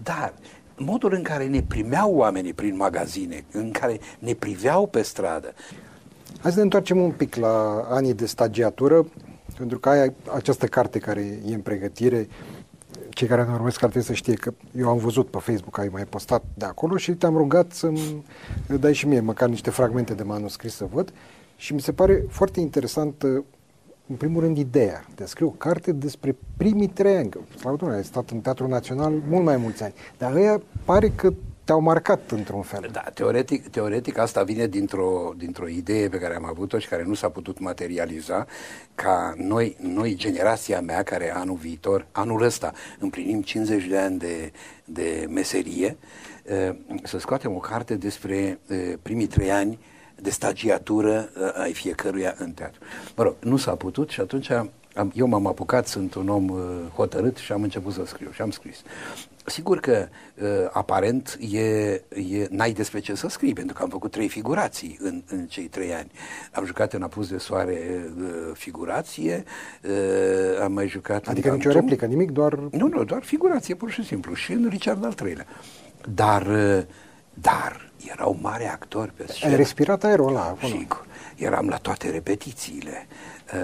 dar, 0.09 0.33
modul 0.77 1.13
în 1.13 1.21
care 1.21 1.45
ne 1.45 1.61
primeau 1.61 2.15
oamenii 2.15 2.53
prin 2.53 2.75
magazine, 2.75 3.43
în 3.51 3.71
care 3.71 3.99
ne 4.19 4.33
priveau 4.33 4.87
pe 4.87 5.01
stradă. 5.01 5.53
Hai 6.41 6.51
să 6.51 6.57
ne 6.57 6.63
întoarcem 6.63 7.01
un 7.01 7.11
pic 7.11 7.35
la 7.35 7.85
anii 7.89 8.13
de 8.13 8.25
stagiatură. 8.25 9.05
Pentru 9.57 9.79
că 9.79 9.89
ai 9.89 10.13
această 10.35 10.65
carte 10.65 10.99
care 10.99 11.39
e 11.45 11.53
în 11.53 11.61
pregătire, 11.61 12.27
cei 13.13 13.27
care 13.27 13.43
ne 13.43 13.53
urmesc 13.53 13.83
ar 13.83 13.89
trebui 13.89 14.07
să 14.07 14.13
știe 14.13 14.33
că 14.33 14.53
eu 14.77 14.89
am 14.89 14.97
văzut 14.97 15.29
pe 15.29 15.37
Facebook, 15.37 15.77
ai 15.77 15.89
mai 15.91 16.05
postat 16.05 16.43
de 16.53 16.65
acolo 16.65 16.97
și 16.97 17.11
te-am 17.11 17.37
rugat 17.37 17.71
să-mi 17.71 18.25
dai 18.79 18.93
și 18.93 19.07
mie 19.07 19.19
măcar 19.19 19.49
niște 19.49 19.69
fragmente 19.69 20.13
de 20.13 20.23
manuscris 20.23 20.75
să 20.75 20.85
văd 20.91 21.13
și 21.55 21.73
mi 21.73 21.81
se 21.81 21.91
pare 21.93 22.23
foarte 22.29 22.59
interesant 22.59 23.23
în 24.07 24.15
primul 24.17 24.41
rând 24.41 24.57
ideea 24.57 25.05
de 25.15 25.23
a 25.23 25.25
scrie 25.25 25.47
o 25.47 25.49
carte 25.49 25.91
despre 25.91 26.35
primii 26.57 26.87
trei 26.87 27.17
ani. 27.17 27.29
Slavă 27.57 27.77
Domnule, 27.77 27.99
ai 27.99 28.05
stat 28.05 28.29
în 28.29 28.39
Teatrul 28.39 28.69
Național 28.69 29.13
mult 29.29 29.43
mai 29.43 29.57
mulți 29.57 29.83
ani, 29.83 29.93
dar 30.17 30.33
ăia 30.33 30.61
pare 30.85 31.09
că 31.09 31.33
te-au 31.71 31.83
marcat 31.83 32.31
într-un 32.31 32.61
fel. 32.61 32.89
Da, 32.91 33.03
teoretic, 33.13 33.67
teoretic 33.67 34.17
asta 34.17 34.43
vine 34.43 34.67
dintr-o, 34.67 35.33
dintr-o 35.37 35.67
idee 35.67 36.09
pe 36.09 36.17
care 36.17 36.35
am 36.35 36.45
avut-o 36.45 36.79
și 36.79 36.87
care 36.87 37.03
nu 37.03 37.13
s-a 37.13 37.29
putut 37.29 37.59
materializa, 37.59 38.45
ca 38.95 39.33
noi, 39.37 39.75
noi, 39.79 40.15
generația 40.15 40.81
mea, 40.81 41.03
care 41.03 41.35
anul 41.35 41.55
viitor, 41.55 42.07
anul 42.11 42.41
ăsta, 42.41 42.73
împlinim 42.99 43.41
50 43.41 43.85
de 43.85 43.97
ani 43.97 44.17
de, 44.17 44.51
de 44.85 45.27
meserie, 45.29 45.97
să 47.03 47.19
scoatem 47.19 47.55
o 47.55 47.59
carte 47.59 47.95
despre 47.95 48.59
primii 49.01 49.27
trei 49.27 49.51
ani 49.51 49.79
de 50.15 50.29
stagiatură 50.29 51.29
ai 51.53 51.73
fiecăruia 51.73 52.35
în 52.37 52.51
teatru. 52.51 52.79
Mă 53.15 53.23
rog, 53.23 53.35
nu 53.39 53.57
s-a 53.57 53.75
putut 53.75 54.09
și 54.09 54.19
atunci 54.19 54.49
am, 54.95 55.11
eu 55.15 55.27
m-am 55.27 55.47
apucat, 55.47 55.87
sunt 55.87 56.13
un 56.13 56.29
om 56.29 56.49
uh, 56.49 56.59
hotărât 56.95 57.37
și 57.37 57.51
am 57.51 57.63
început 57.63 57.93
să 57.93 58.05
scriu 58.05 58.31
și 58.31 58.41
am 58.41 58.51
scris. 58.51 58.81
Sigur 59.45 59.79
că 59.79 60.07
uh, 60.41 60.47
aparent 60.71 61.37
e, 61.39 61.59
e, 61.59 62.47
n-ai 62.49 62.71
despre 62.71 62.99
ce 62.99 63.15
să 63.15 63.27
scrii, 63.29 63.53
pentru 63.53 63.75
că 63.75 63.83
am 63.83 63.89
făcut 63.89 64.11
trei 64.11 64.27
figurații 64.27 64.97
în, 64.99 65.23
în 65.27 65.45
cei 65.45 65.67
trei 65.67 65.93
ani. 65.93 66.11
Am 66.51 66.65
jucat 66.65 66.93
în 66.93 67.01
Apus 67.01 67.29
de 67.29 67.37
Soare 67.37 68.05
uh, 68.17 68.51
figurație, 68.53 69.43
uh, 69.83 70.61
am 70.61 70.71
mai 70.71 70.87
jucat 70.87 71.27
Adică 71.27 71.49
în 71.49 71.55
nicio 71.55 71.71
replică, 71.71 72.05
nimic, 72.05 72.31
doar... 72.31 72.53
Nu, 72.53 72.87
nu, 72.87 73.03
doar 73.03 73.23
figurație, 73.23 73.75
pur 73.75 73.91
și 73.91 74.05
simplu. 74.05 74.33
Și 74.33 74.51
în 74.51 74.67
Richard 74.69 75.05
al 75.05 75.15
III-lea. 75.25 75.45
Dar, 76.13 76.45
uh, 76.47 76.83
dar 77.33 77.91
erau 78.11 78.37
mari 78.41 78.65
actori 78.65 79.11
pe 79.11 79.25
scenă. 79.27 79.51
Ai 79.51 79.57
respirat 79.57 80.03
aerul 80.03 80.27
ăla 80.27 80.43
acolo. 80.43 80.73
Sigur. 80.77 81.05
Eram 81.35 81.67
la 81.67 81.77
toate 81.77 82.09
repetițiile. 82.09 83.07
Uh, 83.53 83.59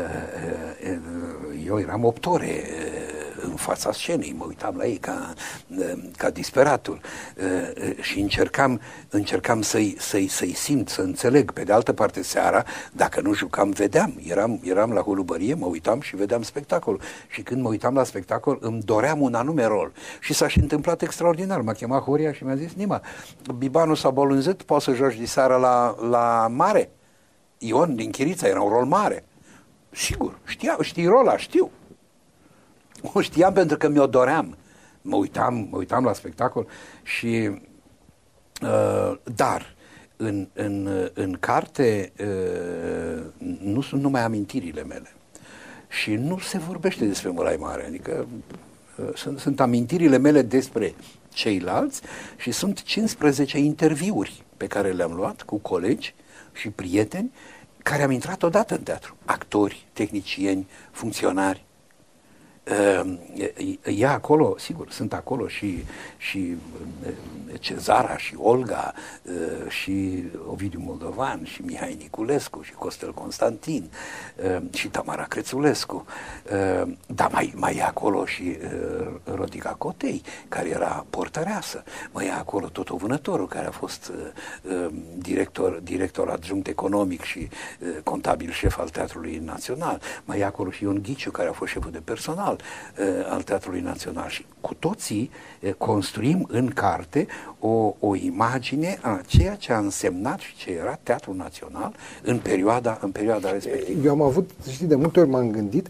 uh, 0.92 1.66
eu 1.66 1.80
eram 1.80 2.04
opt 2.04 2.26
ore 2.26 2.62
uh, 2.64 3.17
în 3.42 3.56
fața 3.56 3.92
scenei, 3.92 4.36
mă 4.38 4.46
uitam 4.48 4.76
la 4.78 4.86
ei 4.86 4.98
ca, 4.98 5.34
ca 6.18 6.30
disperatul 6.30 7.00
și 8.02 8.20
încercam, 8.20 8.82
încercam 9.10 9.62
să-i, 9.62 9.96
să-i, 10.00 10.28
să-i 10.28 10.54
simt, 10.54 10.90
să 10.90 11.02
înțeleg. 11.02 11.52
Pe 11.52 11.64
de 11.64 11.74
altă 11.74 11.94
parte, 11.94 12.22
seara, 12.22 12.64
dacă 12.92 13.22
nu 13.22 13.34
jucam, 13.34 13.70
vedeam. 13.70 14.14
Eram, 14.28 14.60
eram 14.64 14.92
la 14.92 15.02
holubărie, 15.02 15.54
mă 15.54 15.66
uitam 15.66 16.02
și 16.02 16.16
vedeam 16.16 16.42
spectacolul. 16.42 17.02
Și 17.28 17.42
când 17.42 17.62
mă 17.62 17.70
uitam 17.70 17.94
la 17.94 18.04
spectacol, 18.04 18.58
îmi 18.62 18.82
doream 18.82 19.22
un 19.22 19.34
anume 19.34 19.66
rol. 19.66 19.92
Și 20.20 20.34
s-a 20.34 20.48
și 20.48 20.60
întâmplat 20.60 21.02
extraordinar. 21.02 21.62
M-a 21.62 21.74
chemat 21.74 22.02
Horia 22.02 22.34
și 22.34 22.44
mi-a 22.44 22.56
zis, 22.56 22.74
Nima, 22.74 23.02
Bibanu 23.58 23.94
s-a 23.94 24.10
bolunzit, 24.10 24.62
poți 24.62 24.86
să 24.86 24.94
joci 24.94 25.18
de 25.18 25.26
seara 25.26 25.56
la, 25.56 25.96
la 26.10 26.48
mare? 26.52 26.92
Ion 27.58 27.96
din 27.96 28.12
Chirița 28.12 28.48
era 28.48 28.62
un 28.62 28.70
rol 28.70 28.86
mare. 28.86 29.26
Sigur, 29.92 30.40
știa, 30.46 30.78
știi 30.82 31.06
rola, 31.06 31.38
știu. 31.38 31.72
O 33.14 33.22
știam 33.22 33.54
pentru 33.54 33.78
că 33.78 33.90
mi-o 33.90 34.08
doream. 34.08 34.58
Mă 35.02 35.16
uitam, 35.16 35.68
mă 35.72 35.78
uitam 35.78 36.04
la 36.04 36.14
spectacol 36.14 36.68
și... 37.04 37.62
Uh, 38.62 39.18
dar 39.36 39.76
în, 40.18 40.48
în, 40.54 40.90
în 41.14 41.38
carte 41.40 42.12
uh, 42.20 43.24
nu 43.60 43.82
sunt 43.82 44.02
numai 44.02 44.24
amintirile 44.24 44.84
mele. 44.84 45.12
Și 45.88 46.14
nu 46.14 46.38
se 46.38 46.58
vorbește 46.58 47.06
despre 47.06 47.30
Mălai 47.30 47.56
Mare. 47.60 47.86
Adică 47.86 48.28
uh, 48.98 49.10
sunt, 49.16 49.40
sunt 49.40 49.60
amintirile 49.60 50.18
mele 50.18 50.42
despre 50.42 50.96
ceilalți 51.34 52.02
și 52.38 52.52
sunt 52.52 52.84
15 52.84 53.58
interviuri 53.58 54.44
pe 54.58 54.68
care 54.68 54.92
le-am 54.92 55.14
luat 55.14 55.42
cu 55.42 55.58
colegi 55.58 56.16
și 56.54 56.70
prieteni 56.70 57.32
care 57.84 58.04
am 58.04 58.12
intrat 58.12 58.44
odată 58.44 58.76
în 58.76 58.82
teatru. 58.82 59.18
Actori, 59.26 59.88
tehnicieni, 59.94 60.68
funcționari. 60.92 61.66
Ehm, 62.68 63.20
ea 63.84 64.12
acolo, 64.12 64.56
sigur, 64.58 64.92
sunt 64.92 65.14
acolo 65.14 65.48
și, 65.48 65.86
și 66.18 66.56
Cezara 67.60 68.18
și 68.18 68.36
Olga 68.38 68.94
și 69.68 70.24
Ovidiu 70.48 70.80
Moldovan 70.86 71.44
și 71.44 71.62
Mihai 71.62 71.96
Niculescu 72.00 72.62
și 72.62 72.72
Costel 72.74 73.14
Constantin 73.14 73.90
și 74.74 74.88
Tamara 74.88 75.24
Crețulescu. 75.24 76.06
Dar 77.08 77.30
mai, 77.32 77.54
mai 77.56 77.76
e 77.76 77.84
acolo 77.84 78.26
și 78.26 78.58
Rodica 79.24 79.70
Cotei, 79.70 80.22
care 80.48 80.70
era 80.70 81.06
portăreasă. 81.10 81.84
Mai 82.12 82.26
e 82.26 82.32
acolo 82.32 82.68
tot 82.68 82.90
vânătorul, 82.90 83.48
care 83.48 83.68
a 83.68 83.72
fost 83.72 84.12
director, 85.16 85.80
director 85.84 86.30
adjunct 86.30 86.68
economic 86.68 87.22
și 87.22 87.50
contabil 88.04 88.52
șef 88.52 88.80
al 88.80 88.90
Teatrului 88.90 89.42
Național. 89.46 90.02
Mai 90.26 90.40
e 90.40 90.46
acolo 90.46 90.72
și 90.72 90.84
Ion 90.84 91.02
Ghiciu, 91.02 91.32
care 91.32 91.50
a 91.50 91.52
fost 91.52 91.72
șeful 91.72 91.92
de 91.92 92.02
personal 92.04 92.57
al 93.30 93.42
Teatrului 93.42 93.82
Național. 93.82 94.28
Și 94.28 94.46
cu 94.62 94.74
toții 94.74 95.32
construim 95.78 96.48
în 96.52 96.68
carte 96.68 97.28
o, 97.60 97.96
o 98.00 98.16
imagine 98.16 99.00
a 99.02 99.22
ceea 99.28 99.56
ce 99.56 99.74
a 99.74 99.78
însemnat 99.78 100.40
și 100.40 100.56
ce 100.56 100.72
era 100.72 101.00
Teatrul 101.04 101.36
Național 101.36 101.96
în 102.24 102.38
perioada, 102.38 102.98
în 103.02 103.12
perioada 103.12 103.52
respectivă. 103.52 104.06
Eu 104.06 104.12
am 104.12 104.22
avut, 104.22 104.50
știi, 104.72 104.88
de 104.88 104.96
multe 104.96 105.20
ori 105.20 105.30
m-am 105.30 105.52
gândit 105.52 105.88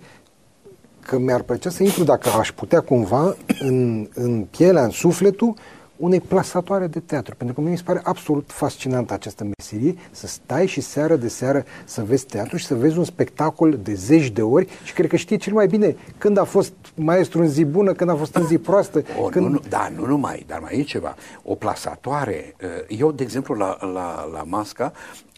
că 1.01 1.17
mi-ar 1.17 1.41
plăcea 1.41 1.69
să 1.69 1.83
intru, 1.83 2.03
dacă 2.03 2.29
aș 2.29 2.51
putea 2.51 2.81
cumva, 2.81 3.35
în, 3.59 4.07
în 4.13 4.43
pielea, 4.43 4.83
în 4.83 4.89
sufletul 4.89 5.53
unei 5.97 6.21
plasatoare 6.21 6.87
de 6.87 6.99
teatru. 6.99 7.35
Pentru 7.35 7.55
că 7.55 7.69
mi 7.69 7.77
se 7.77 7.83
pare 7.85 8.01
absolut 8.03 8.51
fascinantă 8.51 9.13
această 9.13 9.47
meserie, 9.57 9.95
să 10.11 10.27
stai 10.27 10.65
și 10.65 10.81
seară 10.81 11.15
de 11.15 11.27
seară 11.27 11.65
să 11.85 12.03
vezi 12.03 12.25
teatru 12.25 12.57
și 12.57 12.65
să 12.65 12.75
vezi 12.75 12.97
un 12.97 13.03
spectacol 13.03 13.79
de 13.83 13.93
zeci 13.93 14.29
de 14.29 14.41
ori 14.41 14.67
și 14.83 14.93
cred 14.93 15.09
că 15.09 15.15
știi 15.15 15.37
cel 15.37 15.53
mai 15.53 15.67
bine 15.67 15.95
când 16.17 16.37
a 16.37 16.43
fost 16.43 16.73
maestru 16.95 17.41
în 17.41 17.47
zi 17.47 17.65
bună, 17.65 17.93
când 17.93 18.09
a 18.09 18.15
fost 18.15 18.35
în 18.35 18.45
zi 18.45 18.57
proastă. 18.57 19.03
O, 19.21 19.23
când... 19.23 19.45
nu, 19.45 19.51
nu, 19.51 19.61
da, 19.69 19.91
nu 19.95 20.05
numai, 20.05 20.43
dar 20.47 20.59
mai 20.59 20.79
e 20.79 20.81
ceva. 20.81 21.15
O 21.43 21.55
plasatoare, 21.55 22.55
uh, 22.61 22.97
eu, 22.99 23.11
de 23.11 23.23
exemplu, 23.23 23.55
la, 23.55 23.77
la, 23.81 24.29
la 24.33 24.43
Masca, 24.45 24.91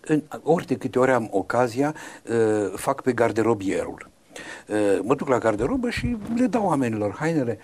în, 0.05 0.21
ori 0.43 0.65
de 0.65 0.75
câte 0.75 0.99
ori 0.99 1.11
am 1.11 1.27
ocazia, 1.31 1.95
uh, 2.29 2.71
fac 2.75 3.01
pe 3.01 3.11
garderobierul. 3.11 4.09
Uh, 4.67 4.99
mă 5.03 5.15
duc 5.15 5.27
la 5.27 5.37
garderobă 5.37 5.89
și 5.89 6.17
le 6.35 6.45
dau 6.45 6.65
oamenilor 6.65 7.15
hainele 7.19 7.57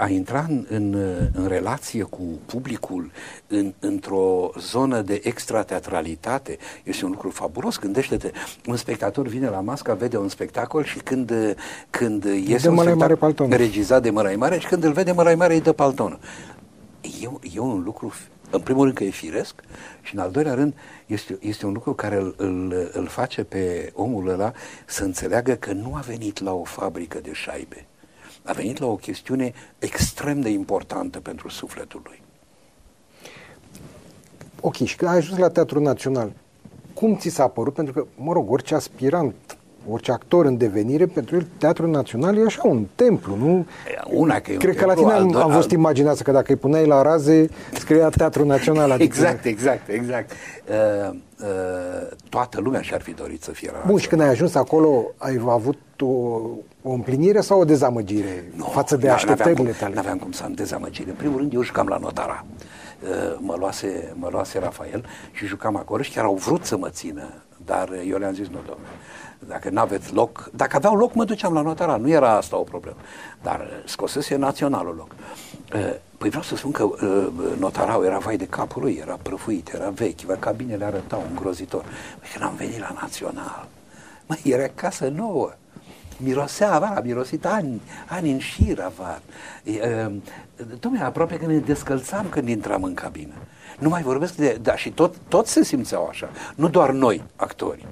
a 0.00 0.08
intra 0.08 0.46
în, 0.48 0.66
în, 0.68 0.94
în 1.32 1.46
relație 1.46 2.02
cu 2.02 2.22
publicul 2.46 3.10
în, 3.46 3.74
într-o 3.78 4.50
zonă 4.58 5.00
de 5.00 5.20
extrateatralitate 5.24 6.58
este 6.82 7.04
un 7.04 7.10
lucru 7.10 7.30
fabulos. 7.30 7.78
Gândește-te, 7.78 8.30
un 8.66 8.76
spectator 8.76 9.26
vine 9.26 9.48
la 9.48 9.60
masca, 9.60 9.94
vede 9.94 10.16
un 10.16 10.28
spectacol 10.28 10.84
și 10.84 10.98
când, 10.98 11.56
când 11.90 12.24
iese 12.24 12.68
un 12.68 12.76
spectacol 12.76 13.48
regizat 13.50 14.02
de 14.02 14.10
Mărai 14.10 14.36
Mare 14.36 14.58
și 14.58 14.66
când 14.66 14.84
îl 14.84 14.92
vede 14.92 15.12
Mărai 15.12 15.34
Mare 15.34 15.54
îi 15.54 15.60
dă 15.60 15.72
paltonă. 15.72 16.18
E, 17.00 17.28
e 17.54 17.58
un 17.58 17.82
lucru, 17.84 18.12
în 18.50 18.60
primul 18.60 18.82
rând 18.82 18.96
că 18.96 19.04
e 19.04 19.10
firesc 19.10 19.54
și 20.02 20.14
în 20.14 20.20
al 20.20 20.30
doilea 20.30 20.54
rând 20.54 20.74
este, 21.06 21.38
este 21.40 21.66
un 21.66 21.72
lucru 21.72 21.94
care 21.94 22.16
îl, 22.16 22.34
îl, 22.36 22.90
îl 22.92 23.06
face 23.06 23.44
pe 23.44 23.92
omul 23.94 24.28
ăla 24.28 24.52
să 24.86 25.04
înțeleagă 25.04 25.52
că 25.54 25.72
nu 25.72 25.94
a 25.94 26.00
venit 26.06 26.42
la 26.42 26.52
o 26.52 26.64
fabrică 26.64 27.18
de 27.22 27.30
șaibe 27.32 27.86
a 28.42 28.52
venit 28.52 28.78
la 28.78 28.86
o 28.86 28.96
chestiune 28.96 29.52
extrem 29.78 30.40
de 30.40 30.48
importantă 30.48 31.20
pentru 31.20 31.48
sufletul 31.48 32.00
lui. 32.04 32.22
Ok, 34.60 34.74
și 34.74 34.96
când 34.96 35.10
ai 35.10 35.16
ajuns 35.16 35.38
la 35.38 35.48
Teatrul 35.48 35.82
Național, 35.82 36.32
cum 36.94 37.16
ți 37.16 37.28
s-a 37.28 37.48
părut? 37.48 37.74
Pentru 37.74 37.92
că, 37.92 38.06
mă 38.16 38.32
rog, 38.32 38.50
orice 38.50 38.74
aspirant, 38.74 39.34
orice 39.88 40.12
actor 40.12 40.44
în 40.44 40.56
devenire, 40.56 41.06
pentru 41.06 41.36
el 41.36 41.46
Teatrul 41.58 41.90
Național 41.90 42.36
e 42.36 42.44
așa 42.44 42.62
un 42.64 42.86
templu, 42.94 43.36
nu? 43.36 43.66
Una 44.10 44.40
că 44.40 44.52
e 44.52 44.56
Cred 44.56 44.74
un 44.74 44.80
că 44.80 44.86
la 44.86 44.94
tine 44.94 45.12
am, 45.12 45.36
al, 45.36 45.42
am 45.42 45.50
fost 45.50 45.70
imaginați 45.70 46.24
că 46.24 46.30
dacă 46.30 46.52
îi 46.52 46.58
puneai 46.58 46.86
la 46.86 47.02
raze, 47.02 47.48
scria 47.72 48.08
Teatrul 48.08 48.46
Național. 48.46 48.90
Adică... 49.00 49.16
Exact, 49.16 49.44
exact, 49.44 49.88
exact. 49.88 50.30
Uh, 50.30 51.10
uh, 51.10 51.16
toată 52.28 52.60
lumea 52.60 52.80
și-ar 52.80 53.00
fi 53.00 53.12
dorit 53.12 53.42
să 53.42 53.50
fie 53.50 53.70
la 53.72 53.82
Bun, 53.86 53.98
și 53.98 54.08
când 54.08 54.20
ai 54.20 54.28
ajuns 54.28 54.54
acolo, 54.54 55.04
ai 55.16 55.40
avut 55.46 55.78
o, 56.00 56.06
o 56.82 56.90
împlinire 56.90 57.40
sau 57.40 57.60
o 57.60 57.64
dezamăgire 57.64 58.52
no, 58.56 58.64
față 58.64 58.96
de 58.96 59.08
așteptările 59.08 59.70
tale? 59.70 59.94
Nu 59.94 60.00
aveam 60.00 60.18
cum 60.18 60.32
să 60.32 60.44
am 60.44 60.52
dezamăgire. 60.52 61.10
În 61.10 61.16
primul 61.16 61.38
rând, 61.38 61.52
eu 61.52 61.62
jucam 61.62 61.86
la 61.86 61.96
notara. 61.96 62.44
Uh, 63.02 63.36
mă 63.38 63.54
luase, 63.58 64.14
mă 64.18 64.28
luase 64.30 64.58
Rafael 64.58 65.04
și 65.32 65.46
jucam 65.46 65.76
acolo 65.76 66.02
și 66.02 66.12
chiar 66.12 66.24
au 66.24 66.34
vrut 66.34 66.64
să 66.64 66.76
mă 66.76 66.88
țină, 66.88 67.32
dar 67.64 67.88
eu 68.08 68.18
le-am 68.18 68.34
zis, 68.34 68.46
nu, 68.46 68.58
domnule, 68.66 68.88
dacă 69.38 69.70
nu 69.70 69.80
aveți 69.80 70.14
loc, 70.14 70.50
dacă 70.54 70.76
aveau 70.76 70.96
loc, 70.96 71.14
mă 71.14 71.24
duceam 71.24 71.52
la 71.52 71.60
notara, 71.60 71.96
nu 71.96 72.08
era 72.08 72.36
asta 72.36 72.56
o 72.56 72.62
problemă. 72.62 72.96
Dar 73.42 73.60
uh, 73.60 73.88
scosese 73.88 74.36
naționalul 74.36 74.94
loc. 74.94 75.10
Uh, 75.74 75.94
păi 76.18 76.28
vreau 76.28 76.42
să 76.42 76.56
spun 76.56 76.70
că 76.70 76.88
notarau 77.58 78.04
era 78.04 78.18
vai 78.18 78.36
de 78.36 78.46
capul 78.46 78.82
lui, 78.82 78.98
era 79.00 79.18
prăfuit, 79.22 79.72
era 79.72 79.88
vechi, 79.88 80.38
cabinele 80.38 80.84
arătau 80.84 81.24
îngrozitor. 81.28 81.84
Păi 82.18 82.28
când 82.32 82.44
am 82.44 82.54
venit 82.54 82.78
la 82.78 82.94
național, 83.00 83.68
mă, 84.26 84.36
era 84.42 84.66
casă 84.74 85.08
nouă 85.08 85.52
mirosea, 86.22 86.78
va, 86.78 86.86
a 86.86 87.00
mirosit 87.00 87.46
ani, 87.46 87.80
ani 88.08 88.30
în 88.30 88.38
șir, 88.38 88.80
avar. 88.80 89.20
Dom'le, 90.56 91.02
aproape 91.02 91.36
că 91.36 91.46
ne 91.46 91.58
descălțam 91.58 92.26
când 92.28 92.48
intram 92.48 92.82
în 92.82 92.94
cabină. 92.94 93.34
Nu 93.78 93.88
mai 93.88 94.02
vorbesc 94.02 94.34
de... 94.34 94.58
Da, 94.62 94.76
și 94.76 94.90
tot, 94.90 95.14
tot 95.28 95.46
se 95.46 95.64
simțeau 95.64 96.06
așa. 96.06 96.30
Nu 96.54 96.68
doar 96.68 96.90
noi, 96.90 97.22
actorii. 97.36 97.86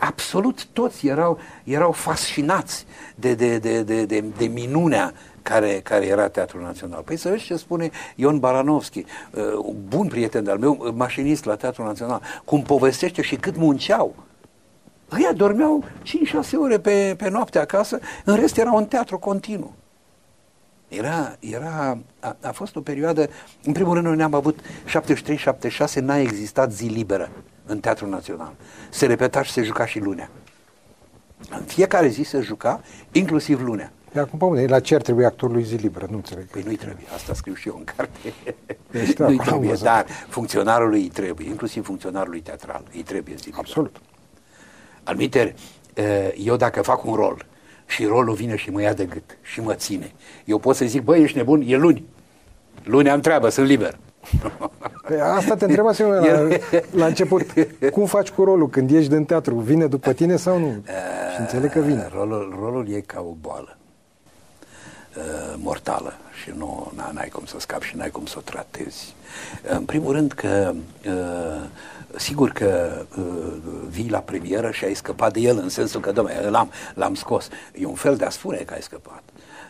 Absolut 0.00 0.66
toți 0.66 1.06
erau, 1.06 1.38
erau 1.64 1.92
fascinați 1.92 2.86
de, 3.14 3.34
de, 3.34 3.58
de, 3.58 3.82
de, 3.82 4.04
de, 4.04 4.24
de 4.36 4.46
minunea 4.46 5.12
care, 5.42 5.80
care 5.80 6.06
era 6.06 6.28
Teatrul 6.28 6.62
Național. 6.62 7.02
Păi 7.02 7.16
să 7.16 7.28
vezi 7.28 7.44
ce 7.44 7.56
spune 7.56 7.90
Ion 8.14 8.38
Baranovski, 8.38 9.04
uh, 9.30 9.74
bun 9.88 10.06
prieten 10.08 10.48
al 10.48 10.58
meu, 10.58 10.92
mașinist 10.96 11.44
la 11.44 11.56
Teatrul 11.56 11.86
Național, 11.86 12.22
cum 12.44 12.62
povestește 12.62 13.22
și 13.22 13.36
cât 13.36 13.56
munceau. 13.56 14.14
Ăia 15.12 15.32
dormeau 15.32 15.84
5-6 16.04 16.08
ore 16.56 16.78
pe, 16.78 17.14
pe 17.16 17.28
noapte 17.28 17.58
acasă, 17.58 17.98
în 18.24 18.36
rest 18.36 18.56
era 18.56 18.72
un 18.72 18.86
teatru 18.86 19.18
continuu. 19.18 19.74
Era, 20.88 21.36
era, 21.38 21.98
a, 22.20 22.36
a 22.42 22.52
fost 22.52 22.76
o 22.76 22.80
perioadă, 22.80 23.28
în 23.64 23.72
primul 23.72 23.94
rând 23.94 24.06
noi 24.06 24.16
ne-am 24.16 24.34
avut 24.34 24.58
73-76, 24.60 25.94
n-a 25.94 26.18
existat 26.18 26.72
zi 26.72 26.86
liberă 26.86 27.30
în 27.66 27.80
Teatrul 27.80 28.08
Național. 28.08 28.52
Se 28.90 29.06
repeta 29.06 29.42
și 29.42 29.50
se 29.50 29.62
juca 29.62 29.86
și 29.86 29.98
lunea. 29.98 30.30
În 31.50 31.62
fiecare 31.62 32.08
zi 32.08 32.22
se 32.22 32.40
juca, 32.40 32.80
inclusiv 33.12 33.62
lunea. 33.62 33.92
Iar 34.14 34.24
acum, 34.24 34.38
pămâne, 34.38 34.66
la 34.66 34.80
ce 34.80 34.94
ar 34.94 35.02
trebui 35.02 35.24
actorului 35.24 35.62
zi 35.62 35.74
liberă? 35.74 36.06
Nu 36.10 36.16
înțeleg. 36.16 36.46
Păi 36.46 36.62
nu-i 36.64 36.76
trebuie, 36.76 37.06
asta 37.14 37.34
scriu 37.34 37.54
și 37.54 37.68
eu 37.68 37.74
în 37.76 37.84
carte. 37.84 38.34
Deci, 38.90 39.16
nu-i 39.16 39.36
trebuie, 39.36 39.74
dar 39.82 40.06
funcționarului 40.28 41.00
îi 41.00 41.08
trebuie, 41.08 41.48
inclusiv 41.48 41.84
funcționarului 41.84 42.40
teatral, 42.40 42.82
îi 42.94 43.02
trebuie 43.02 43.34
zi 43.34 43.44
liberă. 43.44 43.62
Absolut. 43.66 43.96
Almiter, 45.10 45.54
eu 46.36 46.56
dacă 46.56 46.82
fac 46.82 47.04
un 47.04 47.14
rol 47.14 47.46
și 47.86 48.04
rolul 48.04 48.34
vine 48.34 48.56
și 48.56 48.70
mă 48.70 48.82
ia 48.82 48.92
de 48.92 49.04
gât 49.04 49.38
și 49.42 49.60
mă 49.60 49.74
ține, 49.74 50.12
eu 50.44 50.58
pot 50.58 50.76
să 50.76 50.84
zic, 50.84 51.02
băi, 51.02 51.22
ești 51.22 51.36
nebun, 51.36 51.62
e 51.66 51.76
luni. 51.76 52.04
Luni 52.84 53.10
am 53.10 53.20
treabă, 53.20 53.48
sunt 53.48 53.66
liber. 53.66 53.98
Păi 55.06 55.20
asta 55.20 55.54
te 55.54 55.64
întreba 55.64 55.90
la, 55.98 56.48
la 56.90 57.06
început. 57.06 57.46
Cum 57.92 58.06
faci 58.06 58.30
cu 58.30 58.44
rolul 58.44 58.68
când 58.68 58.90
ești 58.90 59.12
în 59.12 59.24
teatru? 59.24 59.54
Vine 59.54 59.86
după 59.86 60.12
tine 60.12 60.36
sau 60.36 60.58
nu? 60.58 60.82
Și 61.34 61.40
înțeleg 61.40 61.70
că 61.70 61.80
vine. 61.80 62.08
Rolul, 62.12 62.56
rolul 62.60 62.88
e 62.88 63.00
ca 63.00 63.20
o 63.20 63.34
boală 63.40 63.76
uh, 65.16 65.54
mortală 65.56 66.12
și 66.42 66.52
nu 66.56 66.92
n-ai 67.12 67.28
cum 67.28 67.44
să 67.44 67.56
scapi 67.58 67.86
și 67.86 67.96
n-ai 67.96 68.10
cum 68.10 68.26
să 68.26 68.34
o 68.38 68.40
tratezi. 68.40 69.14
În 69.68 69.84
primul 69.84 70.12
rând 70.12 70.32
că 70.32 70.72
uh, 71.06 71.66
sigur 72.16 72.50
că 72.50 73.02
uh, 73.18 73.24
vii 73.88 74.10
la 74.10 74.18
premieră 74.18 74.70
și 74.70 74.84
ai 74.84 74.94
scăpat 74.94 75.32
de 75.32 75.40
el 75.40 75.58
în 75.58 75.68
sensul 75.68 76.00
că, 76.00 76.12
domnule, 76.12 76.48
l-am, 76.48 76.70
l-am 76.94 77.14
scos. 77.14 77.48
E 77.74 77.86
un 77.86 77.94
fel 77.94 78.16
de 78.16 78.24
a 78.24 78.30
spune 78.30 78.56
că 78.56 78.74
ai 78.74 78.82
scăpat. 78.82 79.22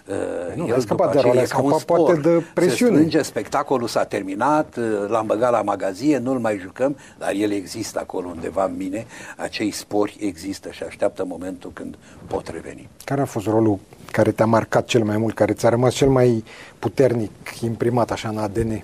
Uh, 0.07 0.55
nu, 0.55 0.67
el 0.67 0.81
scăpat 0.81 1.13
de 1.13 1.21
rol, 1.21 1.39
a 1.39 1.45
scăpat 1.45 1.83
poate 1.83 2.21
de 2.21 2.43
presiune. 2.55 2.93
Se 2.93 2.97
strânge, 2.97 3.23
spectacolul 3.23 3.89
s-a 3.89 4.05
terminat, 4.05 4.77
uh, 4.77 5.09
l-am 5.09 5.27
băgat 5.27 5.51
la 5.51 5.63
magazie, 5.63 6.19
nu-l 6.19 6.39
mai 6.39 6.59
jucăm, 6.59 6.97
dar 7.19 7.33
el 7.33 7.53
există 7.53 7.99
acolo 7.99 8.29
undeva 8.29 8.65
în 8.65 8.77
mine, 8.77 9.07
acei 9.37 9.71
spori 9.71 10.17
există 10.21 10.71
și 10.71 10.83
așteaptă 10.83 11.25
momentul 11.25 11.71
când 11.75 11.99
pot 12.27 12.49
reveni. 12.49 12.89
Care 13.05 13.21
a 13.21 13.25
fost 13.25 13.47
rolul 13.47 13.79
care 14.13 14.31
te-a 14.31 14.47
marcat 14.47 14.85
cel 14.85 15.05
mai 15.05 15.17
mult, 15.17 15.35
care 15.35 15.53
ți-a 15.53 15.69
rămas 15.69 15.95
cel 15.95 16.09
mai 16.09 16.45
puternic 16.79 17.31
imprimat 17.61 18.11
așa 18.11 18.29
în 18.29 18.39
ADN? 18.39 18.83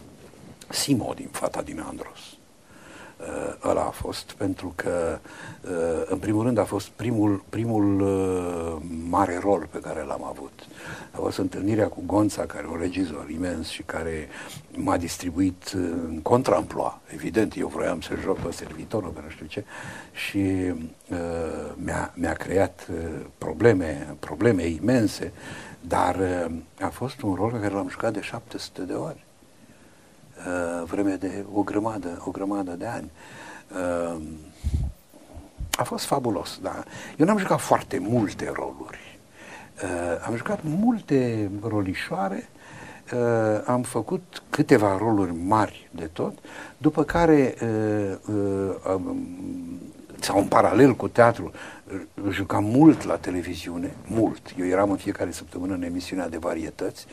Simo 0.68 1.12
din 1.16 1.28
Fata 1.30 1.62
din 1.62 1.84
Andros. 1.88 2.25
Uh, 3.26 3.70
ăla 3.70 3.80
a 3.80 3.90
fost 3.90 4.32
pentru 4.32 4.72
că, 4.74 5.18
uh, 5.60 6.02
în 6.04 6.18
primul 6.18 6.42
rând, 6.42 6.58
a 6.58 6.64
fost 6.64 6.88
primul, 6.88 7.44
primul 7.48 8.00
uh, 8.00 8.82
mare 9.08 9.38
rol 9.42 9.68
pe 9.70 9.80
care 9.80 10.02
l-am 10.02 10.24
avut. 10.24 10.52
A 11.10 11.16
fost 11.16 11.38
întâlnirea 11.38 11.88
cu 11.88 12.02
Gonța, 12.06 12.42
care 12.42 12.66
e 12.68 12.72
un 12.72 12.78
regizor 12.80 13.30
imens 13.30 13.68
și 13.68 13.82
care 13.82 14.28
m-a 14.76 14.96
distribuit 14.96 15.70
în 16.08 16.20
contramploa. 16.22 17.00
Evident, 17.06 17.56
eu 17.56 17.68
vroiam 17.68 18.00
să 18.00 18.14
joc 18.22 18.38
pe 18.38 18.52
servitorul, 18.52 19.10
pe 19.10 19.20
nu 19.24 19.30
știu 19.30 19.46
ce, 19.46 19.64
și 20.12 20.72
uh, 21.10 21.18
mi-a, 21.74 22.12
mi-a 22.14 22.32
creat 22.32 22.88
uh, 22.90 23.26
probleme, 23.38 24.16
probleme 24.18 24.66
imense, 24.66 25.32
dar 25.80 26.16
uh, 26.16 26.52
a 26.80 26.88
fost 26.88 27.20
un 27.22 27.34
rol 27.34 27.50
pe 27.50 27.60
care 27.60 27.74
l-am 27.74 27.88
jucat 27.88 28.12
de 28.12 28.20
700 28.20 28.82
de 28.82 28.92
ori. 28.92 29.25
Uh, 30.36 30.84
vreme 30.84 31.14
de 31.14 31.44
o 31.52 31.62
grămadă, 31.62 32.22
o 32.24 32.30
grămadă 32.30 32.72
de 32.72 32.86
ani. 32.86 33.10
Uh, 33.70 34.22
a 35.76 35.84
fost 35.84 36.04
fabulos, 36.04 36.58
da. 36.62 36.84
Eu 37.16 37.26
n-am 37.26 37.38
jucat 37.38 37.60
foarte 37.60 37.98
multe 37.98 38.52
roluri. 38.54 39.18
Uh, 39.82 40.26
am 40.26 40.36
jucat 40.36 40.60
multe 40.62 41.50
rolișoare, 41.62 42.48
uh, 43.12 43.62
am 43.66 43.82
făcut 43.82 44.42
câteva 44.50 44.96
roluri 44.96 45.32
mari 45.44 45.88
de 45.90 46.08
tot, 46.12 46.38
după 46.78 47.04
care 47.04 47.54
uh, 47.62 48.34
uh, 48.34 49.10
sau 50.20 50.38
în 50.38 50.46
paralel 50.46 50.94
cu 50.94 51.08
teatru, 51.08 51.50
jucam 52.30 52.64
mult 52.64 53.02
la 53.02 53.16
televiziune, 53.16 53.94
mult. 54.06 54.54
Eu 54.58 54.66
eram 54.66 54.90
în 54.90 54.96
fiecare 54.96 55.30
săptămână 55.30 55.74
în 55.74 55.82
emisiunea 55.82 56.28
de 56.28 56.36
varietăți 56.36 57.06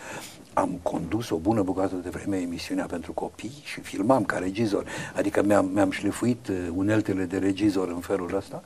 am 0.53 0.79
condus 0.81 1.29
o 1.29 1.35
bună 1.35 1.61
bucată 1.61 1.95
de 1.95 2.09
vreme 2.09 2.37
emisiunea 2.37 2.85
pentru 2.85 3.13
copii 3.13 3.61
și 3.63 3.79
filmam 3.79 4.23
ca 4.23 4.37
regizor. 4.37 4.85
Adică 5.15 5.43
mi-am, 5.43 5.65
mi-am 5.65 5.91
șlefuit 5.91 6.47
uh, 6.47 6.67
uneltele 6.75 7.23
de 7.23 7.37
regizor 7.37 7.87
în 7.87 7.99
felul 7.99 8.35
ăsta 8.35 8.63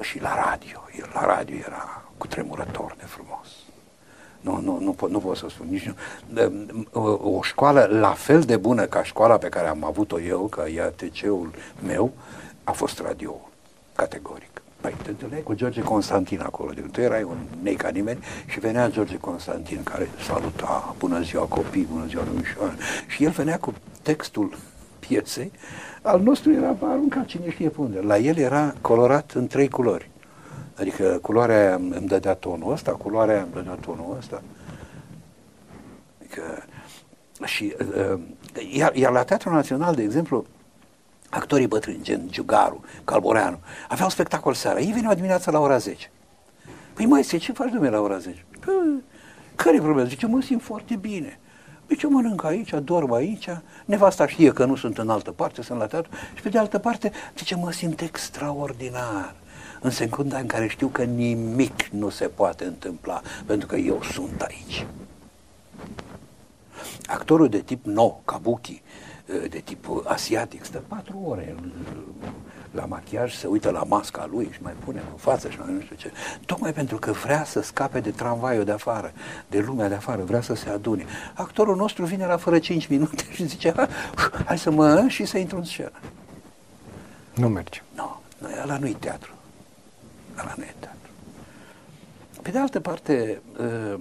și 0.00 0.20
la 0.20 0.34
radio. 0.34 0.80
La 1.12 1.26
radio 1.26 1.56
era 1.56 2.02
cu 2.16 2.26
tremurător 2.26 2.94
de 2.98 3.04
frumos. 3.04 3.46
Nu, 4.40 4.60
nu, 4.60 4.78
nu, 4.80 4.92
pot, 4.92 5.10
nu 5.10 5.18
pot 5.18 5.36
să 5.36 5.46
spun 5.48 5.66
nici 5.70 5.86
nu. 5.86 5.94
O, 6.92 7.30
o 7.36 7.42
școală 7.42 7.88
la 7.90 8.10
fel 8.10 8.40
de 8.40 8.56
bună 8.56 8.84
ca 8.84 9.02
școala 9.02 9.36
pe 9.36 9.48
care 9.48 9.68
am 9.68 9.84
avut-o 9.84 10.20
eu, 10.20 10.46
ca 10.46 10.68
IATC-ul 10.68 11.50
meu, 11.86 12.12
a 12.64 12.72
fost 12.72 12.98
radio 12.98 13.48
categoric. 13.94 14.51
Păi 14.82 14.94
te 15.02 15.10
întâlneai 15.10 15.42
cu 15.42 15.54
George 15.54 15.80
Constantin 15.80 16.40
acolo, 16.40 16.70
de 16.72 16.80
tu 16.80 17.00
erai 17.00 17.22
un 17.22 17.36
nei 17.62 17.74
ca 17.74 17.88
nimeni 17.88 18.18
și 18.46 18.60
venea 18.60 18.90
George 18.90 19.16
Constantin 19.16 19.82
care 19.82 20.08
saluta, 20.26 20.94
bună 20.98 21.20
ziua 21.20 21.44
copii, 21.44 21.88
bună 21.92 22.06
ziua 22.06 22.22
domnișoară 22.22 22.74
și 23.06 23.24
el 23.24 23.30
venea 23.30 23.58
cu 23.58 23.74
textul 24.02 24.56
piesei, 24.98 25.52
al 26.02 26.20
nostru 26.20 26.52
era 26.52 26.76
aruncat 26.80 27.24
cine 27.24 27.50
știe 27.50 27.68
pe 27.68 27.80
unde. 27.80 28.00
La 28.00 28.18
el 28.18 28.36
era 28.36 28.74
colorat 28.80 29.32
în 29.32 29.46
trei 29.46 29.68
culori. 29.68 30.10
Adică 30.76 31.18
culoarea 31.22 31.56
aia 31.56 31.74
îmi 31.74 32.06
dădea 32.06 32.34
tonul 32.34 32.72
ăsta, 32.72 32.92
culoarea 32.92 33.34
aia 33.34 33.42
îmi 33.42 33.52
dădea 33.52 33.74
tonul 33.80 34.16
ăsta. 34.18 34.42
Adică, 36.18 36.42
și, 37.44 37.74
uh, 38.12 38.20
iar, 38.72 38.94
iar 38.94 39.12
la 39.12 39.22
Teatrul 39.22 39.52
Național, 39.52 39.94
de 39.94 40.02
exemplu, 40.02 40.46
actorii 41.32 41.66
bătrâni, 41.66 42.02
gen 42.02 42.28
Giugaru, 42.30 42.80
Calboreanu, 43.04 43.58
aveau 43.88 44.08
spectacol 44.08 44.54
seara. 44.54 44.80
Ei 44.80 44.92
veneau 44.92 45.14
dimineața 45.14 45.50
la 45.50 45.58
ora 45.58 45.78
10. 45.78 46.10
Păi 46.92 47.06
mai 47.06 47.22
ce 47.22 47.52
faci 47.52 47.70
dumne 47.70 47.88
la 47.88 48.00
ora 48.00 48.18
10? 48.18 48.44
Păi, 48.60 49.02
care 49.54 49.76
e 49.76 49.80
problema? 49.80 50.08
Zice, 50.08 50.26
mă 50.26 50.40
simt 50.40 50.62
foarte 50.62 50.96
bine. 50.96 51.38
Păi 51.86 51.96
ce 51.96 52.06
mănânc 52.06 52.44
aici, 52.44 52.70
dorm 52.82 53.12
aici, 53.12 53.48
nevasta 53.84 54.26
știe 54.26 54.52
că 54.52 54.64
nu 54.64 54.76
sunt 54.76 54.98
în 54.98 55.08
altă 55.08 55.30
parte, 55.30 55.62
sunt 55.62 55.78
la 55.78 55.86
teatru 55.86 56.10
și 56.34 56.42
pe 56.42 56.48
de 56.48 56.58
altă 56.58 56.78
parte, 56.78 57.12
zice, 57.36 57.56
mă 57.56 57.72
simt 57.72 58.00
extraordinar. 58.00 59.34
În 59.80 59.90
secunda 59.90 60.38
în 60.38 60.46
care 60.46 60.66
știu 60.68 60.88
că 60.88 61.02
nimic 61.02 61.86
nu 61.86 62.08
se 62.08 62.26
poate 62.26 62.64
întâmpla, 62.64 63.20
pentru 63.46 63.66
că 63.66 63.76
eu 63.76 64.02
sunt 64.12 64.40
aici. 64.40 64.86
Actorul 67.06 67.48
de 67.48 67.58
tip 67.58 67.84
nou, 67.84 68.22
Kabuki, 68.24 68.82
Eh, 68.82 68.91
de 69.26 69.58
tip 69.64 69.86
asiatic, 70.04 70.64
stă 70.64 70.82
patru 70.88 71.18
ore 71.26 71.54
la 72.72 72.84
machiaj, 72.84 73.34
se 73.34 73.46
uită 73.46 73.70
la 73.70 73.84
masca 73.84 74.28
lui 74.30 74.48
și 74.52 74.62
mai 74.62 74.72
pune 74.84 75.02
în 75.10 75.16
față 75.16 75.50
și 75.50 75.58
mai 75.58 75.72
nu 75.72 75.80
știu 75.80 75.96
ce. 75.96 76.12
Tocmai 76.46 76.72
pentru 76.72 76.96
că 76.98 77.12
vrea 77.12 77.44
să 77.44 77.60
scape 77.60 78.00
de 78.00 78.10
tramvaiul 78.10 78.64
de 78.64 78.72
afară, 78.72 79.12
de 79.48 79.58
lumea 79.58 79.88
de 79.88 79.94
afară, 79.94 80.22
vrea 80.22 80.40
să 80.40 80.54
se 80.54 80.68
adune. 80.68 81.04
Actorul 81.34 81.76
nostru 81.76 82.04
vine 82.04 82.26
la 82.26 82.36
fără 82.36 82.58
5 82.58 82.86
minute 82.86 83.24
și 83.32 83.46
zice, 83.46 83.74
hai 84.46 84.58
să 84.58 84.70
mă 84.70 85.04
și 85.08 85.24
să 85.24 85.38
intru 85.38 85.56
în 85.56 85.64
scenă. 85.64 85.92
Nu 87.34 87.48
merge. 87.48 87.82
Nu, 87.94 88.20
no, 88.38 88.48
ăla 88.62 88.78
nu-i 88.78 88.96
teatru. 88.98 89.32
Ăla 90.38 90.54
nu 90.56 90.62
e 90.62 90.74
teatru. 90.78 90.98
Pe 92.42 92.50
de 92.50 92.58
altă 92.58 92.80
parte, 92.80 93.42
eh, 93.60 94.00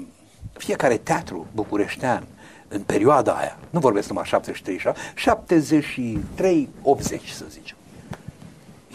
fiecare 0.54 0.98
teatru 0.98 1.48
bucureștean 1.54 2.28
în 2.72 2.82
perioada 2.82 3.34
aia, 3.34 3.58
nu 3.70 3.80
vorbesc 3.80 4.08
numai 4.08 4.24
73, 4.26 4.82
73, 5.16 6.70
80 6.82 7.30
să 7.30 7.46
zicem. 7.50 7.78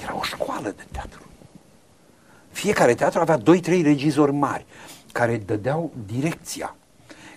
Era 0.03 0.17
o 0.17 0.23
școală 0.23 0.75
de 0.77 0.85
teatru. 0.93 1.21
Fiecare 2.51 2.95
teatru 2.95 3.21
avea 3.21 3.39
2-3 3.39 3.43
regizori 3.83 4.33
mari 4.33 4.67
care 5.13 5.43
dădeau 5.47 5.93
direcția, 6.07 6.77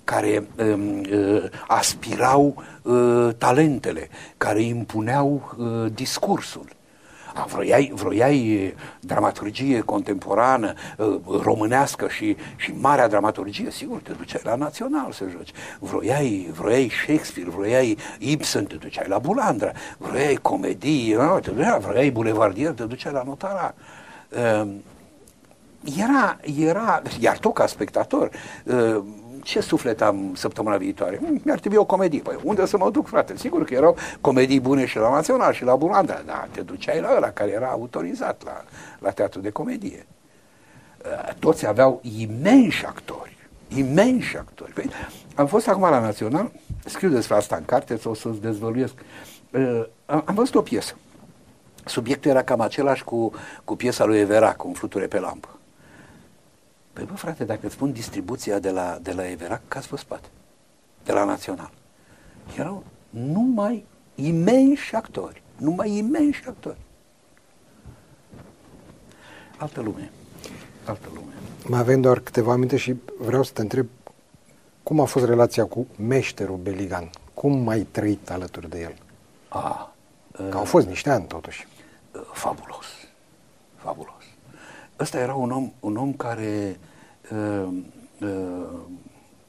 care 0.04 0.48
um, 0.58 1.00
uh, 1.00 1.44
aspirau 1.68 2.64
uh, 2.82 3.30
talentele, 3.38 4.10
care 4.38 4.62
impuneau 4.62 5.56
uh, 5.58 5.92
discursul. 5.94 6.78
A, 7.40 7.46
vroiai, 7.46 7.92
vroiai 7.96 8.74
dramaturgie 9.00 9.80
contemporană, 9.80 10.74
românească 11.42 12.08
și, 12.08 12.38
și 12.56 12.74
marea 12.80 13.08
dramaturgie, 13.08 13.72
sigur, 13.72 14.00
te 14.02 14.12
duceai 14.12 14.42
la 14.44 14.56
Național 14.56 15.12
să 15.12 15.26
joci. 15.32 15.52
Vroiai, 15.80 16.50
vroiai 16.52 16.92
Shakespeare, 17.04 17.50
vroiai 17.50 17.98
Ibsen, 18.20 18.66
te 18.66 18.76
duceai 18.76 19.08
la 19.08 19.18
Bulandra. 19.18 19.72
Vroiai 19.98 20.36
comedii, 20.36 21.16
te 21.42 21.52
duceai, 21.52 21.80
vroiai 21.80 22.12
Boulevardier, 22.12 22.72
te 22.72 22.84
duceai 22.84 23.14
la 23.14 23.24
Notara. 23.24 23.74
Era, 25.98 26.38
era, 26.68 27.02
iar 27.20 27.38
tu 27.38 27.52
ca 27.52 27.68
spectator, 27.68 28.30
ce 29.50 29.60
suflet 29.60 30.02
am 30.02 30.32
săptămâna 30.36 30.78
viitoare? 30.78 31.20
Mi-ar 31.44 31.60
trebui 31.60 31.78
o 31.78 31.86
comedie. 31.86 32.22
Păi 32.22 32.40
unde 32.44 32.66
să 32.66 32.78
mă 32.78 32.92
duc, 32.92 33.08
frate? 33.08 33.38
Sigur 33.38 33.64
că 33.64 33.74
erau 33.74 33.96
comedii 34.22 34.60
bune 34.60 34.86
și 34.86 34.98
la 34.98 35.12
Național 35.12 35.54
și 35.54 35.64
la 35.64 35.76
Bunanda, 35.76 36.22
dar 36.26 36.48
te 36.52 36.62
duceai 36.62 37.00
la 37.00 37.14
ăla 37.16 37.32
care 37.32 37.52
era 37.52 37.68
autorizat 37.68 38.42
la, 38.46 38.64
la 39.00 39.10
teatru 39.10 39.40
de 39.40 39.50
comedie. 39.50 40.06
Uh, 41.06 41.34
toți 41.40 41.68
aveau 41.68 42.02
imensi 42.20 42.86
actori, 42.86 43.38
imensi 43.68 44.38
actori. 44.38 44.72
Păi, 44.72 44.90
am 45.36 45.48
fost 45.48 45.68
acum 45.68 45.82
la 45.82 46.00
Național, 46.00 46.52
scriu 46.86 47.10
despre 47.10 47.36
asta 47.36 47.56
în 47.56 47.66
carte, 47.66 48.00
o 48.04 48.14
să-ți 48.14 48.42
dezvăluiesc. 48.42 48.94
Uh, 49.52 49.86
am 50.06 50.34
văzut 50.36 50.56
o 50.56 50.62
piesă. 50.62 50.96
Subiectul 51.86 52.32
era 52.32 52.44
cam 52.44 52.62
același 52.62 53.04
cu, 53.04 53.32
cu 53.64 53.76
piesa 53.76 54.06
lui 54.06 54.20
Everac, 54.20 54.56
cu 54.56 54.68
un 54.68 54.74
fluture 54.74 55.08
pe 55.08 55.20
lampă. 55.20 55.59
Păi 57.00 57.08
bă, 57.08 57.16
frate, 57.16 57.44
dacă 57.44 57.66
îți 57.66 57.76
spun 57.76 57.92
distribuția 57.92 58.60
de 58.60 58.72
la, 58.72 58.98
de 59.02 59.12
la 59.14 59.30
Everac, 59.30 59.62
cați 59.68 59.90
pe 59.90 59.98
spate. 59.98 60.28
De 61.04 61.12
la 61.12 61.24
Național. 61.24 61.72
Erau 62.58 62.84
numai 63.10 63.86
imensi 64.16 64.96
actori. 64.96 65.42
Numai 65.58 65.98
imensi 65.98 66.44
actori. 66.48 66.78
Altă 69.58 69.82
lume. 69.82 70.12
Altă 70.86 71.08
lume. 71.14 71.34
Mai 71.68 71.80
avem 71.80 72.02
doar 72.02 72.20
câteva 72.20 72.52
aminte 72.52 72.78
și 72.78 72.96
vreau 73.20 73.44
să 73.44 73.52
te 73.54 73.62
întreb 73.62 73.88
cum 74.84 75.00
a 75.00 75.06
fost 75.06 75.26
relația 75.26 75.66
cu 75.66 75.88
meșterul 75.96 76.58
Beligan? 76.58 77.10
Cum 77.34 77.68
ai 77.68 77.82
trăit 77.82 78.30
alături 78.30 78.70
de 78.70 78.80
el? 78.82 78.96
A, 79.48 79.94
Că 80.32 80.58
au 80.58 80.66
fost 80.66 80.88
niște 80.88 81.10
ani 81.10 81.26
totuși. 81.26 81.68
fabulos. 82.34 82.86
Fabulos. 83.76 84.24
Ăsta 85.00 85.20
era 85.20 85.34
un 85.34 85.52
om, 85.52 85.72
un 85.80 85.96
om 85.96 86.14
care 86.14 86.80
uh, 87.32 87.68
uh, 88.22 88.80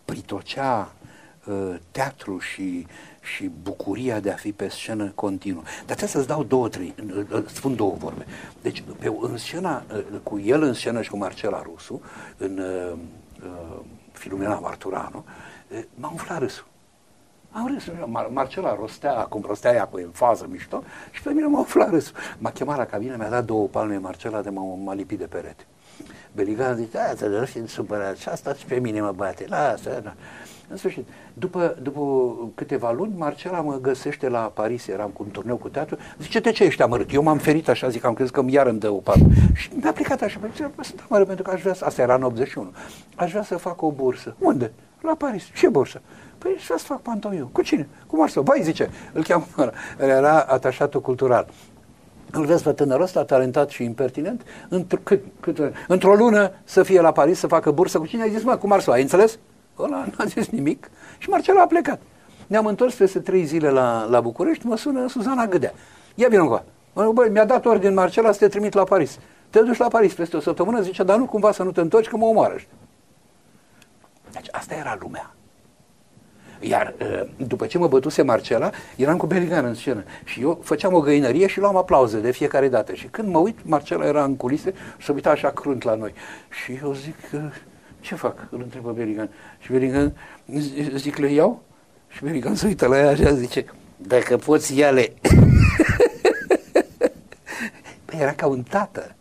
pritocea 0.04 0.92
uh, 1.44 1.74
teatru 1.90 2.38
și, 2.38 2.86
și 3.20 3.50
bucuria 3.62 4.20
de 4.20 4.30
a 4.30 4.36
fi 4.36 4.52
pe 4.52 4.68
scenă 4.68 5.12
continuă. 5.14 5.62
Dar 5.62 5.84
trebuie 5.84 6.08
să-ți 6.08 6.26
dau 6.26 6.42
două, 6.42 6.68
trei, 6.68 6.94
uh, 7.16 7.26
uh, 7.32 7.44
spun 7.46 7.76
două 7.76 7.94
vorbe. 7.98 8.26
Deci, 8.62 8.82
pe, 8.98 9.12
în 9.20 9.36
scena, 9.36 9.82
uh, 9.94 10.04
cu 10.22 10.38
el 10.38 10.62
în 10.62 10.72
scenă 10.72 11.02
și 11.02 11.10
cu 11.10 11.16
Marcela 11.16 11.62
Rusu, 11.62 12.02
în 12.36 12.58
uh, 12.58 12.98
uh, 13.44 13.78
Filumena 14.12 14.58
Marturano, 14.58 15.24
uh, 15.68 15.82
m-a 15.94 16.08
umflat 16.08 16.38
râsul. 16.38 16.68
Am 17.52 17.66
râs, 17.66 17.84
Mar- 17.88 18.30
Marcela 18.32 18.74
rostea, 18.74 19.12
cum 19.12 19.44
rostea 19.46 19.72
ea 19.72 19.86
cu 19.86 19.96
în 19.96 20.10
fază 20.12 20.46
mișto 20.50 20.82
și 21.10 21.22
pe 21.22 21.32
mine 21.32 21.46
m-a 21.46 21.58
umflat 21.58 21.90
râsul. 21.90 22.16
M-a 22.38 22.50
chemat 22.50 22.76
la 22.76 22.84
cabină, 22.84 23.16
mi-a 23.16 23.28
dat 23.28 23.44
două 23.44 23.66
palme 23.66 23.96
Marcela 23.96 24.42
de 24.42 24.50
m-a, 24.50 24.62
m-a 24.62 24.94
lipit 24.94 25.18
de 25.18 25.26
perete. 25.26 25.66
Beligan 26.32 26.76
zice, 26.76 26.88
da, 26.92 27.12
să 27.16 27.26
nu 27.26 27.44
fiind 27.44 27.68
supărat, 27.68 28.16
și 28.16 28.28
asta 28.28 28.54
și 28.54 28.64
pe 28.64 28.78
mine 28.78 29.00
mă 29.00 29.12
bate, 29.16 29.44
lasă, 29.48 30.00
da. 30.02 30.14
În 30.68 30.76
sfârșit, 30.76 31.06
după, 31.32 31.76
după 31.82 32.00
câteva 32.54 32.92
luni, 32.92 33.12
Marcela 33.16 33.60
mă 33.60 33.78
găsește 33.80 34.28
la 34.28 34.40
Paris, 34.40 34.86
eram 34.86 35.10
cu 35.10 35.22
un 35.22 35.30
turneu 35.30 35.56
cu 35.56 35.68
teatru, 35.68 35.96
zice, 36.18 36.40
de 36.40 36.50
ce 36.50 36.64
ești 36.64 36.82
amărât? 36.82 37.12
Eu 37.12 37.22
m-am 37.22 37.38
ferit 37.38 37.68
așa, 37.68 37.88
zic, 37.88 38.04
am 38.04 38.14
crezut 38.14 38.34
că 38.34 38.44
iar 38.46 38.66
îmi 38.66 38.78
dă 38.78 38.90
o 38.90 38.96
palmă. 38.96 39.26
Și 39.52 39.70
mi-a 39.82 39.92
plecat 39.92 40.22
așa, 40.22 40.40
zice, 40.50 40.70
sunt 40.80 41.04
amărât 41.08 41.26
pentru 41.26 41.44
că 41.44 41.50
aș 41.50 41.60
vrea 41.60 41.74
să, 41.74 41.84
asta 41.84 42.02
era 42.02 42.14
în 42.14 42.22
81, 42.22 42.72
aș 43.14 43.30
vrea 43.30 43.42
să 43.42 43.56
fac 43.56 43.82
o 43.82 43.90
bursă. 43.90 44.34
Unde? 44.38 44.72
La 45.00 45.14
Paris. 45.14 45.44
Ce 45.54 45.68
bursă? 45.68 46.00
Păi 46.38 46.54
și 46.58 46.66
să 46.66 46.74
fac 46.76 47.00
pantomiu. 47.00 47.48
Cu 47.52 47.62
cine? 47.62 47.88
Cu 48.06 48.16
Marcel. 48.16 48.42
Băi, 48.42 48.60
zice, 48.62 48.90
îl 49.12 49.22
cheamă, 49.22 49.46
era 49.98 50.40
atașatul 50.40 51.00
cultural. 51.00 51.48
Îl 52.32 52.44
vezi 52.44 52.62
pe 52.62 52.72
tânărul 52.72 53.02
ăsta, 53.02 53.24
talentat 53.24 53.70
și 53.70 53.84
impertinent, 53.84 54.42
într- 54.66 55.02
cât, 55.02 55.24
cât, 55.40 55.72
într-o 55.88 56.14
lună 56.14 56.52
să 56.64 56.82
fie 56.82 57.00
la 57.00 57.12
Paris, 57.12 57.38
să 57.38 57.46
facă 57.46 57.70
bursă 57.70 57.98
cu 57.98 58.06
cine? 58.06 58.22
Ai 58.22 58.30
zis, 58.30 58.42
mă, 58.42 58.56
cu 58.56 58.66
Marcel, 58.66 58.92
ai 58.92 59.02
înțeles? 59.02 59.38
Ăla 59.78 60.06
n-a 60.18 60.24
zis 60.24 60.48
nimic 60.48 60.90
și 61.18 61.28
Marcel 61.28 61.58
a 61.58 61.66
plecat. 61.66 62.00
Ne-am 62.46 62.66
întors 62.66 62.94
peste 62.94 63.20
trei 63.20 63.44
zile 63.44 63.70
la, 63.70 64.06
la 64.08 64.20
București, 64.20 64.66
mă 64.66 64.76
sună 64.76 65.08
Suzana 65.08 65.46
Gâdea. 65.46 65.72
Ia 66.14 66.28
vină 66.28 66.44
cu 66.44 66.62
Băi, 67.12 67.28
mi-a 67.28 67.44
dat 67.44 67.64
ordin 67.64 67.94
Marcela 67.94 68.32
să 68.32 68.38
te 68.38 68.48
trimit 68.48 68.72
la 68.72 68.84
Paris. 68.84 69.18
Te 69.50 69.60
duci 69.60 69.76
la 69.76 69.88
Paris 69.88 70.14
peste 70.14 70.36
o 70.36 70.40
săptămână, 70.40 70.80
zice, 70.80 71.02
dar 71.02 71.18
nu 71.18 71.26
cumva 71.26 71.52
să 71.52 71.62
nu 71.62 71.72
te 71.72 71.80
întorci, 71.80 72.08
că 72.08 72.16
mă 72.16 72.24
omoară. 72.24 72.54
Deci 74.32 74.46
asta 74.50 74.74
era 74.74 74.98
lumea. 75.00 75.34
Iar 76.60 76.94
după 77.36 77.66
ce 77.66 77.78
mă 77.78 77.88
bătuse 77.88 78.22
Marcela, 78.22 78.70
eram 78.96 79.16
cu 79.16 79.26
Beligan 79.26 79.64
în 79.64 79.74
scenă 79.74 80.04
și 80.24 80.40
eu 80.40 80.60
făceam 80.62 80.94
o 80.94 81.00
găinărie 81.00 81.46
și 81.46 81.58
luam 81.58 81.76
aplauze 81.76 82.20
de 82.20 82.30
fiecare 82.30 82.68
dată. 82.68 82.94
Și 82.94 83.06
când 83.06 83.28
mă 83.28 83.38
uit, 83.38 83.58
Marcela 83.62 84.06
era 84.06 84.24
în 84.24 84.36
culise 84.36 84.72
și 84.96 85.06
se 85.06 85.12
uita 85.12 85.30
așa 85.30 85.50
crunt 85.50 85.82
la 85.82 85.94
noi. 85.94 86.12
Și 86.64 86.78
eu 86.82 86.92
zic, 86.92 87.16
ce 88.00 88.14
fac? 88.14 88.46
Îl 88.50 88.60
întrebă 88.62 88.92
Beligan. 88.92 89.30
Și 89.58 89.72
Beligan, 89.72 90.12
zic, 90.94 91.16
le 91.16 91.32
iau? 91.32 91.62
Și 92.08 92.24
Beligan 92.24 92.54
se 92.54 92.66
uită 92.66 92.86
la 92.86 92.98
ea 92.98 93.08
așa, 93.08 93.32
zice, 93.32 93.64
dacă 93.96 94.36
poți, 94.36 94.78
ia-le. 94.78 95.12
păi 98.04 98.18
era 98.18 98.32
ca 98.32 98.46
un 98.46 98.62
tată. 98.62 99.14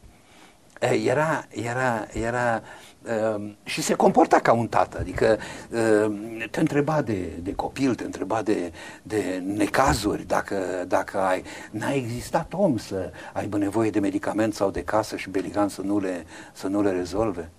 Era, 1.05 1.45
era, 1.49 2.07
era 2.13 2.61
Uh, 3.03 3.51
și 3.63 3.81
se 3.81 3.93
comporta 3.93 4.39
ca 4.39 4.53
un 4.53 4.67
tată, 4.67 4.97
adică 4.99 5.37
uh, 5.69 6.47
te 6.51 6.59
întreba 6.59 7.01
de, 7.01 7.29
de 7.41 7.53
copil, 7.53 7.95
te 7.95 8.03
întreba 8.03 8.41
de, 8.41 8.71
de 9.03 9.43
necazuri, 9.45 10.27
dacă, 10.27 10.85
dacă 10.87 11.17
ai, 11.17 11.43
n-a 11.71 11.93
existat 11.93 12.53
om 12.53 12.77
să 12.77 13.11
aibă 13.33 13.57
nevoie 13.57 13.89
de 13.89 13.99
medicament 13.99 14.53
sau 14.53 14.69
de 14.71 14.83
casă 14.83 15.15
și 15.15 15.29
Beligan 15.29 15.69
să 15.69 15.81
nu 15.81 15.99
le, 15.99 16.25
să 16.53 16.67
nu 16.67 16.81
le 16.81 16.91
rezolve. 16.91 17.49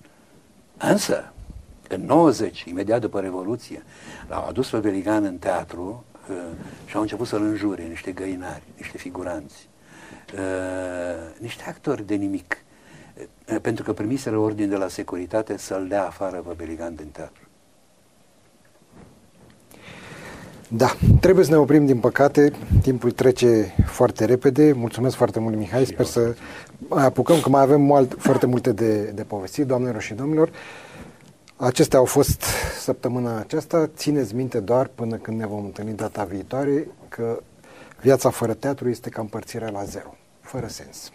Însă, 0.77 1.33
în 1.89 2.05
90, 2.05 2.65
imediat 2.65 3.01
după 3.01 3.21
Revoluție, 3.21 3.83
l-au 4.29 4.47
adus 4.49 4.71
pe 4.71 4.79
Beligan 4.79 5.25
în 5.25 5.39
teatru 5.39 6.05
uh, 6.31 6.37
și 6.87 6.97
au 6.97 7.03
început 7.03 7.27
să-l 7.27 7.43
înjure 7.43 7.83
niște 7.83 8.13
găinari, 8.13 8.63
niște 8.77 8.99
figuranți, 8.99 9.69
uh, 10.35 11.39
niște 11.39 11.65
actori 11.67 12.07
de 12.07 12.15
nimic 12.15 12.65
pentru 13.59 13.85
că 13.85 13.93
primiseră 13.93 14.39
ordin 14.39 14.69
de 14.69 14.77
la 14.77 14.89
securitate 14.89 15.57
să-l 15.57 15.87
dea 15.89 16.07
afară 16.07 16.37
pe 16.37 16.55
Beligan 16.57 16.95
din 16.95 17.09
teatru. 17.13 17.43
Da, 20.73 20.97
trebuie 21.21 21.45
să 21.45 21.51
ne 21.51 21.57
oprim 21.57 21.87
din 21.87 21.99
păcate, 21.99 22.53
timpul 22.83 23.11
trece 23.11 23.75
foarte 23.87 24.25
repede. 24.25 24.73
Mulțumesc 24.73 25.17
foarte 25.17 25.41
mult, 25.41 25.57
Mihai, 25.57 25.85
sper 25.85 26.07
să 26.07 26.35
apucăm, 26.89 27.41
că 27.41 27.49
mai 27.49 27.63
avem 27.63 27.81
mult, 27.81 28.17
foarte 28.19 28.47
multe 28.47 28.73
de, 28.73 29.03
de 29.03 29.23
povestit, 29.23 29.67
doamnelor 29.67 30.01
și 30.01 30.15
domnilor. 30.15 30.51
Acestea 31.57 31.99
au 31.99 32.05
fost 32.05 32.43
săptămâna 32.81 33.39
aceasta. 33.39 33.91
Țineți 33.97 34.35
minte 34.35 34.61
doar 34.61 34.91
până 34.95 35.17
când 35.17 35.39
ne 35.39 35.47
vom 35.47 35.65
întâlni 35.65 35.93
data 35.93 36.25
viitoare 36.25 36.87
că 37.09 37.43
viața 38.01 38.31
fără 38.31 38.55
teatru 38.55 38.89
este 38.89 39.09
ca 39.09 39.21
împărțirea 39.21 39.71
la 39.71 39.85
zero, 39.85 40.17
fără 40.41 40.67
sens. 40.67 41.13